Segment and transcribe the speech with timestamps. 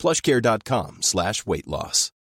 [0.00, 2.12] plushcare.com slash weight loss.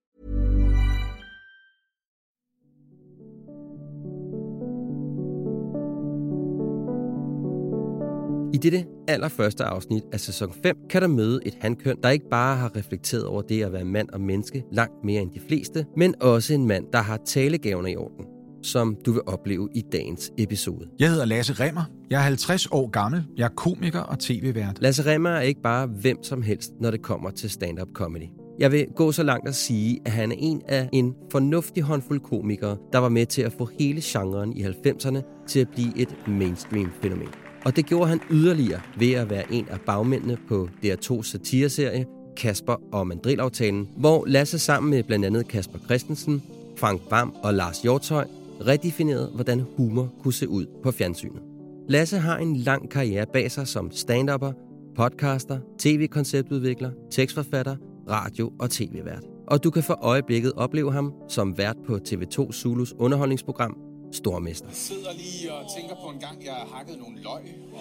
[8.53, 12.57] I dette allerførste afsnit af sæson 5 kan der møde et handkøn, der ikke bare
[12.57, 16.21] har reflekteret over det at være mand og menneske langt mere end de fleste, men
[16.21, 20.87] også en mand, der har talegaverne i orden som du vil opleve i dagens episode.
[20.99, 21.83] Jeg hedder Lasse Remmer.
[22.09, 23.23] Jeg er 50 år gammel.
[23.37, 24.81] Jeg er komiker og tv-vært.
[24.81, 28.29] Lasse Remmer er ikke bare hvem som helst, når det kommer til stand-up comedy.
[28.59, 32.19] Jeg vil gå så langt at sige, at han er en af en fornuftig håndfuld
[32.19, 36.15] komikere, der var med til at få hele genren i 90'erne til at blive et
[36.27, 37.27] mainstream fænomen.
[37.65, 42.05] Og det gjorde han yderligere ved at være en af bagmændene på DR2 satireserie
[42.37, 46.43] Kasper og Mandrilaftalen, hvor Lasse sammen med blandt andet Kasper Christensen,
[46.77, 48.25] Frank Bam og Lars Hjortøj
[48.67, 51.41] redefineret, hvordan humor kunne se ud på fjernsynet.
[51.89, 54.51] Lasse har en lang karriere bag sig som stand-upper,
[54.95, 57.75] podcaster, tv-konceptudvikler, tekstforfatter,
[58.09, 59.23] radio- og tv-vært.
[59.47, 63.77] Og du kan for øjeblikket opleve ham som vært på TV2 Zulus underholdningsprogram
[64.11, 64.67] Stormester.
[64.67, 67.41] Jeg sidder lige og tænker på en gang, jeg har hakket nogle løg.
[67.73, 67.79] Og...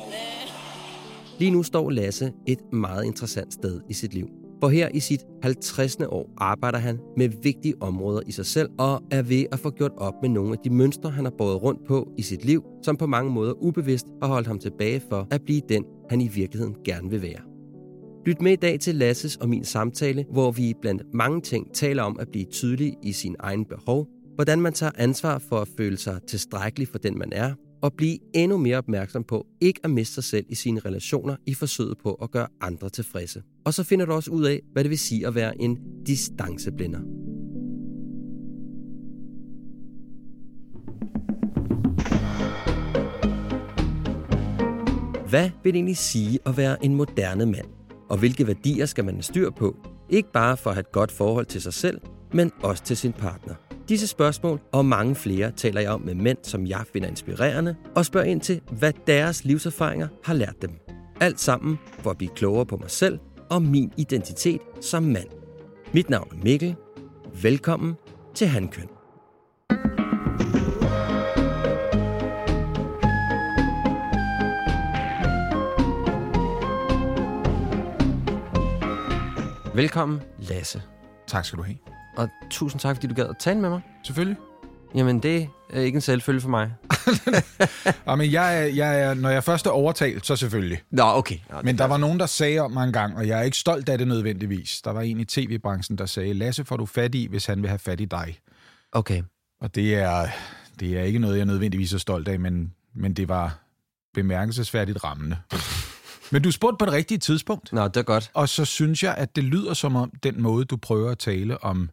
[1.38, 4.28] Lige nu står Lasse et meget interessant sted i sit liv.
[4.60, 5.96] For her i sit 50.
[5.96, 9.92] år arbejder han med vigtige områder i sig selv og er ved at få gjort
[9.96, 12.96] op med nogle af de mønstre, han har båret rundt på i sit liv, som
[12.96, 16.76] på mange måder ubevidst har holdt ham tilbage for at blive den, han i virkeligheden
[16.84, 17.40] gerne vil være.
[18.26, 22.02] Lyt med i dag til Lasses og min samtale, hvor vi blandt mange ting taler
[22.02, 25.96] om at blive tydelig i sin egen behov, hvordan man tager ansvar for at føle
[25.96, 30.14] sig tilstrækkelig for den, man er, og blive endnu mere opmærksom på ikke at miste
[30.14, 33.42] sig selv i sine relationer i forsøget på at gøre andre tilfredse.
[33.64, 37.00] Og så finder du også ud af, hvad det vil sige at være en distanceblinder.
[45.28, 47.66] Hvad vil det egentlig sige at være en moderne mand?
[48.10, 49.76] Og hvilke værdier skal man have styr på?
[50.10, 52.00] Ikke bare for at have et godt forhold til sig selv,
[52.32, 53.67] men også til sin partner.
[53.88, 58.04] Disse spørgsmål og mange flere taler jeg om med mænd, som jeg finder inspirerende, og
[58.04, 60.70] spørger ind til, hvad deres livserfaringer har lært dem.
[61.20, 63.18] Alt sammen for at blive klogere på mig selv
[63.50, 65.28] og min identitet som mand.
[65.92, 66.76] Mit navn er Mikkel.
[67.42, 67.94] Velkommen
[68.34, 68.88] til Handkøn.
[79.74, 80.82] Velkommen, Lasse.
[81.26, 81.97] Tak skal du have.
[82.18, 83.80] Og tusind tak, fordi du gad at tale med mig.
[84.04, 84.36] Selvfølgelig.
[84.94, 86.74] Jamen, det er ikke en selvfølge for mig.
[88.06, 90.82] ja, men jeg, jeg når jeg først er overtalt, så selvfølgelig.
[90.90, 91.38] Nå, okay.
[91.50, 93.56] Nå, men der var nogen, der sagde om mig en gang, og jeg er ikke
[93.56, 94.80] stolt af det nødvendigvis.
[94.84, 97.68] Der var en i tv-branchen, der sagde, Lasse får du fat i, hvis han vil
[97.68, 98.38] have fat i dig.
[98.92, 99.22] Okay.
[99.60, 100.28] Og det er,
[100.80, 103.58] det er ikke noget, jeg nødvendigvis er stolt af, men, men det var
[104.14, 105.36] bemærkelsesværdigt rammende.
[106.32, 107.72] Men du spurgte på det rigtige tidspunkt.
[107.72, 108.30] Nå, det er godt.
[108.34, 111.64] Og så synes jeg, at det lyder som om den måde, du prøver at tale
[111.64, 111.90] om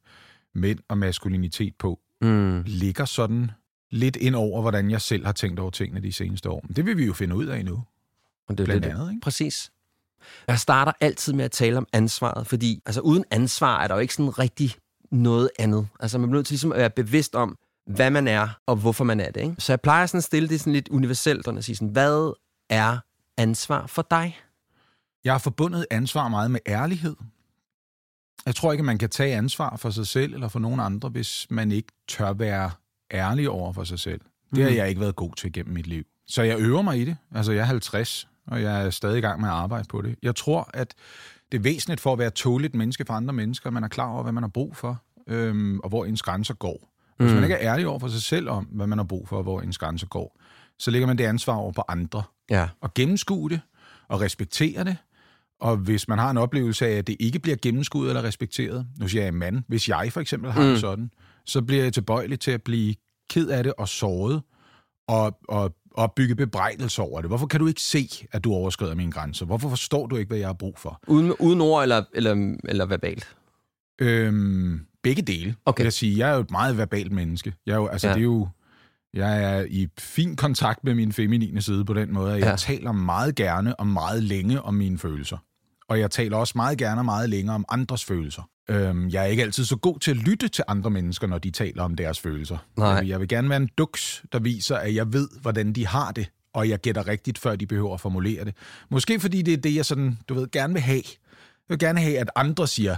[0.56, 2.64] mænd og maskulinitet på, mm.
[2.66, 3.52] ligger sådan
[3.92, 6.62] lidt ind over, hvordan jeg selv har tænkt over tingene de seneste år.
[6.68, 7.84] Men det vil vi jo finde ud af nu.
[8.48, 9.22] Og det er Blandt det, andet, ikke?
[9.22, 9.72] Præcis.
[10.48, 14.02] Jeg starter altid med at tale om ansvaret, fordi altså, uden ansvar er der jo
[14.02, 14.76] ikke sådan rigtig
[15.12, 15.88] noget andet.
[16.00, 17.58] Altså man bliver nødt til ligesom at være bevidst om,
[17.88, 19.42] hvad man er, og hvorfor man er det.
[19.42, 19.56] Ikke?
[19.60, 22.34] Så jeg plejer sådan at stille det sådan lidt universelt, og at sige sådan, hvad
[22.70, 22.98] er
[23.38, 24.40] ansvar for dig?
[25.24, 27.16] Jeg har forbundet ansvar meget med ærlighed.
[28.46, 31.10] Jeg tror ikke, at man kan tage ansvar for sig selv eller for nogen andre,
[31.10, 32.72] hvis man ikke tør være
[33.12, 34.22] ærlig over for sig selv.
[34.56, 34.78] Det har mhm.
[34.78, 36.04] jeg ikke været god til gennem mit liv.
[36.28, 37.18] Så jeg øver mig i det.
[37.36, 40.16] Altså, jeg er 50, og jeg er stadig i gang med at arbejde på det.
[40.24, 40.94] Jeg tror, at
[41.52, 44.24] det er væsentligt for at være tåligt menneske for andre mennesker, man er klar over,
[44.24, 46.90] hvad man har brug for, øhm, og hvor ens grænser går.
[47.18, 47.36] Hvis mm.
[47.36, 49.44] man ikke er ærlig over for sig selv om, hvad man har brug for, og
[49.44, 50.40] hvor ens grænser går,
[50.80, 52.24] så lægger man det ansvar over på andre.
[52.50, 52.68] Ja.
[52.82, 53.62] Og gennemskue det,
[54.08, 54.98] og respektere det.
[55.60, 59.08] Og hvis man har en oplevelse af, at det ikke bliver gennemskuet eller respekteret, nu
[59.08, 60.68] siger jeg mand, hvis jeg for eksempel har mm.
[60.68, 61.12] det sådan,
[61.46, 62.96] så bliver jeg tilbøjelig til at blive
[63.30, 64.42] ked af det og såret,
[65.08, 67.30] og, og, og bygge bebrejdelse over det.
[67.30, 69.46] Hvorfor kan du ikke se, at du overskrider mine grænser?
[69.46, 71.00] Hvorfor forstår du ikke, hvad jeg har brug for?
[71.08, 73.36] Uden, uden ord eller, eller, eller verbalt?
[74.02, 75.82] Øhm, begge dele, okay.
[75.82, 76.18] vil jeg sige.
[76.18, 77.54] Jeg er jo et meget verbalt menneske.
[77.66, 78.14] Jeg er jo, altså, ja.
[78.14, 78.48] det er jo
[79.16, 82.56] jeg er i fin kontakt med min feminine side på den måde, at jeg ja.
[82.56, 85.38] taler meget gerne og meget længe om mine følelser.
[85.90, 88.50] Og jeg taler også meget gerne og meget længere om andres følelser.
[88.70, 91.52] Øhm, jeg er ikke altid så god til at lytte til andre mennesker, når de
[91.52, 92.58] taler om deres følelser.
[92.78, 92.88] Nej.
[92.88, 95.88] Jeg, vil, jeg vil gerne være en duks, der viser, at jeg ved, hvordan de
[95.88, 98.56] har det, og jeg gætter rigtigt, før de behøver at formulere det.
[98.90, 101.04] Måske fordi det er det, jeg sådan, du ved, gerne vil have.
[101.06, 102.96] Jeg vil gerne have, at andre siger,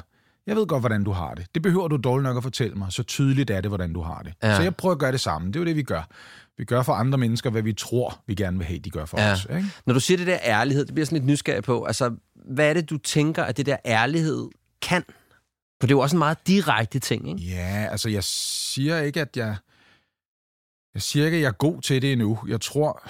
[0.48, 1.46] jeg ved godt, hvordan du har det.
[1.56, 2.94] Det behøver du dårligt nok at fortælle mig.
[2.94, 4.34] Så tydeligt er det, hvordan du har det.
[4.44, 4.56] Ja.
[4.56, 5.48] Så jeg prøver at gøre det samme.
[5.48, 6.10] Det er jo det, vi gør.
[6.58, 9.22] Vi gør for andre mennesker, hvad vi tror, vi gerne vil have, de gør for
[9.22, 9.32] Ja.
[9.32, 9.48] os.
[9.50, 9.66] Ikke?
[9.86, 11.84] Når du siger det der ærlighed, det bliver sådan lidt nysgerrig på.
[11.84, 14.48] Altså, hvad er det, du tænker, at det der ærlighed
[14.82, 15.04] kan?
[15.80, 17.42] For det er jo også en meget direkte ting, ikke?
[17.56, 19.56] Ja, altså jeg siger ikke, at jeg...
[20.94, 22.40] Jeg siger ikke, at jeg er god til det endnu.
[22.48, 23.10] Jeg tror...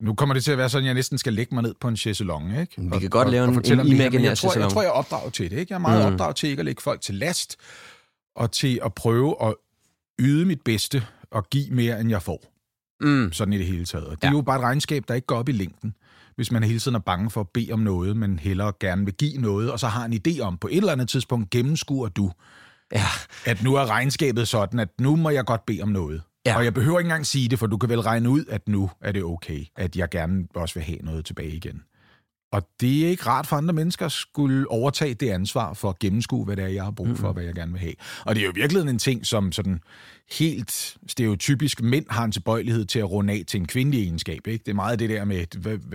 [0.00, 1.88] Nu kommer det til at være sådan, at jeg næsten skal lægge mig ned på
[1.88, 2.82] en chaiselong, ikke?
[2.92, 4.92] Vi kan godt lave en- fortælle en men imaginær jeg tror, jeg tror, jeg er
[4.92, 5.72] opdraget til det, ikke?
[5.72, 6.12] Jeg er meget Mm.
[6.12, 7.56] opdraget til ikke at lægge folk til last,
[8.36, 9.54] og til at prøve at
[10.20, 12.52] yde mit bedste og give mere, end jeg får.
[13.00, 13.32] Mm.
[13.32, 14.06] Sådan i det hele taget.
[14.06, 14.32] Og det er Ja.
[14.36, 15.94] jo bare et regnskab, der ikke går op i længden.
[16.36, 19.14] Hvis man hele tiden er bange for at bede om noget, men hellere gerne vil
[19.14, 22.30] give noget, og så har en idé om, på et eller andet tidspunkt gennemskuer du,
[22.92, 23.02] Ja.
[23.46, 26.22] at nu er regnskabet sådan, at nu må jeg godt bede om noget.
[26.46, 26.50] Ja.
[26.50, 26.56] Ja.
[26.56, 28.90] Og jeg behøver ikke engang sige det, for du kan vel regne ud, at nu
[29.00, 31.82] er det okay, at jeg gerne også vil have noget tilbage igen.
[32.52, 35.98] Og det er ikke rart for andre mennesker at skulle overtage det ansvar for at
[35.98, 37.34] gennemskue, hvad det er, jeg har brug for, mm.
[37.34, 37.94] hvad jeg gerne vil have.
[38.24, 39.80] Og det er jo virkelig en ting, som sådan
[40.32, 44.46] helt stereotypisk mænd har en tilbøjelighed til at runde af til en kvindelig egenskab.
[44.46, 44.62] Ikke?
[44.66, 45.46] Det er meget det der med,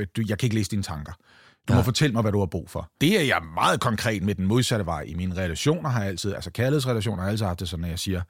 [0.05, 1.13] du, jeg kan ikke læse dine tanker.
[1.67, 2.89] Du må fortælle mig, hvad du har brug for.
[3.01, 5.01] Det er jeg meget konkret med den modsatte vej.
[5.01, 7.91] I mine relationer har jeg altid, altså kærlighedsrelationer har jeg altid haft det sådan, at
[7.91, 8.21] jeg siger,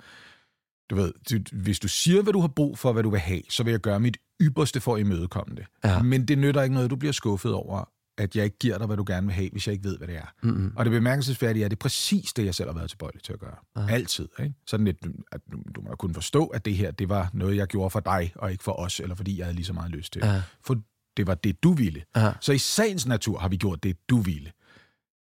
[0.90, 3.42] du ved, du, hvis du siger, hvad du har brug for, hvad du vil have,
[3.50, 5.66] så vil jeg gøre mit ypperste for at imødekomme det.
[5.84, 6.02] Ja.
[6.02, 8.98] Men det nytter ikke noget, du bliver skuffet over, at jeg ikke giver dig, hvad
[8.98, 10.34] du gerne vil have, hvis jeg ikke ved, hvad det er.
[10.44, 10.74] Mm-hmm.
[10.76, 13.34] Og det bemærkelsesværdige er, at det er præcis det, jeg selv har været tilbøjelig til
[13.34, 13.56] at gøre.
[13.78, 13.94] Ja.
[13.94, 14.28] Altid.
[14.40, 14.54] Ikke?
[14.68, 14.98] Sådan lidt,
[15.32, 18.00] at du, du må kunne forstå, at det her, det var noget, jeg gjorde for
[18.00, 20.28] dig, og ikke for os, eller fordi jeg havde lige så meget lyst til det.
[20.28, 20.42] Ja.
[20.66, 20.76] For
[21.18, 22.04] det var det, du ville.
[22.16, 22.32] Ja.
[22.42, 24.52] Så i sagens natur har vi gjort det, du ville.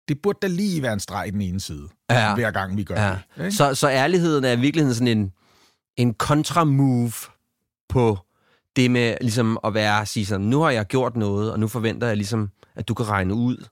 [0.07, 2.36] Det burde da lige være en streg i den ene side, Ja.
[2.36, 3.18] hver gang vi gør Ja.
[3.38, 3.44] det.
[3.45, 3.51] Ikke?
[3.51, 5.31] Så, så ærligheden er i virkeligheden sådan en,
[5.98, 7.14] en kontra-move
[7.90, 8.18] på
[8.76, 12.08] det med ligesom at være sige sådan, nu har jeg gjort noget, og nu forventer
[12.08, 13.66] jeg ligesom, at du kan regne ud,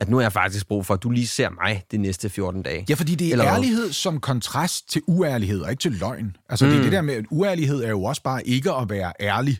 [0.00, 2.62] at nu har jeg faktisk brug for, at du lige ser mig de næste 14
[2.62, 2.84] dage.
[2.88, 6.36] Ja, fordi det er Eller ærlighed som kontrast til uærlighed, og ikke til løgn.
[6.48, 6.70] Altså, mm.
[6.70, 9.58] det er det der med, at uærlighed er jo også bare ikke at være ærlig.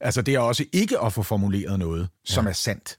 [0.00, 2.50] Altså, det er også ikke at få formuleret noget, som ja.
[2.50, 2.98] er sandt.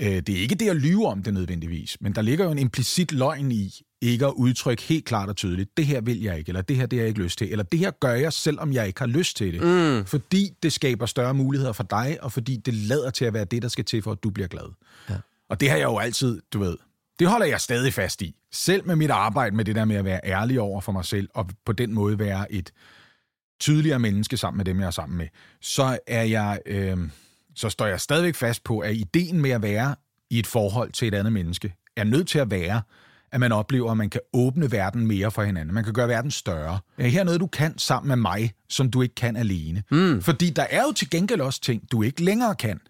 [0.00, 2.58] Øh, Det er ikke det at lyve om det nødvendigvis, men der ligger jo en
[2.58, 6.48] implicit løgn i, ikke at udtrykke helt klart og tydeligt, det her vil jeg ikke,
[6.48, 8.72] eller det her det har jeg ikke lyst til, eller det her gør jeg, selvom
[8.72, 9.62] jeg ikke har lyst til det.
[9.62, 10.06] Mm.
[10.06, 13.62] Fordi det skaber større muligheder for dig, og fordi det lader til at være det,
[13.62, 14.72] der skal til for, at du bliver glad.
[15.10, 15.14] Ja.
[15.50, 16.76] Og det har jeg jo altid, du ved,
[17.18, 18.34] det holder jeg stadig fast i.
[18.52, 21.28] Selv med mit arbejde med det der med at være ærlig over for mig selv,
[21.34, 22.72] og på den måde være et
[23.60, 25.26] tydeligere menneske sammen med dem, jeg er sammen med,
[25.60, 26.98] så er jeg, øh,
[27.54, 29.94] så står jeg stadigvæk fast på, at ideen med at være
[30.30, 32.82] i et forhold til et andet menneske, er nødt til at være,
[33.32, 35.74] at man oplever, at man kan åbne verden mere for hinanden.
[35.74, 36.78] Man kan gøre verden større.
[36.98, 39.82] Ja, her er noget, du kan sammen med mig, som du ikke kan alene.
[39.90, 40.22] Mm.
[40.22, 42.80] Fordi der er jo til gengæld også ting, du ikke længere kan.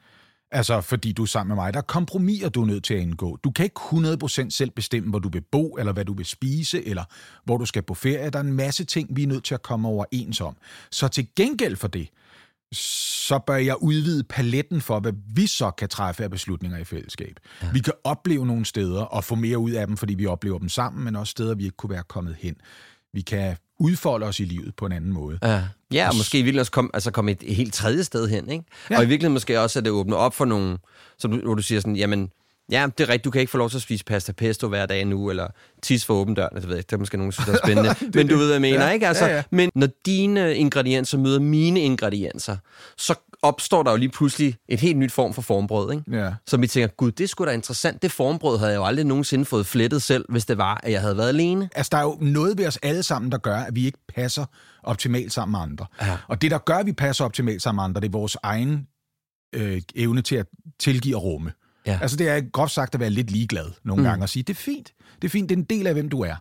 [0.51, 1.73] Altså, fordi du er sammen med mig.
[1.73, 3.39] Der er kompromiser, du er nødt til at indgå.
[3.45, 6.87] Du kan ikke 100% selv bestemme, hvor du vil bo, eller hvad du vil spise,
[6.87, 7.05] eller
[7.45, 8.31] hvor du skal på ferie.
[8.31, 10.57] Der er en masse ting, vi er nødt til at komme overens om.
[10.91, 12.09] Så til gengæld for det,
[12.75, 17.41] så bør jeg udvide paletten for, hvad vi så kan træffe af beslutninger i fællesskab.
[17.62, 17.69] Ja.
[17.73, 20.69] Vi kan opleve nogle steder og få mere ud af dem, fordi vi oplever dem
[20.69, 22.56] sammen, men også steder, vi ikke kunne være kommet hen.
[23.12, 25.39] Vi kan udfolde os i livet på en anden måde.
[25.43, 28.51] Ja, ja og måske i virkeligheden også komme altså komme et helt tredje sted hen,
[28.51, 28.65] ikke?
[28.91, 28.96] Ja.
[28.96, 30.79] Og i virkeligheden måske også, at det åbner op for nogle,
[31.19, 32.31] som du, hvor du siger sådan, jamen,
[32.71, 34.87] ja, det er rigtigt, du kan ikke få lov til at spise pasta pesto hver
[34.87, 35.49] dag nu, eller
[35.83, 37.55] tis for åben dør, det ved jeg ikke, det er måske nogen, der synes, det
[37.55, 39.09] er spændende, men du ved, hvad jeg mener, Ja, ikke?
[39.09, 39.43] Altså, ja, ja.
[39.51, 42.56] Men når dine ingredienser møder mine ingredienser,
[42.97, 46.25] så opstår der jo lige pludselig et helt nyt form for formbrød, ikke?
[46.25, 46.33] Ja.
[46.47, 48.03] Så vi tænker, gud, det skulle da interessant.
[48.03, 51.01] Det formbrød havde jeg jo aldrig nogensinde fået flettet selv, hvis det var, at jeg
[51.01, 51.69] havde været alene.
[51.75, 54.44] Altså, der er jo noget ved os alle sammen, der gør, at vi ikke passer
[54.83, 55.87] optimalt sammen med andre.
[56.03, 56.17] Ja.
[56.29, 58.87] Og det, der gør, at vi passer optimalt sammen med andre, det er vores egen
[59.55, 60.47] øh, evne til at
[60.79, 61.53] tilgive og rumme.
[61.86, 61.98] Ja.
[62.03, 64.08] Altså, det er groft sagt at være lidt ligeglad nogle mm.
[64.08, 64.93] gange og sige, det er fint.
[65.22, 66.34] Det er fint, det er en del af, hvem du er.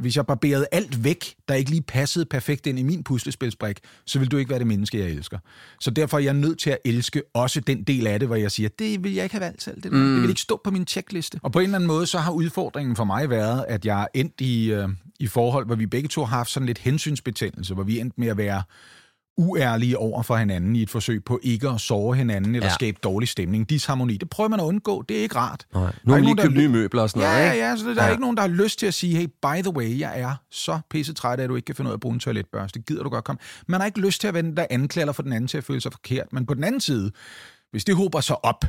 [0.00, 4.18] Hvis jeg barberede alt væk, der ikke lige passede perfekt ind i min puslespilsbrik, så
[4.18, 5.38] vil du ikke være det menneske, jeg elsker.
[5.80, 8.50] Så derfor er jeg nødt til at elske også den del af det, hvor jeg
[8.50, 9.82] siger, det vil jeg ikke have valgt selv.
[9.82, 10.12] Det, mm.
[10.12, 11.38] det vil ikke stå på min checkliste.
[11.42, 14.06] Og på en eller anden måde, så har udfordringen for mig været, at jeg er
[14.14, 14.88] endt i, øh,
[15.20, 18.18] i forhold, hvor vi begge to har haft sådan lidt hensynsbetændelse, hvor vi er endt
[18.18, 18.62] med at være
[19.36, 22.70] uærlige over for hinanden i et forsøg på ikke at såre hinanden eller Ja.
[22.70, 22.74] ja.
[22.74, 23.70] skabe dårlig stemning.
[23.70, 25.02] Disharmoni, det prøver man at undgå.
[25.08, 25.66] Det er ikke rart.
[25.74, 25.92] Nej.
[26.04, 27.64] Nu har lige købt nye møbler og sådan noget, Ja, ikke?
[27.64, 29.70] ja, så der er ikke nogen, der har lyst til at sige, hey, by the
[29.76, 32.12] way, jeg er så pisse træt at du ikke kan finde ud af at bruge
[32.14, 32.80] en toiletbørste.
[32.80, 33.38] Gider du godt komme?
[33.66, 35.80] Man har ikke lyst til at vende der anklager for den anden til at føle
[35.80, 36.32] sig forkert.
[36.32, 37.10] Men på den anden side,
[37.70, 38.64] hvis det hober sig op,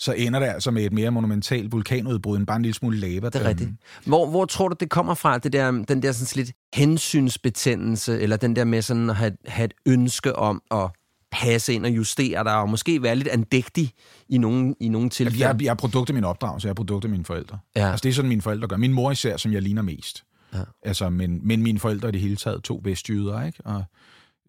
[0.00, 3.28] så ender det altså med et mere monumentalt vulkanudbrud end bare en lille smule lava.
[3.28, 3.70] Det er rigtigt.
[4.06, 8.36] Hvor, hvor tror du, det kommer fra, det der, den der sådan lidt hensynsbetændelse, eller
[8.36, 10.90] den der med sådan at have, have et ønske om at
[11.32, 13.92] passe ind og justere dig, og måske være lidt andægtig
[14.28, 15.46] i nogle, i nogle tilfælde?
[15.46, 17.58] Jeg, jeg er produkt af min opdragelse, jeg er produkt af mine forældre.
[17.76, 17.90] Ja.
[17.90, 18.76] Altså, det er sådan, mine forældre gør.
[18.76, 20.24] Min mor især, som jeg ligner mest.
[20.54, 20.58] Ja.
[20.82, 23.58] Altså, men, men mine forældre er det hele taget to vestjyder, ikke?
[23.64, 23.84] Og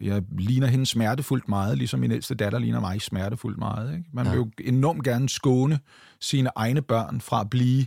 [0.02, 3.96] jeg ligner hende smertefuldt meget, ligesom min ældste datter ligner mig smertefuldt meget.
[3.96, 4.04] Ikke?
[4.12, 4.30] Man ja.
[4.30, 5.78] vil jo enormt gerne skåne
[6.20, 7.86] sine egne børn fra at blive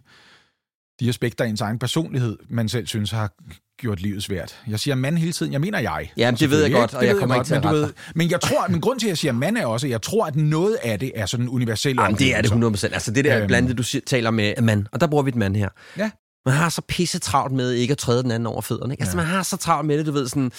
[1.00, 3.32] de aspekter af ens egen personlighed, man selv synes har
[3.78, 4.62] gjort livet svært.
[4.68, 5.54] Jeg siger mand hele tiden.
[5.54, 6.12] Jeg mener jeg.
[6.18, 8.68] Ja, det ved jeg godt, og jeg kommer ikke til at rette Men jeg tror,
[8.68, 11.00] men grund til, at jeg siger mand er også, at jeg tror, at noget af
[11.00, 12.00] det er sådan universelt.
[12.00, 12.94] Jamen, det er det 100%.
[12.94, 13.48] Altså det der øhm.
[13.48, 15.70] blandt det, du taler med mand, og der bruger vi et mand her.
[15.98, 16.12] Ja.
[16.46, 18.94] Man har så pisse travlt med ikke at træde den anden over fødderne.
[18.94, 19.02] Ikke?
[19.02, 19.24] Altså, ja.
[19.24, 20.52] man har så travlt med det, du ved sådan,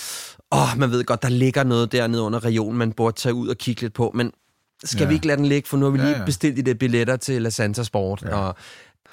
[0.52, 3.56] åh, man ved godt, der ligger noget dernede under regionen, man burde tage ud og
[3.56, 4.32] kigge lidt på, men
[4.84, 5.08] skal ja.
[5.08, 6.24] vi ikke lade den ligge, for nu har vi lige ja, ja.
[6.24, 8.36] bestilt de der billetter til La Santa Sport, ja.
[8.36, 8.56] og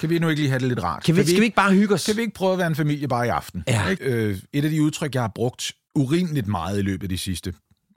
[0.00, 1.02] kan vi nu ikke lige have det lidt rart?
[1.02, 2.06] Kan vi, kan vi, skal vi ikke bare hygge os?
[2.06, 3.64] Kan vi ikke prøve at være en familie bare i aften?
[3.68, 3.88] Ja.
[3.88, 4.04] Ikke?
[4.04, 7.54] Øh, et af de udtryk, jeg har brugt urimeligt meget i løbet af de sidste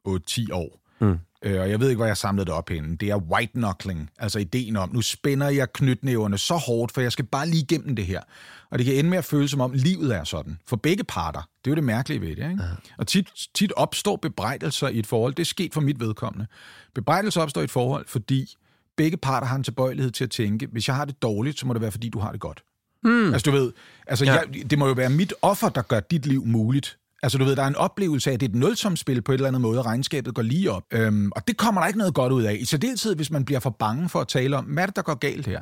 [0.07, 1.17] 8-10 år, mm.
[1.41, 4.09] øh, og jeg ved ikke, hvor jeg samlede det op henne, det er white knuckling,
[4.19, 7.95] altså ideen om, nu spænder jeg knytnæverne så hårdt, for jeg skal bare lige igennem
[7.95, 8.21] det her.
[8.69, 10.59] Og det kan ende med at føles som om, livet er sådan.
[10.67, 11.39] For begge parter.
[11.39, 12.49] Det er jo det mærkelige ved det.
[12.51, 12.63] Ikke?
[12.63, 12.69] Ja.
[12.97, 15.33] Og tit, tit opstår bebrejdelser i et forhold.
[15.33, 16.47] Det er sket for mit vedkommende.
[16.95, 18.55] Bebrejdelser opstår i et forhold, fordi
[18.97, 21.73] begge parter har en tilbøjelighed til at tænke, hvis jeg har det dårligt, så må
[21.73, 22.63] det være, fordi du har det godt.
[23.03, 23.33] Mm.
[23.33, 23.71] Altså, du ved,
[24.07, 24.33] altså, ja.
[24.33, 26.97] jeg, det må jo være mit offer, der gør dit liv muligt.
[27.27, 29.35] Altså, du ved, der er en oplevelse af, at det er et nulsomspil på et
[29.35, 30.83] eller andet måde, og regnskabet går lige op.
[30.93, 32.57] Øhm, og det kommer der ikke noget godt ud af.
[32.59, 35.01] I særdeleshed, hvis man bliver for bange for at tale om, hvad er det, der
[35.01, 35.61] går galt her?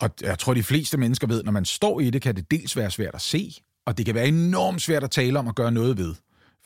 [0.00, 2.76] Og jeg tror, de fleste mennesker ved, når man står i det, kan det dels
[2.76, 3.54] være svært at se,
[3.86, 6.14] og det kan være enormt svært at tale om og gøre noget ved.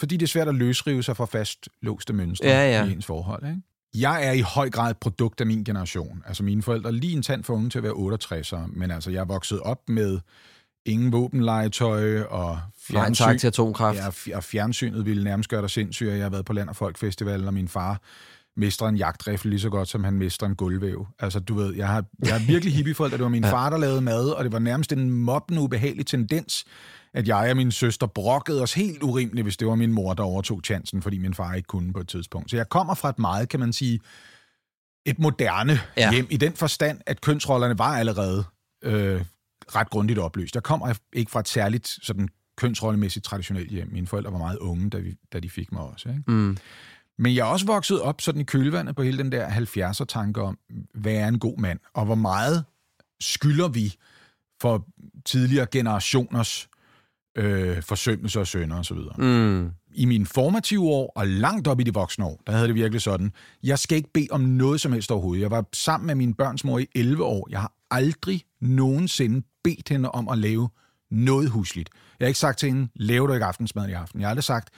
[0.01, 2.85] Fordi det er svært at løsrive sig fra fast låste mønstre ja, ja.
[2.85, 3.47] i ens forhold.
[3.47, 3.63] Ikke?
[3.95, 6.23] Jeg er i høj grad et produkt af min generation.
[6.27, 9.11] Altså mine forældre er lige en tand for unge til at være 68 men altså
[9.11, 10.19] jeg er vokset op med
[10.89, 13.25] ingen våbenlegetøj og fjernsyn.
[13.25, 13.99] Nej, tak til atomkraft.
[14.29, 16.07] Ja, og fjernsynet ville nærmest gøre dig sindssyg.
[16.07, 18.01] Jeg har været på Land og Folk Festival, og min far
[18.57, 21.07] mestrer en jagtrifle lige så godt, som han mestrer en gulvvæv.
[21.19, 23.17] Altså, du ved, jeg har, jeg har virkelig hippieforældre.
[23.17, 23.53] Det var min ja.
[23.53, 26.65] far, der lavede mad, og det var nærmest en mobbende, ubehagelig tendens,
[27.15, 30.23] at jeg og min søster brokkede os helt urimeligt, hvis det var min mor, der
[30.23, 32.51] overtog chancen, fordi min far ikke kunne på et tidspunkt.
[32.51, 34.01] Så jeg kommer fra et meget, kan man sige,
[35.07, 36.13] et moderne ja.
[36.13, 38.45] hjem, i den forstand, at kønsrollerne var allerede
[38.85, 39.23] øh,
[39.77, 40.55] ret grundigt oplyst.
[40.55, 43.89] Jeg kommer ikke fra et særligt sådan kønsrollemæssigt traditionelt hjem.
[43.93, 46.09] Mine forældre var meget unge, da, vi, da de fik mig også.
[46.09, 46.23] Ikke?
[46.27, 46.57] Mm.
[47.19, 50.59] Men jeg er også vokset op sådan i kølvandet på hele den der 70'er-tanke om,
[50.95, 52.65] hvad er en god mand, og hvor meget
[53.21, 53.95] skylder vi
[54.61, 54.87] for
[55.25, 56.69] tidligere generationers
[57.37, 58.99] øh, forsømmelser og sønder osv.
[59.19, 59.71] Mm.
[59.95, 63.03] I mine formative år og langt op i de voksne år, der havde det virkelig
[63.03, 63.33] sådan,
[63.63, 65.43] jeg skal ikke bede om noget som helst overhovedet.
[65.43, 67.49] Jeg var sammen med min børns mor i 11 år.
[67.51, 70.69] Jeg har aldrig nogensinde bedt hende om at lave
[71.11, 71.91] noget husligt.
[72.21, 74.21] Jeg har ikke sagt til hende, laver du ikke aftensmad i aften.
[74.21, 74.71] Jeg har aldrig sagt,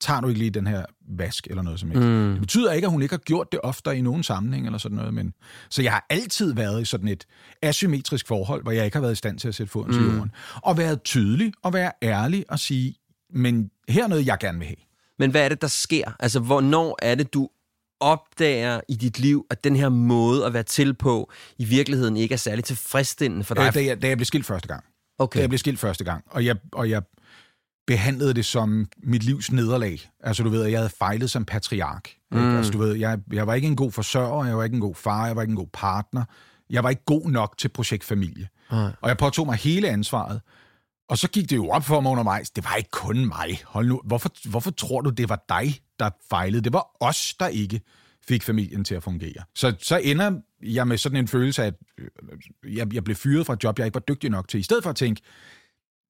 [0.00, 2.06] tager du ikke lige den her vask eller noget som helst.
[2.06, 2.30] Mm.
[2.30, 4.96] Det betyder ikke, at hun ikke har gjort det oftere i nogen sammenhæng eller sådan
[4.96, 5.14] noget.
[5.14, 5.34] Men...
[5.70, 7.26] Så jeg har altid været i sådan et
[7.62, 9.92] asymmetrisk forhold, hvor jeg ikke har været i stand til at sætte foden mm.
[9.92, 10.32] til jorden.
[10.62, 12.94] Og været tydelig og være ærlig og sige,
[13.30, 14.76] men her er noget, jeg gerne vil have.
[15.18, 16.12] Men hvad er det, der sker?
[16.20, 17.48] Altså, hvornår er det, du
[18.00, 22.32] opdager i dit liv, at den her måde at være til på, i virkeligheden ikke
[22.32, 23.74] er særlig tilfredsstillende for dig?
[23.74, 24.84] Da jeg, da jeg blev skilt første gang.
[25.18, 25.38] Okay.
[25.38, 26.24] Da jeg blev skilt første gang.
[26.30, 27.02] Og jeg, og jeg
[27.86, 30.10] behandlede det som mit livs nederlag.
[30.20, 32.10] Altså, du ved, at jeg havde fejlet som patriark.
[32.30, 32.56] Mm.
[32.56, 34.94] Altså, du ved, jeg, jeg var ikke en god forsørger, jeg var ikke en god
[34.94, 36.24] far, jeg var ikke en god partner.
[36.70, 38.48] Jeg var ikke god nok til projektfamilie.
[38.70, 38.76] Mm.
[38.76, 40.40] Og jeg påtog mig hele ansvaret.
[41.08, 43.60] Og så gik det jo op for mig undervejs, det var ikke kun mig.
[43.64, 46.62] Hold nu, hvorfor, hvorfor tror du, det var dig, der fejlede?
[46.62, 47.80] Det var os, der ikke
[48.28, 49.42] fik familien til at fungere.
[49.54, 53.46] Så, så ender jeg med sådan en følelse af, at øh, jeg, jeg blev fyret
[53.46, 54.60] fra et job, jeg ikke var dygtig nok til.
[54.60, 55.22] I stedet for at tænke,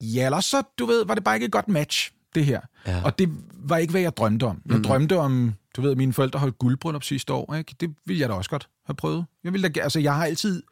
[0.01, 2.61] Ja, eller så, du ved, var det bare ikke et godt match, det her.
[2.87, 3.03] Ja.
[3.05, 4.63] Og det var ikke, hvad jeg drømte om.
[4.67, 4.83] Jeg mm.
[4.83, 7.75] drømte om, du ved, mine forældre holdt guldbryllup sidste år, ikke?
[7.81, 9.27] Det ville jeg da også godt have prøvet.
[9.45, 10.63] Jeg, ville da, altså, jeg har altid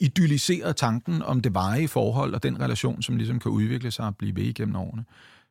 [0.00, 4.16] idylliseret tanken om det varige forhold og den relation, som ligesom kan udvikle sig og
[4.16, 5.04] blive ved igennem årene.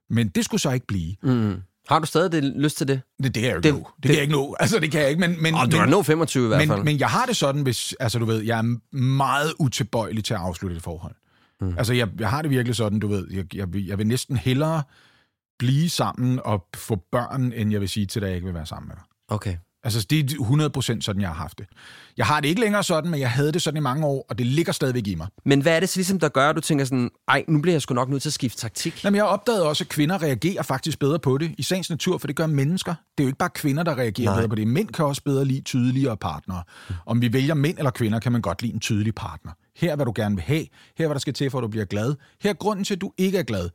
[0.10, 1.16] Men det skulle så ikke blive.
[1.24, 1.62] Mm.
[1.90, 3.02] Har du stadig det, lyst til det?
[3.24, 3.80] Det, det kan jeg jo ikke det, nå.
[3.80, 4.56] Det, det, kan jeg ikke nå.
[4.60, 5.42] Altså, det kan jeg ikke, men...
[5.42, 6.78] men oh, du har nå 25 i hvert fald.
[6.78, 7.94] Men, men jeg har det sådan, hvis...
[8.00, 11.16] Altså, du ved, jeg er meget utilbøjelig til at afslutte et forhold.
[11.62, 11.78] Mm.
[11.78, 14.84] Altså, jeg, jeg har det virkelig sådan, du ved, jeg, jeg, jeg vil næsten hellere
[15.60, 18.56] blive sammen og få børn, end jeg vil sige til dig, at jeg ikke vil
[18.56, 19.04] være sammen med dig.
[19.28, 19.58] Okay.
[19.88, 21.68] Altså, det er 100% sådan, jeg har haft det.
[22.18, 24.38] Jeg har det ikke længere sådan, men jeg havde det sådan i mange år, og
[24.38, 25.28] det ligger stadigvæk i mig.
[25.46, 27.74] Men hvad er det så ligesom, der gør, at du tænker sådan, ej, nu bliver
[27.74, 29.04] jeg sgu nok nødt til at skifte taktik?
[29.04, 32.28] Jamen, jeg opdagede også, at kvinder reagerer faktisk bedre på det i sagens natur, for
[32.28, 32.92] det gør mennesker.
[33.18, 34.36] Det er jo ikke bare kvinder, der reagerer Nej.
[34.36, 34.68] bedre på det.
[34.68, 36.64] Mænd kan også bedre lide tydeligere partnere.
[37.06, 39.52] Om vi vælger mænd eller kvinder, kan man godt lide en tydelig partner.
[39.78, 40.66] Her er, hvad du gerne vil have.
[40.98, 42.16] Her er, hvad der skal til, for at du bliver glad.
[42.42, 43.70] Her er grunden til, at du ikke er glad.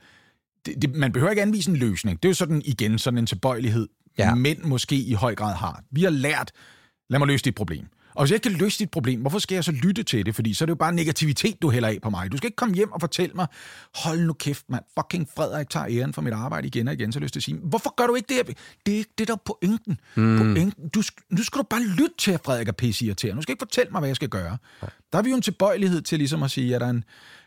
[0.67, 2.23] Det, det, man behøver ikke anvise en løsning.
[2.23, 3.89] Det er jo sådan igen sådan en tilbøjelighed,
[4.19, 4.35] ja.
[4.35, 5.83] mænd måske i høj grad har.
[5.91, 6.53] Vi har lært,
[7.11, 7.87] lad mig løse dit problem.
[8.15, 10.35] Og hvis jeg ikke kan løse dit problem, hvorfor skal jeg så lytte til det?
[10.35, 12.33] Fordi så er det jo bare negativitet, du hælder af på mig.
[12.33, 13.47] Du skal ikke komme hjem og fortælle mig,
[13.95, 17.21] hold nu kæft, mand, fucking Frederik tager æren for mit arbejde igen og igen, så
[17.21, 18.57] lyst til at sige, hvorfor gør du ikke det?
[18.87, 20.01] Det er ikke det, der er pointen.
[20.15, 20.39] Mm.
[20.39, 20.89] pointen.
[20.89, 23.35] Du, nu skal du bare lytte til, at Frederik er pisse til.
[23.35, 24.59] Nu skal ikke fortælle mig, hvad jeg skal gøre.
[25.13, 27.05] Der er vi jo en tilbøjelighed til ligesom at sige, at der er en,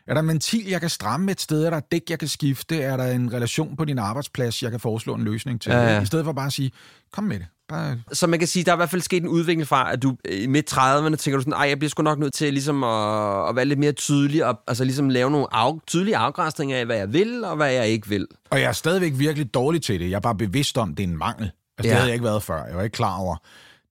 [0.08, 1.64] er der en ventil, jeg kan stramme et sted?
[1.64, 2.82] Er der et dæk, jeg kan skifte?
[2.82, 5.72] Er der en relation på din arbejdsplads, jeg kan foreslå en løsning til?
[5.72, 6.02] Ja, ja.
[6.02, 6.72] I stedet for bare at sige,
[7.12, 7.48] kom med det.
[7.70, 7.98] Bare...
[8.14, 10.18] Så man kan sige, der er i hvert fald sket en udvikling fra, at du
[10.32, 13.50] i midt 30'erne tænker du sådan, ej, jeg bliver sgu nok nødt til ligesom at,
[13.50, 16.98] at være lidt mere tydelig, og altså ligesom lave nogle af, tydelige afgrænsninger af, hvad
[16.98, 18.28] jeg vil, og hvad jeg ikke vil.
[18.50, 20.10] Og jeg er stadigvæk virkelig dårlig til det.
[20.10, 21.52] Jeg er bare bevidst om, det er en mangel.
[21.78, 21.90] Altså, ja.
[21.90, 22.66] det havde jeg ikke været før.
[22.66, 23.36] Jeg var ikke klar over.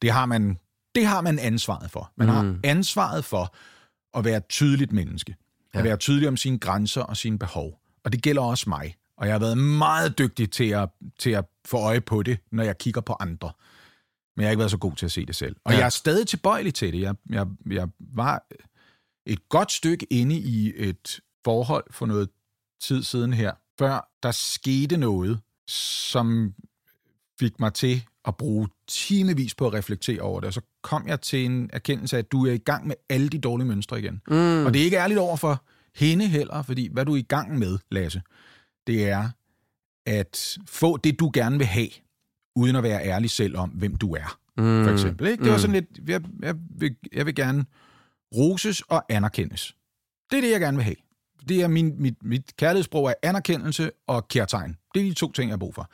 [0.02, 0.58] Det har man,
[0.94, 2.12] det har man ansvaret for.
[2.16, 2.34] Man mm.
[2.34, 3.54] har ansvaret for
[4.18, 5.34] at være et tydeligt menneske.
[5.74, 5.78] Ja.
[5.78, 7.80] At være tydelig om sine grænser og sine behov.
[8.04, 8.94] Og det gælder også mig.
[9.16, 10.88] Og jeg har været meget dygtig til at,
[11.18, 13.52] til at få øje på det, når jeg kigger på andre.
[14.36, 15.56] Men jeg har ikke været så god til at se det selv.
[15.64, 15.78] Og ja.
[15.78, 17.00] jeg er stadig tilbøjelig til det.
[17.00, 18.46] Jeg, jeg, jeg var
[19.26, 22.28] et godt stykke inde i et forhold for noget
[22.80, 26.54] tid siden her, før der skete noget, som
[27.40, 30.46] fik mig til at bruge timevis på at reflektere over det.
[30.46, 33.28] Og så kom jeg til en erkendelse af, at du er i gang med alle
[33.28, 34.20] de dårlige mønstre igen.
[34.28, 34.66] Mm.
[34.66, 35.64] Og det er ikke ærligt over for
[35.94, 38.22] hende heller, fordi hvad du er i gang med, Lasse,
[38.86, 39.28] det er
[40.06, 41.88] at få det, du gerne vil have,
[42.56, 44.38] uden at være ærlig selv om, hvem du er.
[44.56, 44.84] Mm.
[44.84, 45.26] For eksempel.
[45.26, 45.44] Ikke?
[45.44, 45.60] Det var mm.
[45.60, 47.64] sådan lidt, jeg, jeg, vil, jeg vil gerne
[48.36, 49.76] roses og anerkendes.
[50.30, 50.96] Det er det, jeg gerne vil have.
[51.48, 54.76] Det er min, mit, mit kærlighedssprog er anerkendelse og kærtegn.
[54.94, 55.90] Det er de to ting, jeg har brug for.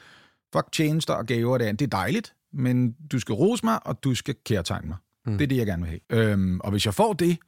[0.53, 4.05] Fuck tjenester og gaver, det er, det er dejligt, men du skal rose mig, og
[4.05, 4.97] du skal kærtegne mig.
[5.27, 5.39] Mm.
[5.39, 6.31] Det er det, jeg gerne vil have.
[6.31, 7.39] Øhm, og hvis jeg får det,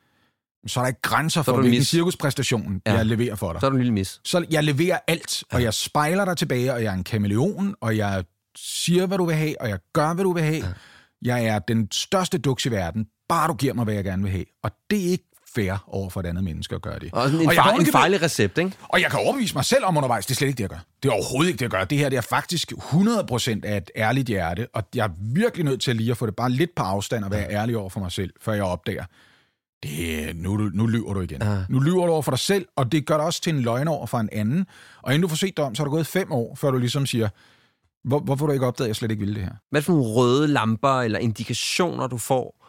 [0.66, 2.94] så er der ikke grænser for, hvilken cirkuspræstation, ja.
[2.94, 3.61] jeg leverer for dig.
[3.61, 4.21] Så er du en lille mis.
[4.25, 5.56] Så jeg leverer alt, ja.
[5.56, 8.25] og jeg spejler dig tilbage, og jeg er en kameleon, og jeg
[8.56, 10.56] siger, hvad du vil have, og jeg gør, hvad du vil have.
[10.56, 10.72] Ja.
[11.22, 14.33] Jeg er den største duks i verden, bare du giver mig, hvad jeg gerne vil
[14.33, 14.44] have.
[14.62, 15.24] Og det er ikke
[15.55, 17.11] fair over for et andet menneske at gøre det.
[17.12, 18.73] Og en, og fejl, en fejlig recept, ikke?
[18.88, 20.85] Og jeg kan overbevise mig selv om undervejs, det er slet ikke det, jeg gør.
[21.03, 21.85] Det er overhovedet ikke det, jeg gør.
[21.85, 25.81] Det her det er faktisk 100% af et ærligt hjerte, og jeg er virkelig nødt
[25.81, 28.12] til lige at få det bare lidt på afstand og være ærlig over for mig
[28.12, 29.05] selv, før jeg opdager,
[29.83, 31.43] det, nu, nu lyver du igen.
[31.43, 31.65] Ja.
[31.69, 33.88] Nu lyver du over for dig selv, og det gør dig også til en løgn
[33.88, 34.67] over for en anden.
[35.03, 36.79] Og inden du får set dig om, så har du gået fem år, før du
[36.79, 37.29] ligesom siger,
[38.05, 39.53] hvor, hvorfor du ikke opdaget, at jeg slet ikke ville det her?
[39.71, 42.62] Hvad for nogle røde lamper eller indikationer, du får,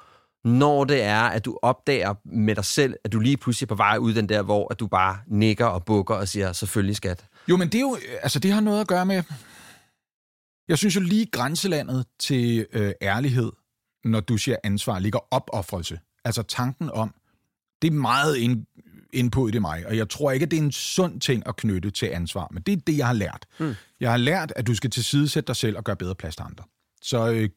[0.43, 3.75] når det er, at du opdager med dig selv, at du lige pludselig er på
[3.75, 7.25] vej ud den der, hvor at du bare nikker og bukker og siger, selvfølgelig skat.
[7.49, 9.23] Jo, men det er jo, altså det har noget at gøre med,
[10.67, 13.51] jeg synes jo lige grænselandet til øh, ærlighed,
[14.03, 15.99] når du siger ansvar, ligger opoffrelse.
[16.25, 17.13] Altså tanken om,
[17.81, 18.65] det er meget ind,
[19.13, 21.55] input i det mig, og jeg tror ikke, at det er en sund ting at
[21.55, 23.45] knytte til ansvar, men det er det, jeg har lært.
[23.59, 23.75] Mm.
[23.99, 26.63] Jeg har lært, at du skal tilsidesætte dig selv og gøre bedre plads til andre.
[27.01, 27.49] Så, øh,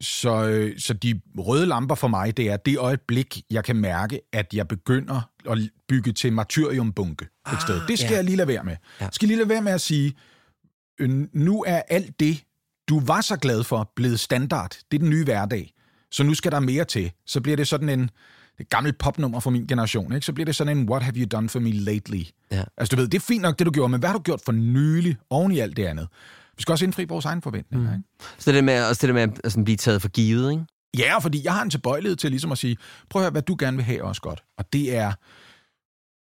[0.00, 4.20] så, øh, så de røde lamper for mig, det er det øjeblik, jeg kan mærke,
[4.32, 7.80] at jeg begynder at bygge til martyriumbunke et ah, sted.
[7.88, 8.16] Det skal ja.
[8.16, 8.76] jeg lige lade være med.
[9.00, 9.08] Ja.
[9.12, 10.14] Skal lige lade være med at sige,
[10.98, 12.44] øh, nu er alt det,
[12.88, 14.70] du var så glad for, blevet standard.
[14.70, 15.72] Det er den nye hverdag.
[16.10, 17.12] Så nu skal der mere til.
[17.26, 18.10] Så bliver det sådan en
[18.58, 20.26] det et gammelt popnummer fra min generation, ikke?
[20.26, 22.22] så bliver det sådan en What have you done for me lately?
[22.50, 22.64] Ja.
[22.76, 24.40] Altså du ved, det er fint nok, det du gjorde, men hvad har du gjort
[24.44, 26.08] for nylig oven i alt det andet?
[26.56, 27.88] Vi skal også indfri vores egen forventninger.
[27.90, 27.94] Mm.
[27.94, 28.08] Ikke?
[28.38, 30.64] Så det med, også det der med at altså, blive taget for givet, ikke?
[30.98, 32.76] Ja, fordi jeg har en tilbøjelighed til ligesom at sige,
[33.10, 34.42] prøv at høre, hvad du gerne vil have også godt.
[34.58, 35.12] Og det er,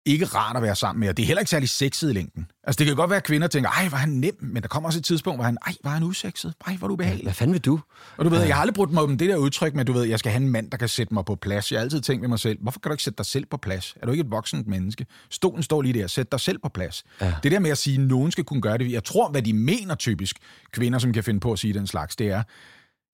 [0.07, 2.47] ikke rart at være sammen med, og det er heller ikke særlig sexet i længden.
[2.64, 4.88] Altså, det kan godt være, at kvinder tænker, ej, var han nem, men der kommer
[4.88, 6.55] også et tidspunkt, hvor han, ej, var han usexet?
[6.66, 7.25] Ej, hvor du behagelig.
[7.25, 7.81] Hvad fanden vil du?
[8.16, 10.05] Og du ved, jeg har aldrig brugt mig om det der udtryk med, du ved,
[10.05, 11.73] jeg skal have en mand, der kan sætte mig på plads.
[11.73, 13.57] Jeg har altid tænkt med mig selv, hvorfor kan du ikke sætte dig selv på
[13.57, 13.95] plads?
[14.03, 15.07] Er du ikke et voksent menneske?
[15.31, 17.05] Stolen står lige der, sæt dig selv på plads.
[17.21, 17.35] Ja.
[17.42, 19.53] Det der med at sige, at nogen skal kunne gøre det, jeg tror, hvad de
[19.53, 20.37] mener typisk,
[20.73, 22.42] kvinder, som kan finde på at sige den slags, det er,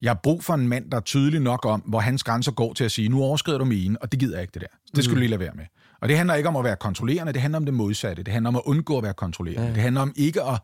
[0.01, 2.73] jeg har brug for en mand, der er tydelig nok om, hvor hans grænser går
[2.73, 4.67] til at sige, nu overskrider du mine, og det gider jeg ikke det der.
[4.95, 5.15] Det skulle mm.
[5.15, 5.65] du lige lade være med.
[6.03, 8.23] Og det handler ikke om at være kontrollerende, det handler om det modsatte.
[8.23, 9.67] Det handler om at undgå at være kontrollerende.
[9.67, 9.73] Ja.
[9.73, 10.59] Det handler om ikke at,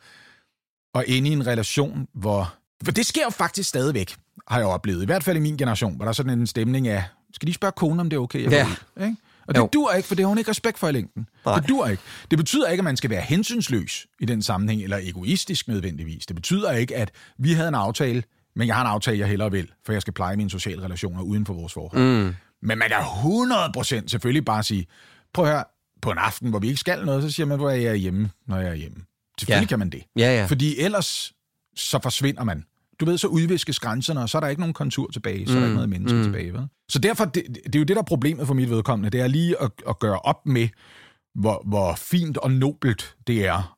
[0.96, 2.54] at ende i en relation, hvor...
[2.84, 4.16] For det sker jo faktisk stadigvæk,
[4.48, 5.04] har jeg oplevet.
[5.04, 7.54] I hvert fald i min generation, hvor der er sådan en stemning af, skal de
[7.54, 8.44] spørge konen, om det er okay?
[8.44, 8.52] Jeg
[8.98, 9.06] ja.
[9.06, 9.18] Ikke?
[9.48, 9.70] Og det jo.
[9.74, 11.28] dur ikke, for det har hun ikke respekt for i længden.
[11.46, 11.60] Nej.
[11.60, 12.04] Det dur ikke.
[12.32, 16.26] Det betyder ikke, at man skal være hensynsløs i den sammenhæng, eller egoistisk nødvendigvis.
[16.26, 18.24] Det betyder ikke, at vi havde en aftale
[18.56, 21.22] men jeg har en aftale, jeg hellere vil, for jeg skal pleje mine sociale relationer
[21.22, 22.02] uden for vores forhold.
[22.02, 22.36] Mm.
[22.62, 24.88] Men man kan 100% selvfølgelig bare sige,
[25.34, 25.64] prøv at høre,
[26.02, 28.30] på en aften, hvor vi ikke skal noget, så siger man, hvor jeg er hjemme,
[28.48, 28.98] når jeg er hjemme.
[29.40, 29.70] Selvfølgelig Ja.
[29.70, 30.04] kan man det.
[30.18, 30.46] Ja, ja.
[30.46, 31.34] Fordi ellers,
[31.76, 32.66] så forsvinder man.
[33.00, 35.58] Du ved, så udviskes grænserne, og så er der ikke nogen kontur tilbage, så er
[35.60, 36.24] der ikke noget menneske mm.
[36.24, 36.54] tilbage.
[36.54, 36.68] Vel?
[36.90, 39.28] Så derfor, det, det er jo det, der er problemet for mit vedkommende, det er
[39.28, 40.68] lige at, at gøre op med,
[41.36, 43.78] hvor, hvor fint og nobelt det er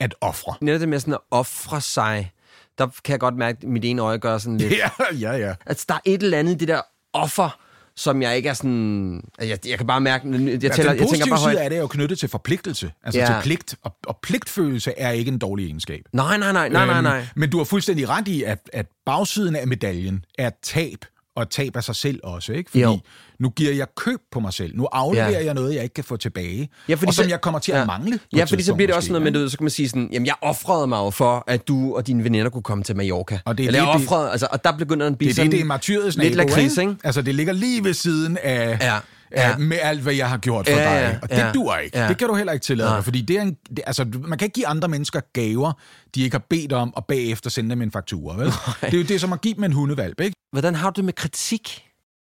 [0.00, 0.54] at ofre.
[0.60, 2.32] Netop det med sådan at ofre sig,
[2.78, 4.72] der kan jeg godt mærke, at mit ene øje gør sådan lidt...
[4.78, 5.54] Ja, ja, ja.
[5.66, 6.80] Altså, der er et eller andet det der
[7.12, 7.58] offer,
[7.96, 9.22] som jeg ikke er sådan...
[9.40, 10.28] Jeg, jeg kan bare mærke...
[10.32, 11.56] Jeg, jeg, Altså, tæller, den jeg tænker bare side højt.
[11.56, 13.32] af det er jo knyttet til forpligtelse, altså Ja.
[13.34, 13.40] ja.
[13.40, 13.74] til pligt.
[13.82, 16.00] Og, og pligtfølelse er ikke en dårlig egenskab.
[16.12, 17.16] Nej, nej, nej, nej, nej, nej.
[17.18, 21.04] Øhm, men du har fuldstændig ret i, at, at bagsiden af medaljen er tab,
[21.36, 22.70] og et tab af sig selv også, ikke?
[22.70, 22.98] Fordi Jo.
[23.38, 24.76] nu giver jeg køb på mig selv.
[24.76, 25.44] Nu afleverer Ja.
[25.44, 27.72] jeg noget, jeg ikke kan få tilbage, Ja, fordi og som så- jeg kommer til
[27.72, 27.80] ja.
[27.80, 28.18] at mangle.
[28.36, 30.34] Ja, fordi så bliver det også noget med, så kan man sige sådan, jamen jeg
[30.40, 33.38] offrede mig jo for, at du og dine veninder kunne komme til Mallorca.
[33.44, 35.28] Og det er Eller jeg det, det- offrede, altså, og der begynder den at blive
[35.28, 36.96] Det sådan det, det er martyrets lidt nabo, ikke?
[37.04, 38.98] Altså, det ligger lige ved siden af, Ja,
[39.32, 39.48] ja.
[39.48, 39.56] ja.
[39.56, 41.10] med alt, hvad jeg har gjort for Ja, dig.
[41.12, 41.52] ja, Og det ja.
[41.52, 41.98] dur ikke.
[41.98, 42.08] Ja.
[42.08, 42.96] Det kan du heller ikke tillade Nej.
[42.96, 45.72] dig, fordi det er en, det, altså, man kan ikke give andre mennesker gaver,
[46.14, 48.46] de ikke har bedt om, og bagefter sende dem en faktura, vel?
[48.80, 50.36] Det er jo det, som at give dem en hundevalp, ikke?
[50.52, 51.84] Hvordan har du det med kritik?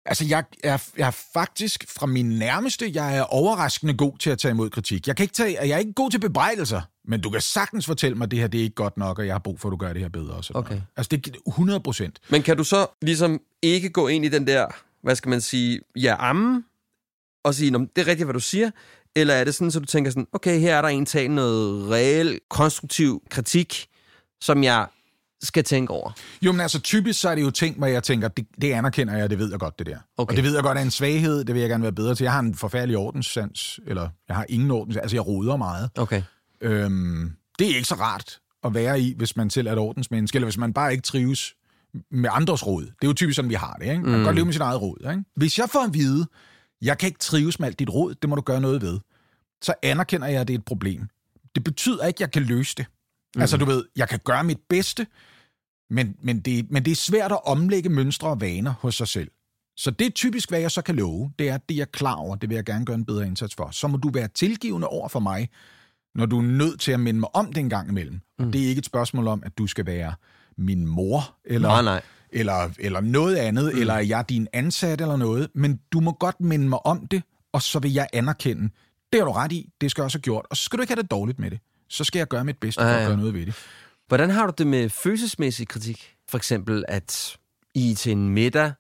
[0.06, 4.38] Altså, jeg er, jeg er faktisk fra min nærmeste, jeg er overraskende god til at
[4.38, 5.08] tage imod kritik.
[5.08, 8.18] Jeg, kan ikke tage, jeg er ikke god til bebrejdelser, men du kan sagtens fortælle
[8.18, 9.72] mig, at det her det er ikke godt nok, og jeg har brug for, at
[9.72, 10.34] du gør det her bedre.
[10.34, 10.70] Og sådan Okay.
[10.70, 10.84] noget.
[10.98, 12.20] Altså, det er 100 procent.
[12.30, 14.66] Men kan du så ligesom ikke gå ind i den der,
[15.04, 16.64] hvad skal man sige, ja, amme,
[17.44, 18.72] og sige, "Nå, men det er rigtigt, hvad du siger,
[19.16, 21.90] eller er det sådan, så du tænker sådan, okay, her er der en tag noget
[21.92, 23.88] reel, konstruktiv kritik,
[24.42, 24.88] som jeg
[25.44, 26.12] skal tænke over.
[26.42, 29.18] Jo, men altså typisk så er det jo ting, hvor jeg tænker, det, det anerkender
[29.18, 29.98] jeg, det ved jeg godt, det der.
[30.18, 30.32] Okay.
[30.32, 32.24] Og det ved jeg godt er en svaghed, det vil jeg gerne være bedre til.
[32.24, 35.90] Jeg har en forfærdelig ordenssans, eller jeg har ingen ordens, altså jeg roder meget.
[35.98, 36.22] Okay.
[36.62, 40.36] Øhm, det er ikke så rart at være i, hvis man selv er et ordensmenneske,
[40.36, 41.54] eller hvis man bare ikke trives
[42.12, 42.84] med andres råd.
[42.84, 43.86] Det er jo typisk sådan, vi har det.
[43.86, 43.96] Ikke?
[44.02, 44.24] Man kan Mm.
[44.26, 44.98] godt leve med sit eget råd.
[45.12, 45.24] Ikke?
[45.36, 46.28] Hvis jeg får at vide,
[46.84, 49.00] jeg kan ikke trives med alt dit råd, det må du gøre noget ved,
[49.62, 51.08] så anerkender jeg, at det er et problem.
[51.56, 52.86] Det betyder ikke, at jeg kan løse det.
[53.36, 53.42] Mm.
[53.42, 55.08] Altså du ved, jeg kan gøre mit bedste,
[55.90, 59.32] men, men, det, men det er svært at omlægge mønstre og vaner hos sig selv.
[59.78, 61.86] Så det er typisk, hvad jeg så kan love, det er, at det jeg er
[61.86, 63.70] klar over, det vil jeg gerne gøre en bedre indsats for.
[63.72, 65.50] Så må du være tilgivende over for mig,
[66.16, 68.22] når du er nødt til at minde mig om det en gang imellem.
[68.40, 68.46] Mm.
[68.46, 70.14] Og det er ikke et spørgsmål om, at du skal være
[70.58, 72.02] min mor, eller, Nej, nej.
[72.34, 73.80] Eller, eller noget andet, mm.
[73.80, 77.24] eller er jeg din ansat eller noget, men du må godt minde mig om det,
[77.54, 78.70] og så vil jeg anerkende,
[79.14, 80.82] det har du ret i, det skal jeg også have gjort, og så skal du
[80.82, 81.60] ikke have det dårligt med det.
[81.90, 83.08] Så skal jeg gøre mit bedste for Ja, at ja.
[83.08, 83.56] gøre noget ved det.
[84.08, 86.14] Hvordan har du det med følelsesmæssig kritik?
[86.30, 87.38] For eksempel, at
[87.76, 88.72] I er til en middag,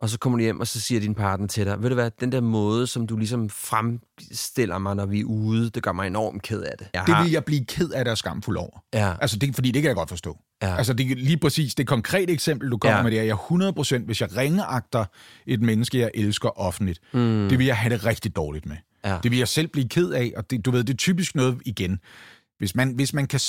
[0.00, 2.10] og så kommer du hjem, og så siger din partner til dig, ved du hvad,
[2.20, 6.06] den der måde, som du ligesom fremstiller mig, når vi er ude, det gør mig
[6.06, 6.88] enormt ked af det.
[6.94, 8.84] Jeg Det har- vil jeg blive ked af det og skamfuld over.
[8.94, 9.14] Ja.
[9.20, 10.38] Altså, det, fordi det kan jeg godt forstå.
[10.62, 10.76] Ja.
[10.76, 13.02] Altså, det lige præcis det konkrete eksempel, du kommer Ja.
[13.02, 13.36] med, det er, jeg
[14.00, 15.04] 100%, hvis jeg ringeagter
[15.46, 17.48] et menneske, jeg elsker offentligt, mm.
[17.48, 18.76] det vil jeg have det rigtig dårligt med.
[19.04, 19.18] Ja.
[19.22, 21.58] Det vil jeg selv blive ked af, og det, du ved, det er typisk noget
[21.64, 21.98] igen.
[22.58, 23.40] Hvis man, hvis, man kan,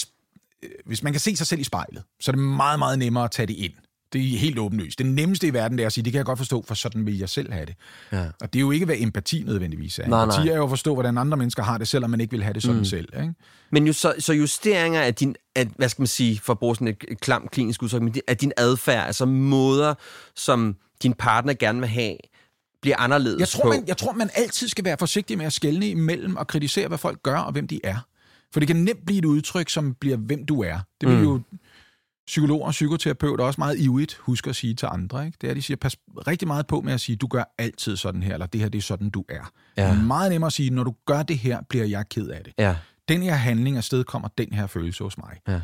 [0.86, 3.32] hvis man kan se sig selv i spejlet, så er det meget, meget nemmere at
[3.32, 3.74] tage det ind.
[4.14, 5.00] Det er helt åbenlyst.
[5.00, 7.06] Det nemmeste i verden det er at sige, det kan jeg godt forstå, for sådan
[7.06, 7.76] vil jeg selv have det.
[8.12, 8.26] Ja.
[8.42, 10.08] Og det er jo ikke, hvad empati nødvendigvis er.
[10.08, 10.54] Nej, empati nej.
[10.54, 12.64] er jo at forstå, hvordan andre mennesker har det, selvom man ikke vil have det
[12.64, 12.86] sådan mm.
[12.86, 13.08] selv.
[13.22, 13.34] Ikke?
[13.72, 16.76] Men jo, så, så justeringer af din, af, hvad skal man sige, for at bruge
[16.76, 19.94] sådan et et klamt klinisk udtryk, men af din adfærd, altså måder,
[20.36, 22.18] som din partner gerne vil have,
[22.82, 23.70] bliver anderledes Jeg tror, på.
[23.70, 26.98] man, jeg tror, man altid skal være forsigtig med at skelne imellem og kritisere, hvad
[26.98, 27.98] folk gør og hvem de er.
[28.54, 30.80] For det kan nemt blive et udtryk, som bliver, hvem du er.
[31.02, 31.24] Det vil Mm.
[31.24, 31.42] jo
[32.28, 35.26] psykologer og psykoterapeuter også meget ivrigt huske at sige til andre.
[35.26, 35.38] Ikke?
[35.42, 35.96] Det er, at de siger, pas
[36.28, 38.78] rigtig meget på med at sige, du gør altid sådan her, eller det her, det
[38.78, 39.52] er sådan, du er.
[39.78, 39.84] Ja.
[39.84, 42.44] Det er meget nemmere at sige, når du gør det her, bliver jeg ked af
[42.44, 42.54] det.
[42.58, 42.76] Ja,
[43.10, 45.38] Den her handling afsted kommer den her følelse hos mig.
[45.48, 45.62] ja.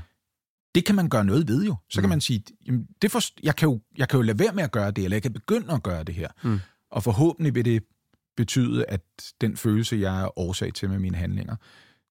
[0.75, 1.75] Det kan man gøre noget ved jo.
[1.89, 2.09] Så kan Mm.
[2.09, 4.71] man sige, jamen, det for, jeg, kan jo, jeg kan jo lade være med at
[4.71, 6.27] gøre det, eller jeg kan begynde at gøre det her.
[6.43, 6.59] Mm.
[6.91, 7.83] Og forhåbentlig vil det
[8.37, 9.01] betyde, at
[9.41, 11.55] den følelse, jeg er årsag til med mine handlinger,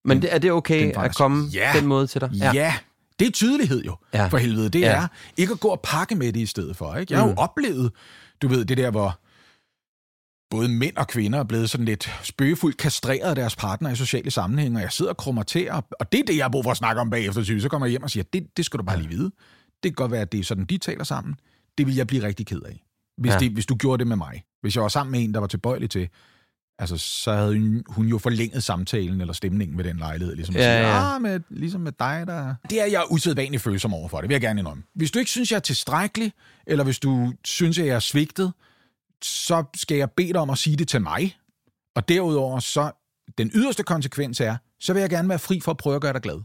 [0.05, 1.73] Men Den- er det okay at komme Ja.
[1.77, 2.31] den måde til dig?
[2.33, 2.53] Ja.
[2.55, 2.75] ja,
[3.19, 4.27] det er tydelighed jo, Ja.
[4.27, 4.69] for helvede.
[4.69, 4.91] Det Ja.
[4.91, 5.03] ja.
[5.03, 6.95] er ikke at gå og pakke med det i stedet for.
[6.97, 7.13] Ikke?
[7.13, 7.33] Jeg har Mm.
[7.33, 7.93] jo oplevet,
[8.43, 9.19] du ved, det der, hvor
[10.53, 14.31] både mænd og kvinder er blevet sådan lidt spøgefuldt kastreret af deres partner i sociale
[14.31, 16.71] sammenhænge, og jeg sidder og krummer til, og, det er det, jeg har brug for
[16.71, 18.99] at snakke om bagefter, så kommer jeg hjem og siger, det, det skal du bare
[18.99, 19.31] lige vide.
[19.83, 21.35] Det kan godt være, at det er sådan, de taler sammen.
[21.79, 22.83] Det vil jeg blive rigtig ked af,
[23.19, 23.39] hvis, Ja.
[23.39, 24.43] det, hvis du gjorde det med mig.
[24.63, 26.09] Hvis jeg var sammen med en, der var tilbøjelig til,
[26.79, 30.35] altså, så havde hun- hun jo forlænget samtalen eller stemningen ved den lejlighed.
[30.37, 31.15] Ligesom Ja, sige, ja.
[31.17, 32.55] ah, med, ligesom med dig, der...
[32.71, 34.83] Det er jeg usædvanligt følsom over for, det vil jeg gerne indrømme.
[34.95, 36.33] Hvis du ikke synes, jeg er tilstrækkelig,
[36.67, 38.53] eller hvis du synes, jeg er svigtet,
[39.25, 41.37] så skal jeg bede dig om at sige det til mig.
[41.97, 42.91] Og derudover, så
[43.39, 46.13] den yderste konsekvens er, så vil jeg gerne være fri for at prøve at gøre
[46.13, 46.41] dig glad.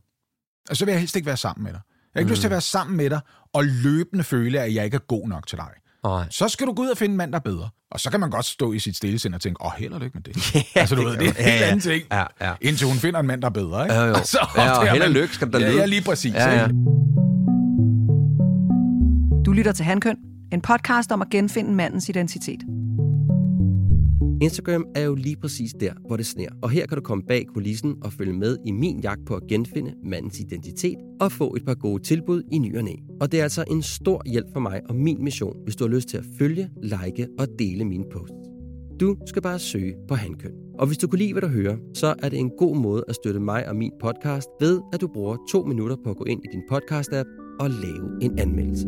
[0.70, 1.82] Og så vil jeg helst ikke være sammen med dig.
[2.14, 2.32] har ikke mm.
[2.32, 3.20] lyst til at være sammen med dig,
[3.54, 5.70] og løbende føle, at jeg ikke er god nok til dig.
[6.04, 6.28] Nej.
[6.30, 7.70] Så skal du gå ud og finde en mand, der er bedre.
[7.92, 10.18] Og så kan man godt stå i sit stillesind og tænke, åh, held og lykke
[10.18, 10.36] med det.
[10.76, 11.66] altså, du ved, det er en Ja, helt ja.
[11.66, 12.04] anden ting.
[12.12, 12.54] Ja, ja.
[12.62, 13.96] Indtil hun finder en mand, der er bedre, ikke?
[13.96, 14.16] Jo, jo.
[14.24, 15.80] Så, Ja, og held og lykke skal der ja, lyde.
[15.80, 16.34] Ja, lige præcis.
[16.34, 16.68] Ja, ja.
[16.68, 16.76] ikke?
[19.46, 20.18] Du lytter til Handkøn,
[20.52, 22.62] en podcast om at genfinde mandens identitet.
[24.42, 26.50] Instagram er jo lige præcis der, hvor det sner.
[26.62, 29.44] Og her kan du komme bag kulissen og følge med i min jagt på at
[29.50, 32.94] genfinde mandens identitet og få et par gode tilbud i ny og næ.
[33.22, 35.96] Og det er altså en stor hjælp for mig og min mission, hvis du har
[35.96, 38.36] lyst til at følge, like og dele mine posts.
[39.00, 40.52] Du skal bare søge på Handkøn.
[40.80, 43.16] Og hvis du kunne lide, hvad du hører, så er det en god måde at
[43.16, 46.42] støtte mig og min podcast ved, at du bruger to minutter på at gå ind
[46.44, 48.88] i din podcast-app og lave en anmeldelse.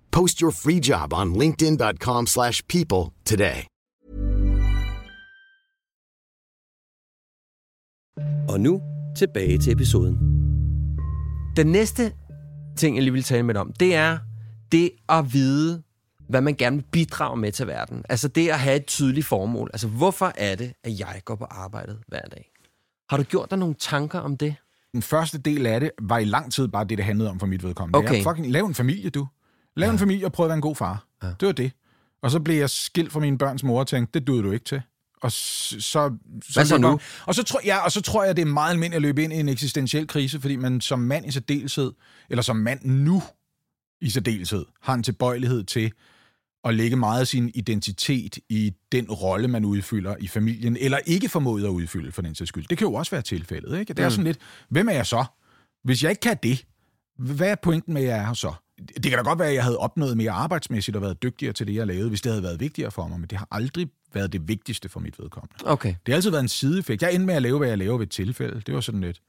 [0.11, 3.59] Post your free job on linkedin.com/people slash people today.
[8.49, 8.81] Og nu
[9.17, 10.17] tilbage til episoden.
[11.55, 12.13] Den næste
[12.77, 14.17] ting, jeg lige vil tale med dig om, det er
[14.71, 15.83] det at vide,
[16.29, 18.03] hvad man gerne vil bidrage med til verden.
[18.09, 19.69] Altså det at have et tydeligt formål.
[19.73, 22.51] Altså hvorfor er det, at jeg går på arbejdet hver dag?
[23.09, 24.55] Har du gjort dig nogle tanker om det?
[24.93, 27.47] Den første del af det var i lang tid bare det, det handlede om for
[27.47, 27.97] mit vedkommende.
[27.97, 28.15] Okay.
[28.15, 29.27] Jeg fucking, lav en familie, du.
[29.75, 29.91] Lav ja.
[29.93, 31.05] en familie og prøv at være en god far.
[31.23, 31.27] Ja.
[31.39, 31.71] Det var det.
[32.23, 34.65] Og så blev jeg skilt fra mine børns mor og tænkte, det duede du ikke
[34.65, 34.81] til.
[35.21, 36.11] Og så, så,
[36.53, 36.99] Hvad så nu?
[37.25, 39.33] Og så, tror, ja, og så tror jeg, det er meget almindeligt at løbe ind
[39.33, 41.91] i en eksistentiel krise, fordi man som mand i særdeleshed,
[42.29, 43.23] eller som mand nu
[44.01, 45.91] i særdeleshed, har en tilbøjelighed til
[46.63, 51.29] at lægge meget af sin identitet i den rolle, man udfylder i familien, eller ikke
[51.29, 52.65] formået at udfylde for den sags skyld.
[52.67, 53.79] Det kan jo også være tilfældet.
[53.79, 53.93] Ikke?
[53.93, 54.11] Det er Mm.
[54.11, 54.37] sådan lidt,
[54.69, 55.25] hvem er jeg så?
[55.83, 56.65] Hvis jeg ikke kan det,
[57.19, 58.53] hvad er pointen med, at jeg er her så?
[58.87, 61.67] Det kan da godt være, at jeg havde opnået mere arbejdsmæssigt og været dygtigere til
[61.67, 64.33] det, jeg lavede, hvis det havde været vigtigere for mig, men det har aldrig været
[64.33, 65.55] det vigtigste for mit vedkommende.
[65.65, 65.89] Okay.
[65.89, 67.01] Det har altid været en sideeffekt.
[67.01, 68.61] Jeg endte med at lave, hvad jeg laver ved et tilfælde.
[68.65, 69.21] Det var sådan lidt.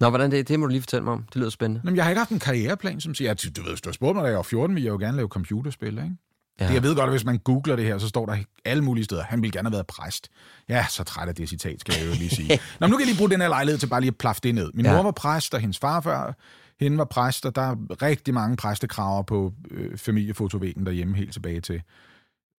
[0.00, 1.22] Nå, hvordan det, det må du lige fortælle mig om.
[1.22, 1.80] Det lyder spændende.
[1.84, 4.16] Jamen, jeg har ikke haft en karriereplan, som siger, at du ved, du har spurgt
[4.16, 6.16] mig, da jeg var 14, ville jeg jo gerne lave computerspil, ikke?
[6.60, 6.68] Ja.
[6.68, 9.04] Det, jeg ved godt, at hvis man googler det her, så står der alle mulige
[9.04, 10.28] steder, han ville gerne have været præst.
[10.68, 12.48] Ja, så træt af det citat, skal jeg jo lige sige.
[12.80, 14.40] Nå, men nu kan jeg lige bruge den her lejlighed til bare lige at plaffe
[14.42, 14.70] det ned.
[14.74, 14.92] Min ja.
[14.96, 16.36] mor var præst, og hendes farfar,
[16.82, 21.60] hende var præst, og der er rigtig mange præstekraver på øh, familiefotovæggen derhjemme helt tilbage
[21.60, 21.82] til,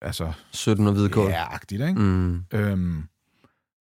[0.01, 1.29] altså, 17 og hvidkål.
[1.29, 1.99] ja, agtigt, ikke?
[2.01, 2.43] Mm.
[2.53, 3.03] Øhm,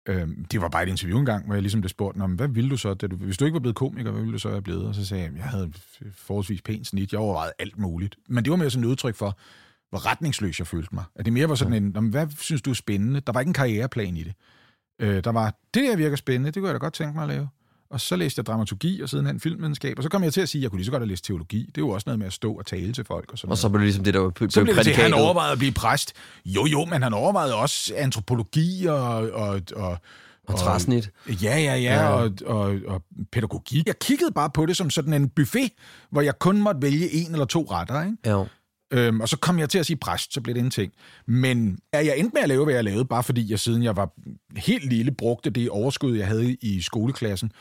[0.08, 2.48] øhm, det var bare et interview engang, hvor jeg ligesom blev spurgt, "Nå, men hvad
[2.48, 4.48] ville du så, da du, hvis du ikke var blevet komiker, hvad ville du så
[4.50, 4.86] have blevet?
[4.86, 5.72] Og så sagde jeg, jeg havde
[6.14, 8.16] forholdsvis pænt snit, jeg overvejede alt muligt.
[8.28, 9.38] Men det var mere sådan et udtryk for,
[9.90, 11.04] hvor retningsløs jeg følte mig.
[11.16, 13.20] At det mere var sådan en, "Nå, men hvad synes du er spændende?
[13.20, 14.34] Der var ikke en karriereplan i det.
[15.00, 17.28] Øh, der var, det der virker spændende, det kunne jeg da godt tænke mig at
[17.28, 17.48] lave.
[17.92, 20.60] Og så læste jeg dramaturgi og sidenhen filmvidenskab, og så kom jeg til at sige,
[20.60, 21.58] at jeg kunne lige så godt have læst teologi.
[21.58, 23.58] Det er jo også noget med at stå og tale til folk og sådan Og
[23.58, 25.58] så blev det ligesom det, der var blev så blev det til, han overvejede at
[25.58, 26.12] blive præst.
[26.46, 29.30] Jo, jo, men han overvejede også antropologi og...
[29.30, 29.98] og, og
[30.48, 31.10] Og træsnit.
[31.28, 32.08] Ja, ja, ja, Ja.
[32.08, 33.02] og, og, og
[33.32, 33.86] pædagogik.
[33.86, 35.70] Jeg kiggede bare på det som sådan en buffet,
[36.10, 38.30] hvor jeg kun måtte vælge en eller to retter, ikke?
[38.30, 38.46] Jo.
[38.92, 40.92] Øhm, og så kom jeg til at sige præst, så blev det en ting.
[41.26, 43.96] Men ja, jeg endte med at lave, hvad jeg lavede, bare fordi jeg siden jeg
[43.96, 44.12] var
[44.56, 47.52] helt lille, brugte det overskud, jeg havde i skoleklassen,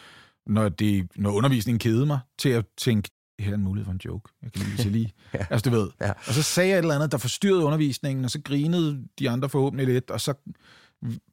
[0.47, 4.01] når, det, når undervisningen kedede mig, til at tænke, her er en mulighed for en
[4.05, 4.29] joke.
[4.43, 5.13] Jeg kan lige lige.
[5.33, 5.45] ja.
[5.49, 5.89] Altså, du ved.
[6.01, 6.11] Ja.
[6.27, 9.49] Og så sagde jeg et eller andet, der forstyrrede undervisningen, og så grinede de andre
[9.49, 10.33] forhåbentlig lidt, og så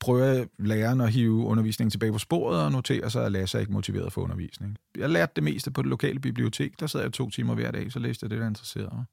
[0.00, 3.72] prøver læreren at hive undervisningen tilbage på sporet og notere sig, at Lasse er ikke
[3.72, 4.76] motiveret for undervisning.
[4.98, 6.80] Jeg lærte det meste på det lokale bibliotek.
[6.80, 9.04] Der sad jeg to timer hver dag, så læste jeg det, der interesserede mig.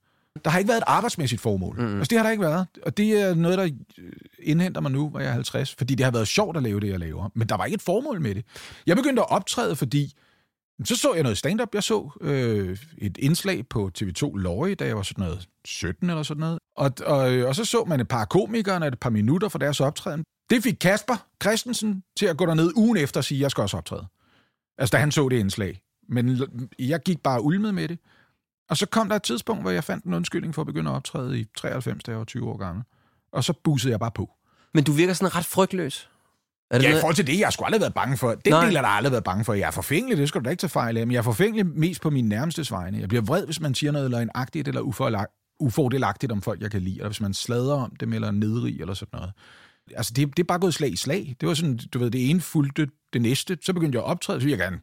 [0.43, 1.79] Der har ikke været et arbejdsmæssigt formål.
[1.79, 1.97] Mm.
[1.97, 2.67] Altså, det har der ikke været.
[2.83, 3.63] Og det er noget, der
[3.97, 5.75] øh, indhenter mig nu, hvor jeg er 50.
[5.75, 7.29] Fordi det har været sjovt at lave det, jeg laver.
[7.33, 8.45] Men der var ikke et formål med det.
[8.87, 10.13] Jeg begyndte at optræde, fordi
[10.83, 11.75] så så jeg noget stand-up.
[11.75, 16.23] Jeg så øh, et indslag på TV2 Løje, da jeg var sådan noget 17 eller
[16.23, 16.59] sådan noget.
[16.77, 20.23] Og, og, og så så man et par komikere et par minutter fra deres optræden.
[20.49, 23.61] Det fik Kasper Christensen til at gå derned ugen efter og sige, at jeg skal
[23.61, 24.05] også optræde.
[24.77, 25.81] Altså, da han så det indslag.
[26.09, 26.41] Men
[26.79, 27.99] jeg gik bare ulmet med det.
[28.69, 30.95] Og så kom der et tidspunkt, hvor jeg fandt en undskyldning for at begynde at
[30.95, 32.83] optræde i 93, da jeg var 20 år gammel.
[33.31, 34.29] Og så busede jeg bare på.
[34.73, 36.09] Men du virker sådan ret frygtløs.
[36.71, 38.29] Er det Ja, i noget- forhold til det, jeg har sgu aldrig været bange for.
[38.35, 38.65] Den Nej.
[38.65, 39.53] del har jeg aldrig været bange for.
[39.53, 41.07] Jeg er forfængelig, det skal du da ikke tage fejl af.
[41.07, 42.99] Men jeg er forfængelig mest på min nærmeste vegne.
[42.99, 44.81] Jeg bliver vred, hvis man siger noget løgnagtigt eller
[45.59, 46.95] ufordelagtigt om folk, jeg kan lide.
[46.95, 49.33] Eller hvis man slader om dem eller nedrig eller sådan noget.
[49.95, 51.35] Altså, det, det er bare gået slag i slag.
[51.41, 53.57] Det var sådan, du ved, det ene fulgte det næste.
[53.61, 54.75] Så begyndte jeg at optræde, så jeg gerne.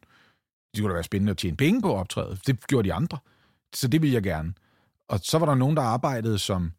[0.71, 2.37] Det skulle da være spændende at tjene penge på at optræde.
[2.47, 3.17] Det gjorde de andre.
[3.73, 4.53] Så det ville jeg gerne.
[5.09, 6.71] Og så var der nogen, der arbejdede som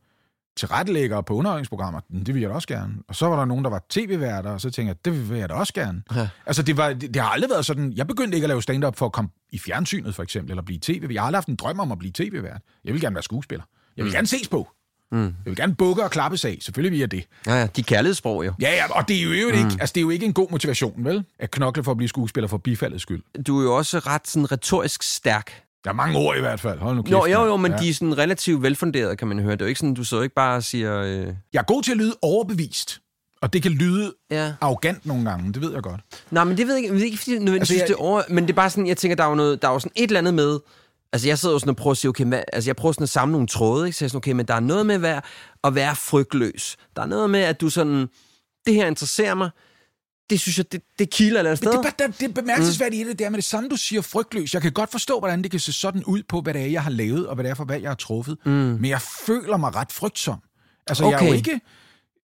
[0.57, 2.01] tilrettelæggere på underholdningsprogrammer.
[2.01, 2.95] Det ville jeg da også gerne.
[3.09, 5.49] Og så var der nogen, der var tv-værter, og så tænkte jeg, det vil jeg
[5.49, 6.03] da også gerne.
[6.15, 6.29] Ja.
[6.47, 7.93] Altså, det, var, det, det har aldrig været sådan...
[7.93, 10.79] Jeg begyndte ikke at lave stand-up for at komme i fjernsynet, for eksempel, eller blive
[10.83, 11.09] tv.
[11.13, 12.63] Jeg har aldrig haft en drøm om at blive tv-vært.
[12.85, 13.65] Jeg vil gerne være skuespiller.
[13.97, 14.69] Jeg vil gerne ses på.
[15.13, 15.25] Mm.
[15.25, 16.59] Jeg vil gerne bukke og klappe af.
[16.61, 17.25] Selvfølgelig vil jeg det.
[17.47, 18.53] Ja, ja, de kærlighedssprog jo.
[18.61, 19.81] Ja, ja, og det er jo ikke, mm.
[19.81, 21.25] altså, det er jo ikke en god motivation, vel?
[21.39, 23.43] At knokle for at blive skuespiller for bifaldets skyld.
[23.43, 25.63] Du er jo også ret sådan retorisk stærk.
[25.85, 26.79] Der er mange ord i hvert fald.
[26.79, 27.12] Hold nu kæft.
[27.12, 27.79] Jo, jo, jo, men Ja.
[27.79, 29.53] de er sådan relativt velfunderede, kan man høre.
[29.53, 31.01] Det er jo ikke sådan, du så ikke bare siger...
[31.03, 31.27] Øh...
[31.53, 33.01] Jeg er god til at lyde overbevist.
[33.42, 34.53] Og det kan lyde Ja.
[34.61, 36.01] arrogant nogle gange, det ved jeg godt.
[36.31, 37.99] Nej, men det ved jeg ikke, jeg ved ikke fordi nødvendigvis Altså, jeg- det er
[37.99, 38.23] over...
[38.29, 39.92] Men det er bare sådan, jeg tænker, der er jo, noget, der er jo sådan
[39.97, 40.59] et eller andet med...
[41.12, 43.03] Altså, jeg sidder jo sådan og prøver at sige, okay, hvad, altså, jeg prøver sådan
[43.03, 43.99] at samle nogle tråde, ikke?
[43.99, 45.20] Så jeg er sådan, okay, men der er noget med at være,
[45.64, 46.77] at være frygtløs.
[46.97, 48.07] Der er noget med, at du sådan...
[48.66, 49.51] Det her interesserer mig.
[50.31, 51.71] Det synes jeg, det, det kilder eller sted.
[51.73, 54.03] det, er bare- det er bemærkelsesværdigt i det, det er med det samme, du siger
[54.03, 54.55] frygtløs.
[54.55, 56.83] Jeg kan godt forstå, hvordan det kan se sådan ud på, hvad det er, jeg
[56.83, 58.39] har lavet, og hvad det er for valg, jeg har truffet.
[58.47, 58.53] Mm.
[58.53, 60.39] Men jeg føler mig ret frygtsom.
[60.87, 61.37] Altså, jeg er jo Okay.
[61.37, 61.61] ikke...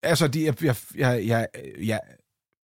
[0.02, 1.46] Altså, det, jeg, jeg, jeg, jeg,
[1.84, 2.00] jeg,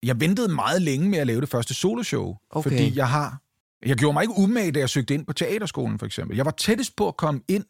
[0.03, 2.71] jeg ventede meget længe med at lave det første soloshow, Okay.
[2.71, 3.41] fordi jeg har...
[3.87, 6.37] Jeg gjorde mig ikke umage, da jeg søgte ind på teaterskolen, for eksempel.
[6.37, 7.65] Jeg var tættest på at komme ind.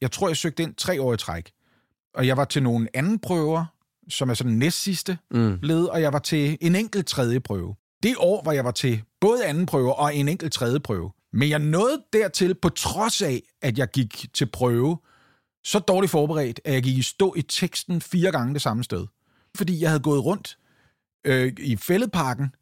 [0.00, 1.50] Jeg tror, jeg søgte ind tre år i træk.
[2.14, 3.64] Og jeg var til nogle anden prøver,
[4.10, 5.58] som er sådan næst sidste Mm.
[5.62, 7.74] led, og jeg var til en enkelt tredje prøve.
[8.02, 11.10] Det år var jeg var til både anden prøve og en enkelt tredje prøve.
[11.32, 14.98] Men jeg nåede dertil, på trods af, at jeg gik til prøve,
[15.64, 19.06] så dårligt forberedt, at jeg gik i stå i teksten fire gange det samme sted.
[19.56, 20.58] Fordi jeg havde gået rundt
[21.26, 22.54] øh, i fældeparken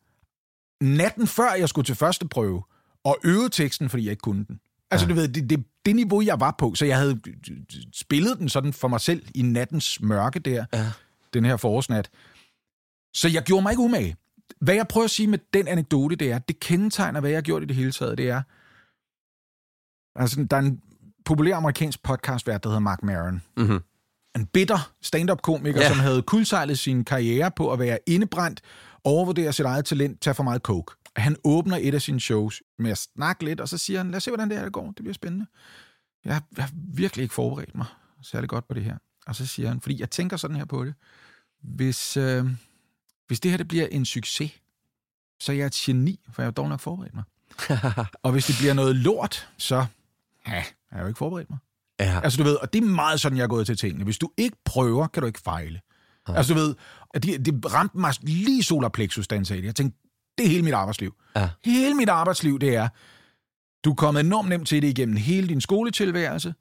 [0.80, 2.62] natten før jeg skulle til første prøve,
[3.04, 4.60] og øvet teksten, fordi jeg ikke kunne den.
[4.90, 5.10] Altså, ja.
[5.14, 7.20] du ved, det, det, det niveau, jeg var på, så jeg havde
[7.94, 10.90] spillet den sådan for mig selv i nattens mørke der, Ja.
[11.34, 12.10] Den her forårsnat.
[13.14, 14.16] Så jeg gjorde mig ikke umage.
[14.60, 17.42] Hvad jeg prøver at sige med den anekdote, det er, det kendetegner, hvad jeg har
[17.42, 18.42] gjort i det hele taget, det er,
[20.20, 20.80] altså, der er en
[21.24, 23.42] populær amerikansk podcastvært, der hedder Mark Maron.
[23.56, 23.80] Mm-hmm.
[24.36, 25.88] En bitter stand-up-komiker, Ja.
[25.88, 28.60] som havde kuldsejlet sin karriere på at være indebrændt,
[29.04, 30.94] overvurdere sit eget talent, tage for meget coke.
[31.16, 34.16] Han åbner et af sine shows med at snakke lidt, og så siger han, lad
[34.16, 34.86] os se, hvordan det her går.
[34.86, 35.46] Det bliver spændende.
[36.24, 37.86] Jeg har, jeg har virkelig ikke forberedt mig
[38.22, 38.96] særlig godt på det her.
[39.28, 40.94] Og så siger han, fordi jeg tænker sådan her på det.
[41.62, 42.46] Hvis, øh,
[43.26, 44.50] hvis det her det bliver en succes,
[45.40, 47.24] så er jeg et geni, for jeg har dog nok forberedt mig.
[48.24, 49.76] og hvis det bliver noget lort, så
[50.46, 51.58] ja, jeg har jo ikke forberedt mig.
[52.00, 52.20] Ja.
[52.24, 54.04] Altså du ved, og det er meget sådan, jeg er gået til tingene.
[54.04, 55.80] Hvis du ikke prøver, kan du ikke fejle.
[56.28, 56.34] Ja.
[56.34, 56.74] Altså du ved,
[57.14, 59.66] det, det ramte mig lige solar plexus, da han sagde det.
[59.66, 59.98] Jeg tænkte,
[60.38, 61.14] det er hele mit arbejdsliv.
[61.36, 61.50] Ja.
[61.64, 62.88] Hele mit arbejdsliv, det er,
[63.84, 66.54] du er kommet enormt nemt til det igennem hele din skoletilværelse.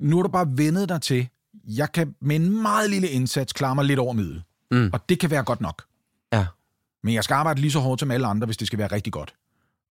[0.00, 1.28] Nu har du bare vendet dig til,
[1.64, 4.42] jeg kan med en meget lille indsats klare mig lidt over middel.
[4.70, 4.90] Mm.
[4.92, 5.82] Og det kan være godt nok.
[6.32, 6.46] Ja.
[7.04, 9.12] Men jeg skal arbejde lige så hårdt som alle andre, hvis det skal være rigtig
[9.12, 9.34] godt.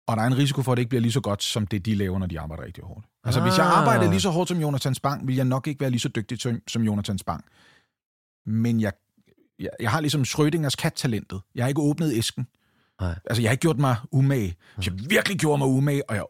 [0.08, 1.86] Og der er en risiko for, at det ikke bliver lige så godt, som det
[1.86, 3.06] de laver, når de arbejder rigtig hårdt.
[3.24, 3.48] Altså, ah.
[3.48, 3.80] hvis jeg Ah.
[3.80, 6.42] arbejdede lige så hårdt som Jonathan Spang, ville jeg nok ikke være lige så dygtig
[6.42, 7.46] som, som Jonathan Spang.
[8.46, 8.94] Men jeg,
[9.60, 11.42] jeg, jeg har ligesom Schrödingers kat-talentet.
[11.56, 12.48] Jeg har ikke åbnet æsken.
[13.02, 13.16] Nej.
[13.26, 14.56] Altså, jeg har ikke gjort mig umage.
[14.76, 16.24] Hvis jeg virkelig gjorde mig umage, og, jeg,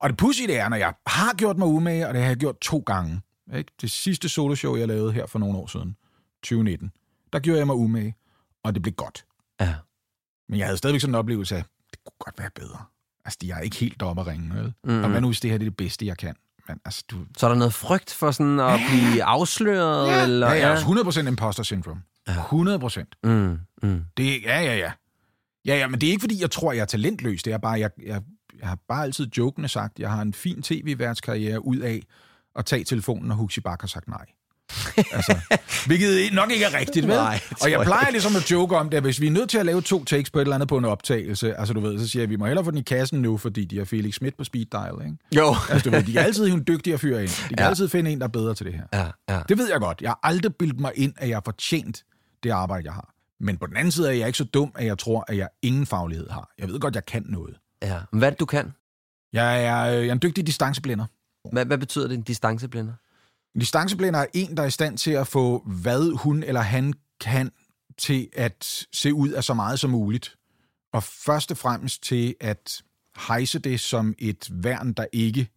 [0.00, 2.36] og det pudsige det er, når jeg har gjort mig umage, og det har jeg
[2.36, 3.20] gjort to gange.
[3.56, 3.72] Ikke?
[3.80, 5.96] Det sidste soloshow, jeg lavede her for nogle år siden,
[6.42, 6.90] 2019,
[7.32, 8.14] der gjorde jeg mig umage,
[8.64, 9.24] og det blev godt.
[9.60, 9.74] ja.
[10.48, 12.84] Men jeg havde stadigvæk sådan en oplevelse af, det kunne godt være bedre.
[13.24, 14.74] Altså, jeg er ikke helt oppe at ringe, vel?
[14.84, 15.04] Mm.
[15.04, 16.34] Og hvad nu, hvis det her det er det bedste, jeg kan?
[16.68, 17.16] Men altså, du...
[17.36, 20.08] Så er der noget frygt for sådan at blive afsløret?
[20.08, 22.02] Ja, eller, ja, ja, 100% imposter syndrome.
[22.28, 23.04] 100%.
[23.24, 24.04] Mm, mm.
[24.16, 24.92] Det, ja, ja, ja.
[25.66, 27.42] Ja, ja, men det er ikke, fordi jeg tror, jeg er talentløs.
[27.42, 28.22] Det er bare, jeg, jeg,
[28.60, 32.02] jeg har bare altid jokende sagt, jeg har en fin tv-værtskarriere ud af
[32.58, 34.24] at tage telefonen, når Huxi Bak har sagt nej.
[35.12, 35.36] altså,
[35.86, 37.16] hvilket nok ikke er rigtigt, vel?
[37.16, 39.58] Nej, og jeg plejer ligesom at joke om det, at hvis vi er nødt til
[39.58, 42.08] at lave to takes på et eller andet på en optagelse, altså du ved, så
[42.08, 44.14] siger jeg, at vi må hellere få den i kassen nu, fordi de har Felix
[44.14, 45.16] Schmidt på speed dial, ikke?
[45.36, 45.56] Jo.
[45.70, 47.28] Altså du ved, de kan altid hive en dygtigere fyr ind.
[47.28, 47.68] De kan Ja.
[47.68, 48.82] altid finde en, der er bedre til det her.
[48.92, 49.40] Ja, ja.
[49.48, 50.02] Det ved jeg godt.
[50.02, 52.04] Jeg har aldrig bildet mig ind, at jeg har fortjent
[52.42, 53.14] det arbejde, jeg har.
[53.40, 55.48] Men på den anden side er jeg ikke så dum, at jeg tror, at jeg
[55.62, 56.50] ingen faglighed har.
[56.58, 57.54] Jeg ved godt, jeg kan noget.
[57.82, 57.98] ja.
[58.12, 58.72] Hvad det, du kan?
[59.32, 61.04] Jeg er, jeg er en dygtig distanceblinder.
[61.52, 62.92] Hvad, hvad betyder det, en distanceblinder?
[63.54, 66.94] En distanceblinder er en, der er i stand til at få, hvad hun eller han
[67.20, 67.50] kan
[67.98, 70.36] til at se ud af så meget som muligt.
[70.92, 72.82] Og først og fremmest til at
[73.28, 75.48] hejse det som et værn, der ikke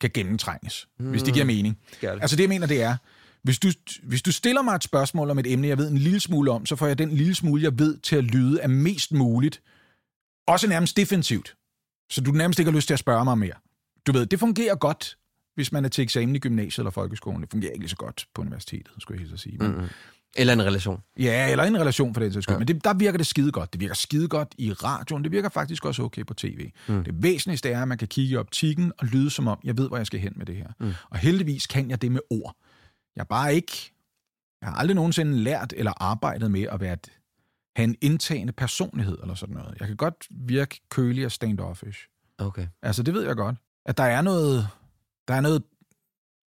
[0.00, 1.10] kan gennemtrænges, mm.
[1.10, 1.78] hvis det giver mening.
[2.00, 2.22] Gør det.
[2.22, 2.96] Altså det, jeg mener, det er,
[3.42, 3.68] hvis du,
[4.02, 6.66] hvis du stiller mig et spørgsmål om et emne, jeg ved en lille smule om,
[6.66, 9.62] så får jeg den lille smule, jeg ved, til at lyde af mest muligt,
[10.46, 11.56] også nærmest defensivt.
[12.10, 13.54] Så du nærmest ikke har lyst til at spørge mig mere.
[14.08, 15.18] Du ved, det fungerer godt,
[15.54, 17.42] hvis man er til eksamen i gymnasiet eller folkeskolen.
[17.42, 19.58] Det fungerer ikke lige så godt på universitetet, skulle jeg helt sige.
[19.58, 19.88] Men, Mm-hmm.
[20.36, 21.00] Eller en relation.
[21.18, 22.54] Ja, eller en relation for den sags skyld.
[22.54, 22.58] Ja.
[22.58, 23.72] Men det, der virker det skide godt.
[23.72, 25.24] Det virker skide godt i radioen.
[25.24, 26.70] Det virker faktisk også okay på tv.
[26.88, 27.04] Mm.
[27.04, 29.88] Det væsentligste er, at man kan kigge i optikken og lyde som om, jeg ved,
[29.88, 30.68] hvor jeg skal hen med det her.
[30.80, 30.92] Mm.
[31.10, 32.56] Og heldigvis kan jeg det med ord.
[33.16, 33.92] Jeg er bare ikke...
[34.60, 37.08] Jeg har aldrig nogensinde lært eller arbejdet med at være et,
[37.76, 39.76] have en indtagende personlighed eller sådan noget.
[39.80, 42.08] Jeg kan godt virke kølig og standoffish.
[42.38, 42.66] Okay.
[42.82, 43.56] Altså, det ved jeg godt.
[43.88, 44.68] At der er noget...
[45.28, 45.62] Der er noget...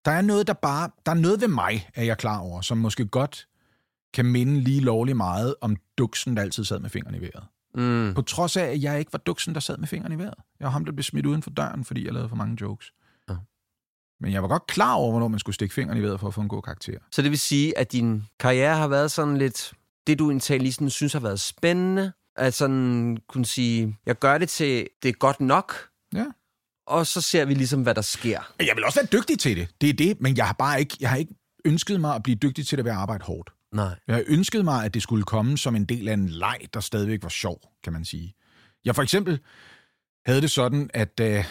[0.06, 0.90] Der er noget, der bare...
[1.06, 3.48] Der er noget ved mig, er jeg klar over, som måske godt
[4.14, 7.44] kan minde lige lovlig meget om duksen, der altid sad med fingrene i vejret.
[7.76, 8.14] Mm.
[8.14, 10.34] På trods af, at jeg ikke var duksen, der sad med fingrene i vejret.
[10.60, 12.94] Jeg var ham, der blev smidt uden for døren, fordi jeg lavede for mange jokes.
[13.30, 13.36] Ja.
[14.20, 16.34] Men jeg var godt klar over, hvornår man skulle stikke fingrene i vejret for at
[16.34, 16.98] få en god karakter.
[17.12, 19.74] Så det vil sige, at din karriere har været sådan lidt...
[20.08, 24.38] Det, du egentlig lige sådan synes har været spændende, at sådan kunne sige, jeg gør
[24.38, 26.26] det til, det er godt nok, Ja.
[26.88, 28.54] Og så ser vi ligesom, hvad der sker.
[28.60, 29.68] Jeg vil også være dygtig til det.
[29.82, 31.34] Det er det, men jeg har bare ikke, jeg har ikke
[31.66, 33.50] ønsket mig at blive dygtig til det ved at arbejde hårdt.
[33.74, 33.96] Nej.
[34.08, 36.80] Jeg har ønsket mig, at det skulle komme som en del af en leg, der
[36.80, 38.36] stadigvæk var sjov, kan man sige.
[38.86, 39.40] Jeg for eksempel
[40.26, 41.46] havde det sådan, at uh,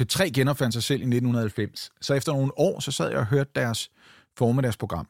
[0.00, 1.90] P3 genopfandt sig selv i 1990.
[2.00, 3.90] Så efter nogle år, så sad jeg og hørte deres
[4.38, 5.08] formiddagsprogram,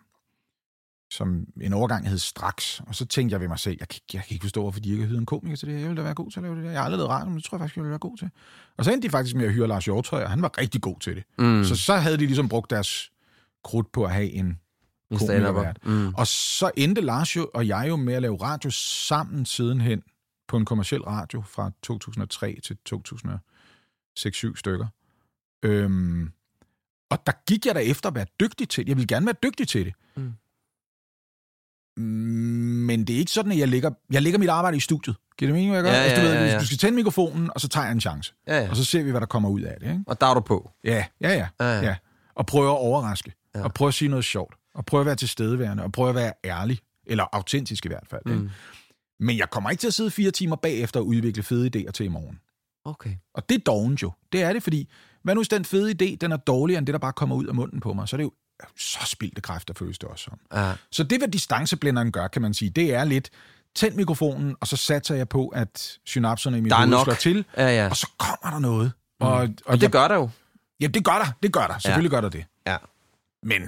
[1.11, 2.81] som en overgang hed Straks.
[2.87, 4.91] Og så tænkte jeg ved mig selv, jeg kan, jeg kan ikke forstå, hvorfor de
[4.91, 5.75] ikke har hyret en komiker til det.
[5.75, 6.71] Jeg ville da være god til at lave det der.
[6.71, 8.31] Jeg har aldrig lavet radio, men det tror jeg faktisk, jeg ville være god til.
[8.77, 11.01] Og så endte de faktisk med at hyre Lars Hjortøj, og han var rigtig god
[11.01, 11.25] til det.
[11.39, 11.65] Mm.
[11.65, 13.11] Så så havde de ligesom brugt deres
[13.65, 14.59] krudt på at have en
[15.19, 15.79] komikervært.
[15.85, 16.15] Mm.
[16.15, 20.03] Og så endte Lars jo, og jeg jo med at lave radio sammen sidenhen
[20.49, 24.87] på en kommersiel radio fra 2003 til 2006-7 stykker.
[25.63, 26.33] Øhm,
[27.11, 28.89] og der gik jeg da efter at være dygtig til det.
[28.89, 29.95] Jeg ville gerne være dygtig til det.
[30.17, 30.33] Mm.
[31.97, 35.17] Men det er ikke sådan, at jeg lægger, jeg lægger mit arbejde i studiet.
[35.39, 35.99] Giver det mening, hvad jeg gør?
[35.99, 36.59] Ja, altså, du, ja, ved, ja, ja.
[36.59, 38.35] du skal tænde mikrofonen, og så tager jeg en chance.
[38.47, 38.71] Ja, ja.
[38.71, 39.87] Og så ser vi, hvad der kommer ud af det.
[39.87, 40.05] Ikke?
[40.07, 40.71] Og der er du på.
[40.85, 41.49] Ja, ja, ja.
[41.61, 41.83] Ja, ja.
[41.83, 41.97] ja.
[42.35, 43.33] Og prøve at overraske.
[43.55, 43.59] Ja.
[43.59, 43.65] Ja.
[43.65, 44.55] Og prøve at sige noget sjovt.
[44.75, 45.83] Og prøve at være tilstedeværende.
[45.83, 46.79] Og prøve at være ærlig.
[47.07, 48.23] Eller autentisk i hvert fald.
[48.27, 48.33] Mm.
[48.33, 48.51] Ikke?
[49.21, 52.07] Men jeg kommer ikke til at sidde fire timer bagefter og udvikle fede idéer til
[52.07, 52.39] i morgen.
[52.85, 53.11] Okay.
[53.35, 54.13] Og det er dovent jo.
[54.33, 54.91] Det er det, fordi
[55.23, 57.47] hvad nu hvis den fede idé, den er dårligere end det, der bare kommer ud
[57.47, 58.33] af munden på mig, så er det jo
[58.77, 60.39] så spildte kræfter, føles det også som.
[60.55, 60.73] Ja.
[60.91, 63.31] Så det, hvad distanceblænderen gør, kan man sige, det er lidt,
[63.75, 67.69] tænd mikrofonen, og så satser jeg på, at synapserne i er hoved slår til, Ja,
[67.69, 67.89] ja.
[67.91, 68.93] og så kommer der noget.
[69.21, 70.31] Og, og, Og det jeg, gør der jo.
[70.81, 71.27] Ja, det gør der.
[71.43, 71.79] Det gør der.
[71.79, 72.17] Selvfølgelig ja.
[72.17, 72.45] gør der det.
[72.67, 72.77] Ja.
[73.43, 73.63] Men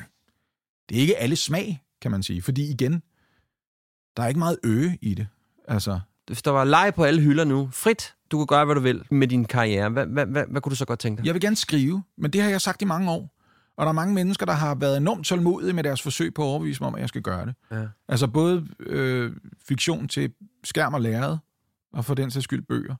[0.88, 2.42] det er ikke alle smag, kan man sige.
[2.42, 3.02] Fordi igen,
[4.16, 5.28] der er ikke meget øge i det.
[5.68, 8.80] Altså, Hvis der var leg på alle hylder nu, frit, du kan gøre, hvad du
[8.80, 11.26] vil med din karriere, hvad, hvad, hvad, hvad kunne du så godt tænke dig?
[11.26, 13.35] jeg vil gerne skrive, men det har jeg sagt i mange år.
[13.76, 16.46] Og der er mange mennesker, der har været enormt tålmodige med deres forsøg på at
[16.46, 17.54] overbevise mig om, at jeg skal gøre det.
[17.70, 17.86] Ja.
[18.08, 19.32] Altså både øh,
[19.68, 20.32] fiktion til
[20.64, 21.36] skærm og lærred,
[21.92, 22.94] og for den sags skyld bøger.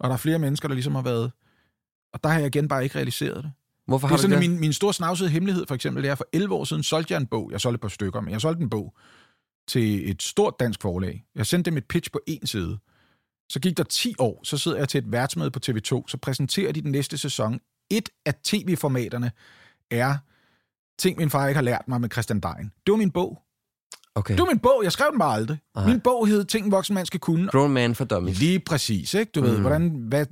[0.00, 1.32] Og der er flere mennesker, der ligesom har været...
[2.12, 3.52] Og der har jeg igen bare ikke realiseret det.
[3.86, 4.50] Hvorfor Det har er du sådan, det?
[4.50, 7.20] min, min store snavsede hemmelighed, for eksempel, det er, for 11 år siden solgte jeg
[7.20, 7.50] en bog.
[7.52, 8.94] Jeg solgte et par stykker, men jeg solgte en bog
[9.68, 11.24] til et stort dansk forlag.
[11.34, 12.78] Jeg sendte dem et pitch på en side.
[13.48, 16.72] Så gik der 10 år, så sidder jeg til et værtsmøde på TV2, så præsenterer
[16.72, 17.60] de den næste sæson.
[17.90, 19.32] Et af tv-formaterne
[19.90, 20.16] er
[20.98, 22.72] ting, min far ikke har lært mig med Christian Dein.
[22.86, 23.38] Det var min bog.
[24.14, 24.34] Okay.
[24.34, 24.80] Det var min bog.
[24.84, 25.58] Jeg skrev den bare aldrig.
[25.74, 25.86] Nej.
[25.86, 27.48] Min bog hed Ting, en voksen mand skal kunne.
[27.48, 28.38] Grown man for dummies.
[28.38, 29.32] Lige præcis, ikke?
[29.32, 29.60] Du ved, Mm.
[29.60, 30.26] hvordan, hvad,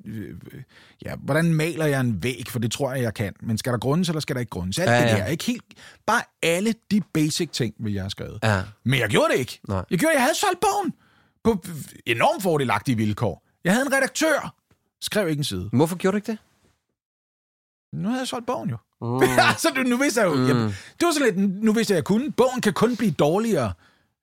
[1.04, 3.32] ja, hvordan maler jeg en væg, for det tror jeg, jeg kan.
[3.40, 4.78] Men skal der grundes, eller skal der ikke grundes?
[4.78, 5.64] Alt Ja, ja, det der, ikke helt...
[6.06, 8.38] Bare alle de basic ting, vil jeg have skrevet.
[8.42, 8.62] Ja.
[8.84, 9.60] Men jeg gjorde det ikke.
[9.68, 9.84] Nej.
[9.90, 10.92] Jeg gjorde, jeg havde solgt bogen
[11.44, 11.64] på
[12.06, 13.46] enormt fordelagtige vilkår.
[13.64, 14.54] Jeg havde en redaktør.
[15.00, 15.70] Skrev ikke en side.
[15.72, 16.38] Hvorfor gjorde du ikke det?
[17.92, 18.76] Nu havde jeg solgt bogen jo.
[19.00, 19.22] Mm.
[19.50, 20.34] altså, nu vidste jeg jo...
[20.34, 20.46] Mm.
[20.48, 20.54] Jeg,
[21.00, 22.32] det var sådan lidt, nu vidste jeg, jeg kunne.
[22.32, 23.72] Bogen kan kun blive dårligere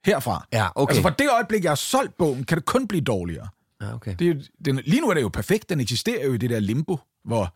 [0.05, 0.47] herfra.
[0.53, 0.91] Ja, okay.
[0.91, 3.47] Altså, fra det øjeblik, jeg har solgt bogen, kan det kun blive dårligere.
[3.81, 4.15] Ja, okay.
[4.19, 5.69] Det er, jo- den, lige nu er det jo perfekt.
[5.69, 7.53] Den eksisterer jo i det der limbo, hvor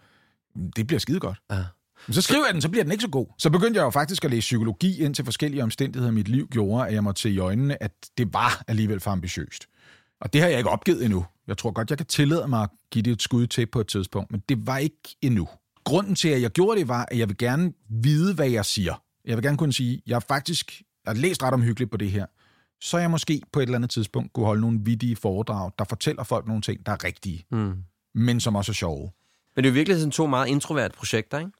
[0.75, 1.37] det bliver skide godt.
[1.51, 1.63] Ja.
[2.07, 3.25] Men så skriver jeg den, så bliver den ikke så god.
[3.37, 6.47] Så begyndte jeg jo faktisk at læse psykologi ind til forskellige omstændigheder i mit liv,
[6.47, 9.67] gjorde, at jeg måtte se i øjnene, at det var alligevel for ambitiøst.
[10.21, 11.25] Og det har jeg ikke opgivet endnu.
[11.47, 13.87] Jeg tror godt, jeg kan tillade mig at give det et skud til på et
[13.87, 15.47] tidspunkt, men det var ikke endnu.
[15.89, 19.03] Grunden til, at jeg gjorde det, var, at jeg vil gerne vide, hvad jeg siger.
[19.25, 22.11] Jeg vil gerne kunne sige, jeg har faktisk jeg har læst ret omhyggeligt på det
[22.11, 22.25] her.
[22.81, 26.23] Så jeg måske på et eller andet tidspunkt kunne holde nogle vidige foredrag, der fortæller
[26.23, 27.73] folk nogle ting, der er rigtige, Mm.
[28.15, 29.11] men som også er sjove.
[29.55, 31.51] Men det er jo virkelig sådan to meget introverte projekter, ikke?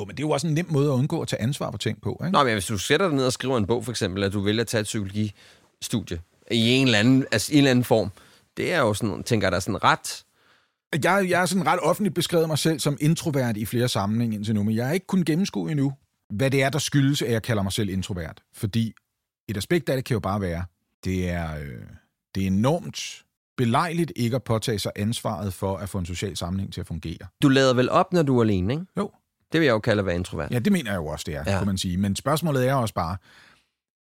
[0.00, 1.78] Jo, men det er jo også en nem måde at undgå at tage ansvar for
[1.78, 2.20] ting på.
[2.24, 2.30] Ikke?
[2.32, 4.40] Nå, men hvis du sætter dig ned og skriver en bog, for eksempel, at du
[4.40, 6.20] vælger at tage et psykologistudie
[6.50, 8.10] i en eller anden, altså, i en eller anden form,
[8.56, 10.24] det er jo sådan, tænker jeg, der er sådan ret
[11.04, 14.54] Jeg, jeg har sådan ret offentligt beskrevet mig selv som introvert i flere sammenhænge indtil
[14.54, 15.92] nu, men jeg har ikke kunnet gennemskue endnu,
[16.30, 18.42] hvad det er, der skyldes, at jeg kalder mig selv introvert.
[18.54, 18.94] Fordi
[19.48, 20.64] et aspekt af det kan jo bare være,
[21.04, 21.82] det er, øh,
[22.34, 23.22] det er enormt
[23.56, 27.18] belejligt ikke at påtage sig ansvaret for at få en social sammenhæng til at fungere.
[27.42, 28.86] Du lader vel op, når du er alene, ikke?
[28.96, 29.10] Jo.
[29.52, 30.50] Det vil jeg jo kalde at være introvert.
[30.52, 31.58] Ja, det mener jeg jo også, det er, Ja.
[31.58, 31.96] kan man sige.
[31.96, 33.16] Men spørgsmålet er også bare,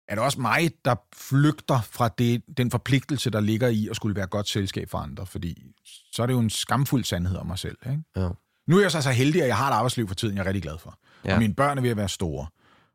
[0.09, 4.17] er det også mig, der flygter fra det, den forpligtelse, der ligger i at skulle
[4.17, 5.27] være godt selskab for andre?
[5.27, 5.63] Fordi
[6.13, 7.79] så er det jo en skamfuld sandhed om mig selv.
[7.91, 8.03] Ikke?
[8.17, 8.29] Ja.
[8.67, 10.47] Nu er jeg så så heldig, at jeg har et arbejdsliv for tiden, jeg er
[10.47, 10.99] rigtig glad for.
[11.25, 11.35] Ja.
[11.35, 12.47] Og mine børn er ved at være store.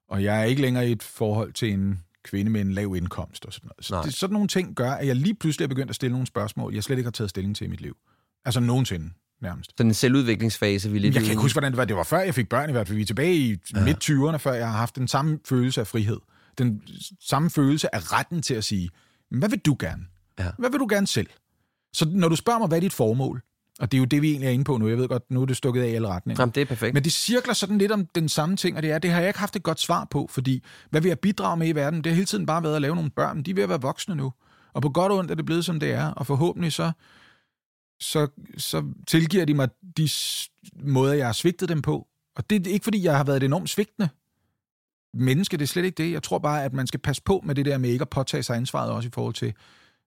[0.09, 3.45] Og jeg er ikke længere i et forhold til en kvinde med en lav indkomst
[3.45, 3.85] og sådan noget.
[3.85, 4.03] Så Nej.
[4.03, 6.73] det, sådan nogle ting gør, at jeg lige pludselig er begyndt at stille nogle spørgsmål,
[6.73, 7.97] jeg slet ikke har taget stilling til i mit liv.
[8.45, 9.09] Altså nogensinde,
[9.41, 9.71] nærmest.
[9.77, 11.85] Sådan en selvudviklingsfase, vi lidt Jeg kan ikke huske, hvordan det var.
[11.85, 12.95] Det var før jeg fik børn i hvert fald.
[12.95, 13.83] Vi er tilbage i ja.
[13.83, 16.17] midt-20'erne, før jeg har haft den samme følelse af frihed.
[16.57, 16.81] Den
[17.21, 18.89] samme følelse af retten til at sige,
[19.31, 20.03] hvad vil du gerne?
[20.39, 20.51] Ja.
[20.57, 21.27] Hvad vil du gerne selv?
[21.93, 23.41] Så når du spørger mig, hvad er dit formål?
[23.79, 24.87] Og det er jo det, vi egentlig er inde på nu.
[24.87, 26.41] Jeg ved godt, nu er det stukket af i alle retninger.
[26.41, 26.93] Jamen, det er perfekt.
[26.93, 29.29] Men det cirkler sådan lidt om den samme ting, og det er, det har jeg
[29.29, 32.03] ikke haft et godt svar på, fordi hvad vil jeg bidrage med i verden?
[32.03, 33.43] Det har hele tiden bare været at lave nogle børn.
[33.43, 34.33] De er ved at være voksne nu.
[34.73, 36.07] Og på godt og ondt er det blevet, som det er.
[36.07, 36.91] Og forhåbentlig så,
[37.99, 38.27] så,
[38.57, 40.09] så tilgiver de mig de
[40.83, 42.07] måder, jeg har svigtet dem på.
[42.35, 44.09] Og det er ikke, fordi jeg har været et enormt svigtende
[45.13, 45.57] menneske.
[45.57, 46.11] Det er slet ikke det.
[46.11, 48.43] Jeg tror bare, at man skal passe på med det der med ikke at påtage
[48.43, 49.53] sig ansvaret også i forhold til,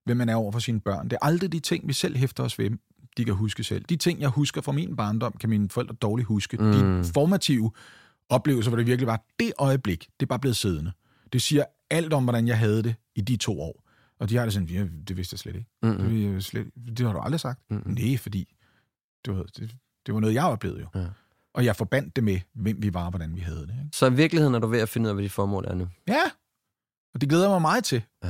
[0.05, 1.09] hvem man er over for sine børn.
[1.09, 2.71] Det er aldrig de ting, vi selv hæfter os ved,
[3.17, 3.85] de kan huske selv.
[3.89, 6.57] De ting, jeg husker fra min barndom, kan mine forældre dårligt huske.
[6.57, 6.71] Mm.
[6.71, 7.71] De formative
[8.29, 10.91] oplevelser, hvor det virkelig var det øjeblik, det er bare blevet siddende.
[11.33, 13.81] Det siger alt om, hvordan jeg havde det i de to år.
[14.19, 15.69] Og de har det sådan, ja, det vidste jeg slet ikke.
[15.83, 16.09] Mm-mm.
[16.09, 17.59] Det, jeg slet, det har du aldrig sagt.
[17.69, 17.91] Mm-mm.
[17.91, 18.55] Nej, fordi
[19.25, 19.75] det var, det,
[20.05, 20.87] det var noget, jeg oplevede jo.
[20.95, 21.05] Ja.
[21.55, 23.69] Og jeg forbandt det med, hvem vi var og hvordan vi havde det.
[23.69, 23.89] Ikke?
[23.93, 25.87] Så i virkeligheden er du ved at finde ud af, hvad dit formål er nu.
[26.07, 26.21] Ja,
[27.15, 28.01] og det glæder jeg mig meget til.
[28.23, 28.29] Ja.